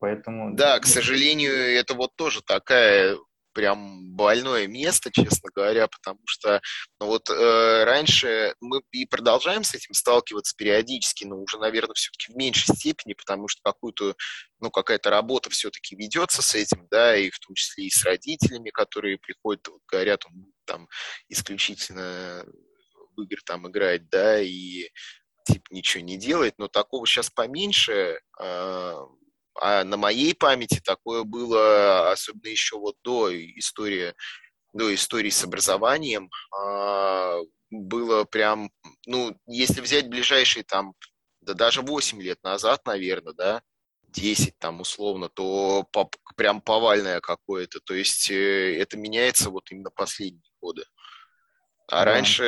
Поэтому... 0.00 0.56
Да, 0.56 0.80
к 0.80 0.86
сожалению, 0.86 1.52
это 1.52 1.94
вот 1.94 2.16
тоже 2.16 2.42
такая 2.42 3.16
прям 3.52 4.14
больное 4.14 4.66
место, 4.66 5.10
честно 5.12 5.50
говоря, 5.54 5.88
потому 5.88 6.20
что 6.24 6.60
ну, 7.00 7.06
вот 7.06 7.28
э, 7.30 7.84
раньше 7.84 8.54
мы 8.60 8.80
и 8.92 9.06
продолжаем 9.06 9.64
с 9.64 9.74
этим 9.74 9.92
сталкиваться 9.92 10.54
периодически, 10.56 11.24
но 11.24 11.36
уже, 11.36 11.58
наверное, 11.58 11.94
все-таки 11.94 12.32
в 12.32 12.36
меньшей 12.36 12.74
степени, 12.74 13.14
потому 13.14 13.48
что 13.48 13.60
какую-то, 13.62 14.14
ну, 14.60 14.70
какая-то 14.70 15.10
работа 15.10 15.50
все-таки 15.50 15.96
ведется 15.96 16.42
с 16.42 16.54
этим, 16.54 16.86
да, 16.90 17.16
и 17.16 17.30
в 17.30 17.38
том 17.40 17.54
числе 17.54 17.86
и 17.86 17.90
с 17.90 18.04
родителями, 18.04 18.70
которые 18.70 19.18
приходят, 19.18 19.66
вот, 19.68 19.80
говорят, 19.86 20.24
он 20.26 20.52
там 20.64 20.88
исключительно 21.28 22.44
в 23.16 23.22
игры 23.22 23.40
там 23.44 23.68
играть, 23.68 24.08
да, 24.08 24.40
и 24.40 24.88
типа 25.44 25.66
ничего 25.70 26.04
не 26.04 26.16
делает, 26.16 26.54
но 26.58 26.68
такого 26.68 27.06
сейчас 27.06 27.30
поменьше, 27.30 28.20
э, 28.40 28.94
а 29.60 29.84
на 29.84 29.96
моей 29.96 30.34
памяти 30.34 30.80
такое 30.82 31.24
было, 31.24 32.10
особенно 32.10 32.48
еще 32.48 32.78
вот 32.78 32.96
до 33.04 33.30
истории, 33.58 34.14
до 34.72 34.94
истории 34.94 35.30
с 35.30 35.44
образованием, 35.44 36.30
а, 36.52 37.38
было 37.70 38.24
прям, 38.24 38.70
ну, 39.06 39.36
если 39.46 39.80
взять 39.80 40.08
ближайшие 40.08 40.64
там, 40.64 40.94
да 41.42 41.54
даже 41.54 41.82
8 41.82 42.20
лет 42.22 42.42
назад, 42.42 42.84
наверное, 42.86 43.34
да, 43.34 43.62
10 44.08 44.58
там 44.58 44.80
условно, 44.80 45.28
то 45.28 45.84
по, 45.92 46.10
прям 46.36 46.60
повальное 46.60 47.20
какое-то. 47.20 47.80
То 47.80 47.94
есть 47.94 48.30
э, 48.30 48.76
это 48.78 48.96
меняется 48.96 49.50
вот 49.50 49.70
именно 49.70 49.90
последние 49.90 50.50
годы. 50.60 50.84
А 51.90 52.04
да. 52.04 52.12
раньше, 52.12 52.44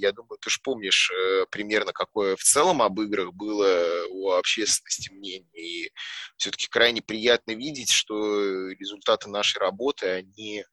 я 0.00 0.12
думаю, 0.12 0.38
ты 0.38 0.48
же 0.48 0.60
помнишь 0.62 1.10
э, 1.10 1.46
примерно, 1.50 1.92
какое 1.92 2.36
в 2.36 2.42
целом 2.42 2.82
об 2.82 3.00
играх 3.00 3.32
было 3.32 4.06
у 4.10 4.30
общественности 4.30 5.10
мнение. 5.12 5.50
И 5.54 5.92
все-таки 6.36 6.68
крайне 6.68 7.02
приятно 7.02 7.52
видеть, 7.52 7.90
что 7.90 8.68
результаты 8.70 9.28
нашей 9.28 9.58
работы, 9.58 10.06
они 10.06 10.64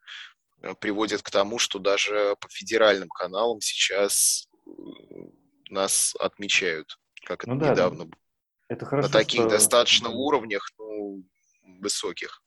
э, 0.61 0.73
приводят 0.79 1.23
к 1.23 1.31
тому, 1.31 1.57
что 1.57 1.79
даже 1.79 2.35
по 2.39 2.47
федеральным 2.49 3.09
каналам 3.09 3.61
сейчас 3.61 4.47
э, 4.67 4.69
нас 5.69 6.15
отмечают, 6.19 6.99
как 7.25 7.47
ну, 7.47 7.55
это 7.55 7.65
да, 7.65 7.71
недавно 7.71 8.05
было. 8.05 8.21
Это 8.67 8.85
хорошо, 8.85 9.07
На 9.07 9.11
таких 9.11 9.41
что... 9.41 9.49
достаточно 9.49 10.09
уровнях, 10.09 10.69
ну, 10.77 11.23
высоких. 11.79 12.43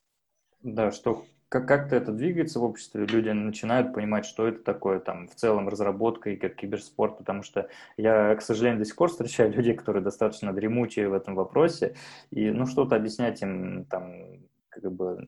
Да, 0.61 0.91
что 0.91 1.25
как- 1.49 1.67
как-то 1.67 1.95
это 1.95 2.11
двигается 2.11 2.59
в 2.59 2.63
обществе, 2.63 3.05
люди 3.05 3.29
начинают 3.29 3.93
понимать, 3.93 4.25
что 4.25 4.47
это 4.47 4.63
такое 4.63 4.99
там 4.99 5.27
в 5.27 5.35
целом 5.35 5.69
разработка 5.69 6.29
и 6.29 6.35
как 6.35 6.55
киберспорт, 6.55 7.17
потому 7.17 7.43
что 7.43 7.69
я, 7.95 8.35
к 8.35 8.41
сожалению, 8.41 8.79
до 8.79 8.85
сих 8.85 8.95
пор 8.95 9.09
встречаю 9.09 9.51
людей, 9.55 9.73
которые 9.73 10.03
достаточно 10.03 10.53
дремучие 10.53 11.09
в 11.09 11.13
этом 11.13 11.35
вопросе, 11.35 11.95
и 12.31 12.49
ну 12.51 12.65
что-то 12.65 12.95
объяснять 12.95 13.41
им 13.41 13.85
там 13.85 14.41
как 14.69 14.91
бы 14.91 15.27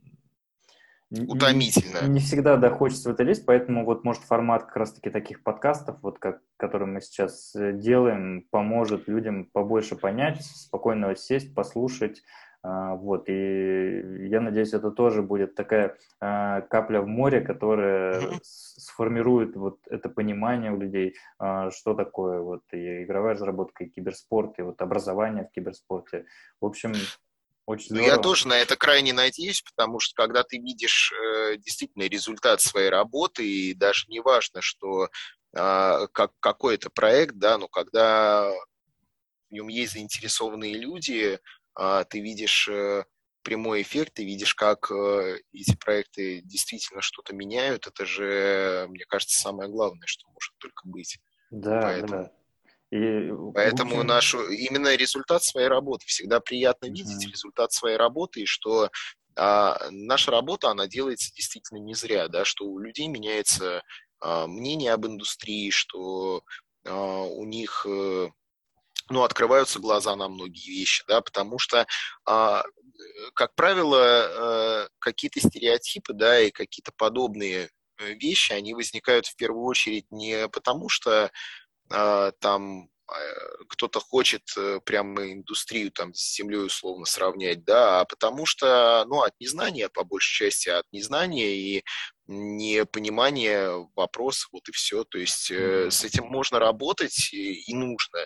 утомительно. 1.11 2.01
Не, 2.03 2.09
не 2.09 2.19
всегда, 2.19 2.57
да, 2.57 2.69
хочется 2.69 3.09
в 3.09 3.13
это 3.13 3.23
лезть, 3.23 3.45
поэтому 3.45 3.83
вот, 3.83 4.03
может, 4.03 4.23
формат 4.23 4.65
как 4.65 4.75
раз-таки 4.77 5.09
таких 5.09 5.41
подкастов, 5.41 5.97
вот 6.03 6.19
как, 6.19 6.41
который 6.57 6.87
мы 6.87 7.01
сейчас 7.01 7.55
э, 7.55 7.73
делаем, 7.73 8.45
поможет 8.51 9.07
людям 9.07 9.45
побольше 9.45 9.95
понять, 9.95 10.43
спокойно 10.43 11.15
сесть, 11.15 11.55
послушать, 11.55 12.21
вот, 12.61 13.29
и 13.29 14.27
я 14.27 14.41
надеюсь, 14.41 14.73
это 14.73 14.91
тоже 14.91 15.21
будет 15.21 15.55
такая 15.55 15.97
а, 16.19 16.61
капля 16.61 16.99
в 17.01 17.07
море, 17.07 17.39
которая 17.39 18.39
сформирует 18.43 19.55
вот 19.55 19.79
это 19.89 20.09
понимание 20.09 20.71
у 20.71 20.77
людей, 20.77 21.15
а, 21.37 21.71
что 21.71 21.93
такое 21.93 22.41
вот 22.41 22.63
и 22.73 23.03
игровая 23.03 23.35
разработка, 23.35 23.85
и 23.85 23.89
киберспорт, 23.89 24.59
и 24.59 24.63
вот 24.63 24.81
образование 24.81 25.45
в 25.45 25.51
киберспорте. 25.51 26.25
В 26.59 26.65
общем, 26.65 26.93
очень 27.65 27.85
здорово. 27.85 28.05
Ну, 28.05 28.11
я 28.11 28.17
тоже 28.17 28.47
на 28.49 28.57
это 28.57 28.75
крайне 28.75 29.13
надеюсь, 29.13 29.61
потому 29.61 30.01
что 30.01 30.15
когда 30.15 30.43
ты 30.43 30.57
видишь 30.57 31.13
э, 31.13 31.55
действительно 31.57 32.03
результат 32.09 32.59
своей 32.59 32.89
работы, 32.89 33.47
и 33.47 33.73
даже 33.73 34.07
не 34.09 34.19
важно, 34.19 34.61
что 34.61 35.05
э, 35.05 36.07
как, 36.11 36.31
какой 36.41 36.75
это 36.75 36.89
проект, 36.89 37.35
да, 37.35 37.57
но 37.57 37.69
когда 37.69 38.51
в 39.49 39.53
нем 39.53 39.67
есть 39.67 39.93
заинтересованные 39.93 40.73
люди, 40.73 41.35
а, 41.35 41.39
ты 41.75 42.19
видишь 42.19 42.67
э, 42.67 43.03
прямой 43.43 43.81
эффект, 43.81 44.15
ты 44.15 44.25
видишь, 44.25 44.53
как 44.55 44.91
э, 44.91 45.39
эти 45.53 45.75
проекты 45.75 46.41
действительно 46.43 47.01
что-то 47.01 47.33
меняют, 47.33 47.87
это 47.87 48.05
же, 48.05 48.85
мне 48.89 49.05
кажется, 49.05 49.39
самое 49.39 49.69
главное, 49.69 50.05
что 50.05 50.27
может 50.27 50.53
только 50.59 50.87
быть. 50.87 51.17
Да, 51.51 51.81
Поэтому... 51.81 52.23
да. 52.23 52.31
И, 52.91 53.31
Поэтому 53.53 53.95
общем... 53.97 54.07
нашу, 54.07 54.49
именно 54.49 54.95
результат 54.95 55.43
своей 55.43 55.67
работы. 55.67 56.05
Всегда 56.07 56.39
приятно 56.39 56.87
mm-hmm. 56.87 56.93
видеть 56.93 57.31
результат 57.31 57.71
своей 57.71 57.97
работы, 57.97 58.41
и 58.41 58.45
что 58.45 58.89
а, 59.35 59.77
наша 59.91 60.31
работа, 60.31 60.69
она 60.69 60.87
делается 60.87 61.31
действительно 61.33 61.77
не 61.77 61.93
зря, 61.93 62.27
да, 62.27 62.45
что 62.45 62.65
у 62.65 62.79
людей 62.79 63.07
меняется 63.07 63.83
а, 64.19 64.47
мнение 64.47 64.91
об 64.93 65.05
индустрии, 65.05 65.69
что 65.69 66.43
а, 66.85 67.21
у 67.21 67.45
них 67.45 67.85
э, 67.87 68.29
ну, 69.09 69.23
открываются 69.23 69.79
глаза 69.79 70.15
на 70.15 70.29
многие 70.29 70.69
вещи, 70.69 71.03
да, 71.07 71.21
потому 71.21 71.59
что, 71.59 71.85
а, 72.25 72.63
как 73.33 73.55
правило, 73.55 74.85
э, 74.85 74.87
какие-то 74.99 75.39
стереотипы, 75.39 76.13
да, 76.13 76.39
и 76.39 76.51
какие-то 76.51 76.91
подобные 76.95 77.69
э, 77.97 78.13
вещи, 78.13 78.53
они 78.53 78.73
возникают 78.73 79.25
в 79.27 79.35
первую 79.35 79.65
очередь 79.65 80.05
не 80.11 80.47
потому, 80.49 80.89
что 80.89 81.31
а, 81.91 82.31
там 82.39 82.83
э, 82.83 83.15
кто-то 83.69 83.99
хочет 83.99 84.43
прямо 84.85 85.31
индустрию 85.31 85.91
там 85.91 86.13
с 86.13 86.35
землей 86.35 86.65
условно 86.65 87.05
сравнять, 87.05 87.63
да, 87.63 88.01
а 88.01 88.05
потому 88.05 88.45
что, 88.45 89.05
ну, 89.07 89.21
от 89.21 89.33
незнания, 89.39 89.89
по 89.89 90.03
большей 90.03 90.47
части, 90.47 90.69
от 90.69 90.85
незнания 90.91 91.55
и 91.55 91.83
непонимания 92.27 93.71
вопроса, 93.95 94.47
вот 94.51 94.69
и 94.69 94.71
все. 94.71 95.03
То 95.03 95.17
есть 95.17 95.49
mm-hmm. 95.49 95.89
с 95.89 96.03
этим 96.03 96.25
можно 96.25 96.59
работать 96.59 97.33
и, 97.33 97.53
и 97.61 97.73
нужно. 97.73 98.19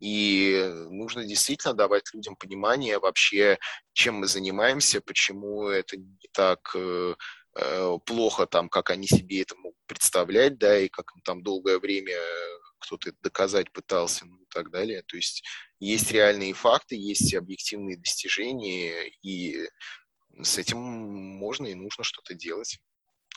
И 0.00 0.70
нужно 0.90 1.24
действительно 1.24 1.74
давать 1.74 2.12
людям 2.14 2.36
понимание 2.36 2.98
вообще, 2.98 3.58
чем 3.92 4.16
мы 4.16 4.26
занимаемся, 4.26 5.00
почему 5.00 5.68
это 5.68 5.96
не 5.96 6.28
так 6.32 6.70
э, 6.74 7.14
э, 7.56 7.98
плохо, 8.06 8.46
там, 8.46 8.68
как 8.68 8.90
они 8.90 9.06
себе 9.06 9.42
это 9.42 9.56
могут 9.56 9.78
представлять, 9.86 10.58
да, 10.58 10.78
и 10.78 10.88
как 10.88 11.10
им 11.14 11.22
там 11.22 11.42
долгое 11.42 11.78
время 11.78 12.14
кто-то 12.80 13.10
это 13.10 13.18
доказать 13.22 13.72
пытался, 13.72 14.24
ну 14.26 14.36
и 14.36 14.46
так 14.50 14.70
далее. 14.70 15.02
То 15.02 15.16
есть 15.16 15.42
есть 15.80 16.10
реальные 16.12 16.54
факты, 16.54 16.96
есть 16.96 17.34
объективные 17.34 17.96
достижения, 17.96 19.08
и 19.22 19.68
с 20.40 20.58
этим 20.58 20.78
можно 20.78 21.66
и 21.66 21.74
нужно 21.74 22.04
что-то 22.04 22.34
делать, 22.34 22.78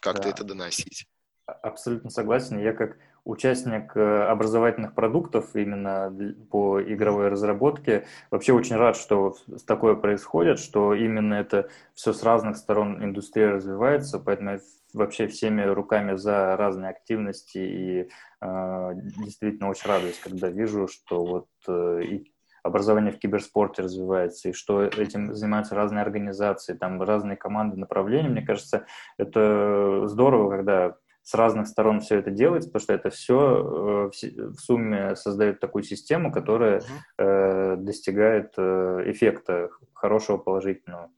как-то 0.01 0.23
да. 0.23 0.29
это 0.29 0.43
доносить. 0.43 1.07
Абсолютно 1.45 2.09
согласен. 2.09 2.63
Я 2.63 2.73
как 2.73 2.97
участник 3.23 3.95
э, 3.95 4.23
образовательных 4.23 4.93
продуктов 4.93 5.55
именно 5.55 6.13
по 6.49 6.81
игровой 6.81 7.29
разработке. 7.29 8.05
Вообще 8.31 8.53
очень 8.53 8.75
рад, 8.75 8.95
что 8.95 9.35
такое 9.67 9.95
происходит, 9.95 10.59
что 10.59 10.93
именно 10.93 11.35
это 11.35 11.69
все 11.93 12.13
с 12.13 12.23
разных 12.23 12.57
сторон 12.57 13.03
индустрия 13.03 13.51
развивается, 13.51 14.19
поэтому 14.19 14.51
я 14.51 14.59
вообще 14.93 15.27
всеми 15.27 15.61
руками 15.61 16.15
за 16.15 16.55
разные 16.57 16.89
активности 16.89 17.57
и 17.57 18.09
э, 18.41 18.91
действительно 19.23 19.69
очень 19.69 19.89
радуюсь, 19.89 20.19
когда 20.19 20.49
вижу, 20.49 20.87
что 20.87 21.23
вот 21.23 21.47
э, 21.67 22.01
и 22.03 22.33
образование 22.63 23.11
в 23.11 23.19
киберспорте 23.19 23.83
развивается, 23.83 24.49
и 24.49 24.53
что 24.53 24.83
этим 24.83 25.33
занимаются 25.33 25.75
разные 25.75 26.01
организации, 26.01 26.73
там 26.73 27.01
разные 27.01 27.37
команды, 27.37 27.77
направления. 27.77 28.29
Мне 28.29 28.45
кажется, 28.45 28.85
это 29.17 30.03
здорово, 30.05 30.49
когда 30.51 30.97
с 31.23 31.33
разных 31.33 31.67
сторон 31.67 32.01
все 32.01 32.17
это 32.19 32.31
делается, 32.31 32.69
потому 32.69 32.83
что 32.83 32.93
это 32.93 33.09
все 33.09 33.35
э, 33.35 34.11
в 34.11 34.55
сумме 34.59 35.15
создает 35.15 35.59
такую 35.59 35.83
систему, 35.83 36.31
которая 36.31 36.83
э, 37.17 37.75
достигает 37.77 38.53
э, 38.57 39.03
эффекта 39.05 39.69
хорошего, 39.93 40.37
положительного. 40.37 41.11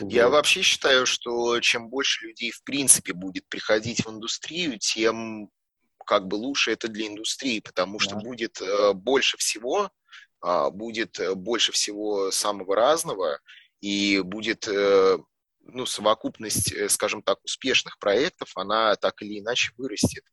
Я 0.00 0.28
вообще 0.28 0.62
считаю, 0.62 1.06
что 1.06 1.60
чем 1.60 1.88
больше 1.88 2.26
людей 2.26 2.50
в 2.50 2.62
принципе 2.64 3.12
будет 3.12 3.48
приходить 3.48 4.04
в 4.04 4.10
индустрию, 4.10 4.78
тем 4.78 5.48
как 6.04 6.26
бы 6.26 6.34
лучше 6.34 6.72
это 6.72 6.88
для 6.88 7.06
индустрии, 7.06 7.60
потому 7.60 7.98
что 7.98 8.16
да. 8.16 8.20
будет 8.20 8.60
больше 8.94 9.36
всего, 9.38 9.90
э, 10.44 10.70
будет 10.70 11.20
больше 11.36 11.70
всего 11.72 12.32
самого 12.32 12.74
разного, 12.74 13.38
и 13.80 14.20
будет 14.20 14.68
ну, 15.66 15.86
совокупность, 15.86 16.72
э, 16.72 16.88
скажем 16.88 17.22
так, 17.22 17.42
успешных 17.44 17.98
проектов, 17.98 18.50
она 18.56 18.94
так 18.96 19.22
или 19.22 19.40
иначе 19.40 19.72
вырастет 19.76 20.24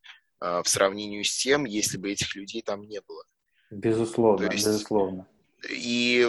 э, 0.41 0.61
в 0.63 0.69
сравнении 0.69 1.23
с 1.23 1.35
тем, 1.35 1.65
если 1.65 1.97
бы 1.97 2.11
этих 2.11 2.35
людей 2.35 2.61
там 2.61 2.81
не 2.83 3.01
было. 3.01 3.23
Безусловно, 3.71 4.51
есть, 4.51 4.65
безусловно. 4.65 5.27
И 5.69 6.27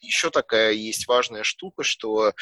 еще 0.00 0.30
такая 0.30 0.72
есть 0.72 1.06
важная 1.08 1.42
штука, 1.42 1.82
что 1.82 2.28
а, 2.28 2.34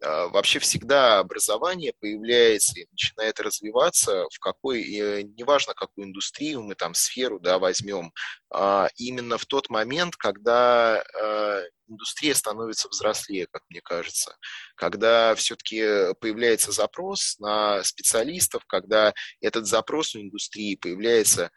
вообще 0.00 0.58
всегда 0.58 1.18
образование 1.18 1.92
появляется 2.00 2.78
и 2.78 2.86
начинает 2.90 3.40
развиваться 3.40 4.26
в 4.32 4.38
какой, 4.38 4.82
э, 4.82 5.22
неважно 5.22 5.74
какую 5.74 6.06
индустрию 6.06 6.62
мы 6.62 6.74
там 6.74 6.94
сферу 6.94 7.40
да, 7.40 7.58
возьмем, 7.58 8.12
а, 8.50 8.88
именно 8.96 9.38
в 9.38 9.46
тот 9.46 9.70
момент, 9.70 10.16
когда 10.16 11.00
а, 11.00 11.62
индустрия 11.88 12.34
становится 12.34 12.88
взрослее, 12.88 13.46
как 13.50 13.62
мне 13.68 13.80
кажется, 13.80 14.36
когда 14.76 15.34
все-таки 15.34 16.14
появляется 16.20 16.70
запрос 16.70 17.36
на 17.38 17.82
специалистов, 17.82 18.64
когда 18.66 19.14
этот 19.40 19.66
запрос 19.66 20.14
у 20.14 20.20
индустрии 20.20 20.76
появляется 20.76 21.50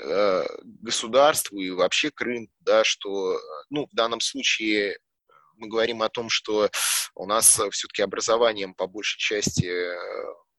э, 0.00 0.44
государству 0.62 1.58
и 1.58 1.70
вообще 1.70 2.10
к 2.10 2.20
рынку, 2.20 2.52
да, 2.60 2.84
что, 2.84 3.40
ну, 3.70 3.86
в 3.90 3.94
данном 3.94 4.20
случае 4.20 4.98
мы 5.58 5.68
говорим 5.68 6.02
о 6.02 6.08
том, 6.08 6.28
что 6.30 6.70
у 7.14 7.26
нас 7.26 7.58
э, 7.58 7.70
все-таки 7.70 8.02
образованием 8.02 8.74
по 8.74 8.86
большей 8.86 9.18
части 9.18 9.66
э, 9.66 9.96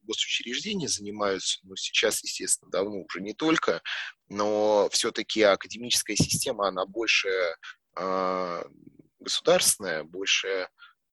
госучреждения 0.04 0.88
занимаются, 0.88 1.60
ну, 1.64 1.76
сейчас, 1.76 2.24
естественно, 2.24 2.72
давно 2.72 3.04
уже 3.04 3.22
не 3.22 3.34
только, 3.34 3.82
но 4.28 4.90
все-таки 4.92 5.42
академическая 5.42 6.16
система, 6.16 6.68
она 6.68 6.86
больше 6.86 7.30
э, 7.96 8.64
государственная, 9.20 10.04
больше 10.04 10.68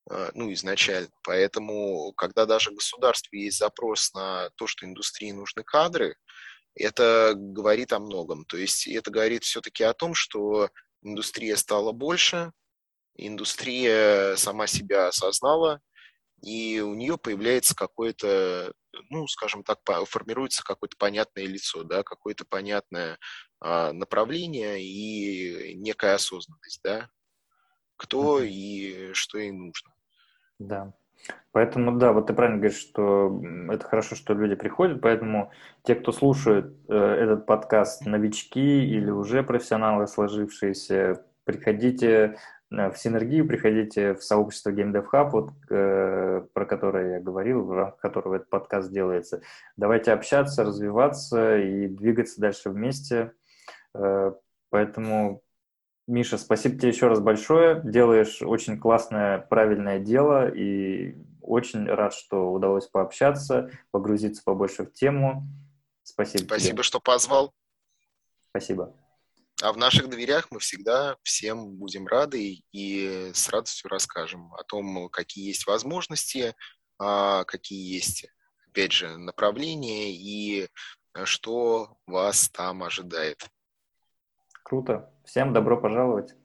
э, 0.09 0.31
ну, 0.33 0.51
изначально. 0.53 1.09
Поэтому, 1.23 2.13
когда 2.13 2.45
даже 2.45 2.71
государству 2.71 3.35
есть 3.35 3.57
запрос 3.57 4.13
на 4.13 4.49
то, 4.55 4.67
что 4.67 4.85
индустрии 4.85 5.31
нужны 5.31 5.63
кадры, 5.63 6.15
это 6.75 7.33
говорит 7.35 7.93
о 7.93 7.99
многом. 7.99 8.45
То 8.45 8.57
есть 8.57 8.87
это 8.87 9.11
говорит 9.11 9.43
все-таки 9.43 9.83
о 9.83 9.93
том, 9.93 10.13
что 10.13 10.69
индустрия 11.01 11.55
стала 11.55 11.91
больше, 11.91 12.51
индустрия 13.17 14.35
сама 14.35 14.67
себя 14.67 15.07
осознала, 15.07 15.81
и 16.41 16.79
у 16.79 16.93
нее 16.93 17.17
появляется 17.17 17.75
какое-то, 17.75 18.73
ну, 19.09 19.27
скажем 19.27 19.63
так, 19.63 19.79
формируется 20.07 20.63
какое-то 20.63 20.95
понятное 20.97 21.45
лицо, 21.45 21.83
да, 21.83 22.03
какое-то 22.03 22.45
понятное 22.47 23.17
а, 23.59 23.91
направление 23.91 24.81
и 24.83 25.75
некая 25.75 26.15
осознанность, 26.15 26.81
да, 26.83 27.09
кто 27.95 28.41
mm-hmm. 28.41 28.47
и 28.47 29.13
что 29.13 29.39
ей 29.39 29.51
нужно. 29.51 29.91
Да. 30.59 30.93
Поэтому, 31.51 31.97
да, 31.97 32.13
вот 32.13 32.27
ты 32.27 32.33
правильно 32.33 32.59
говоришь, 32.59 32.79
что 32.79 33.41
это 33.69 33.83
хорошо, 33.85 34.15
что 34.15 34.33
люди 34.33 34.55
приходят, 34.55 35.01
поэтому 35.01 35.51
те, 35.83 35.95
кто 35.95 36.11
слушает 36.11 36.77
э, 36.87 36.95
этот 36.95 37.47
подкаст, 37.47 38.05
новички 38.05 38.85
или 38.85 39.09
уже 39.09 39.41
профессионалы 39.41 40.07
сложившиеся, 40.07 41.25
приходите 41.43 42.37
в 42.69 42.95
синергию, 42.95 43.47
приходите 43.47 44.13
в 44.13 44.23
сообщество 44.23 44.71
Game 44.71 44.91
Dev 44.91 45.07
Hub, 45.11 45.29
вот, 45.29 45.51
э, 45.69 46.45
про 46.53 46.65
которое 46.65 47.13
я 47.13 47.19
говорил, 47.21 47.63
в 47.63 47.71
рамках 47.71 47.99
которого 47.99 48.35
этот 48.35 48.49
подкаст 48.49 48.91
делается. 48.91 49.41
Давайте 49.77 50.11
общаться, 50.11 50.63
развиваться 50.63 51.57
и 51.57 51.87
двигаться 51.87 52.41
дальше 52.41 52.69
вместе. 52.69 53.31
Э, 53.93 54.33
поэтому, 54.69 55.41
Миша, 56.07 56.37
спасибо 56.37 56.77
тебе 56.77 56.89
еще 56.89 57.07
раз 57.07 57.21
большое. 57.21 57.81
Делаешь 57.83 58.41
очень 58.41 58.77
классное, 58.77 59.39
правильное 59.39 59.99
дело 59.99 60.49
и 60.49 61.15
очень 61.41 61.85
рад, 61.85 62.13
что 62.13 62.51
удалось 62.51 62.87
пообщаться, 62.87 63.71
погрузиться 63.91 64.43
побольше 64.43 64.83
в 64.83 64.91
тему. 64.91 65.47
Спасибо. 66.03 66.43
Спасибо, 66.43 66.75
тебе. 66.75 66.83
что 66.83 66.99
позвал. 66.99 67.53
Спасибо. 68.49 68.93
А 69.63 69.73
в 69.73 69.77
наших 69.77 70.09
дверях 70.09 70.47
мы 70.51 70.59
всегда 70.59 71.17
всем 71.23 71.71
будем 71.77 72.05
рады 72.05 72.61
и 72.71 73.31
с 73.33 73.49
радостью 73.49 73.89
расскажем 73.89 74.53
о 74.53 74.63
том, 74.63 75.09
какие 75.09 75.47
есть 75.47 75.65
возможности, 75.65 76.53
а, 76.99 77.43
какие 77.43 77.95
есть, 77.95 78.27
опять 78.67 78.91
же, 78.91 79.17
направления 79.17 80.11
и 80.11 80.67
э, 81.15 81.25
что 81.25 81.97
вас 82.05 82.49
там 82.49 82.83
ожидает. 82.83 83.49
Круто. 84.63 85.11
Всем 85.25 85.53
добро 85.53 85.77
пожаловать. 85.81 86.35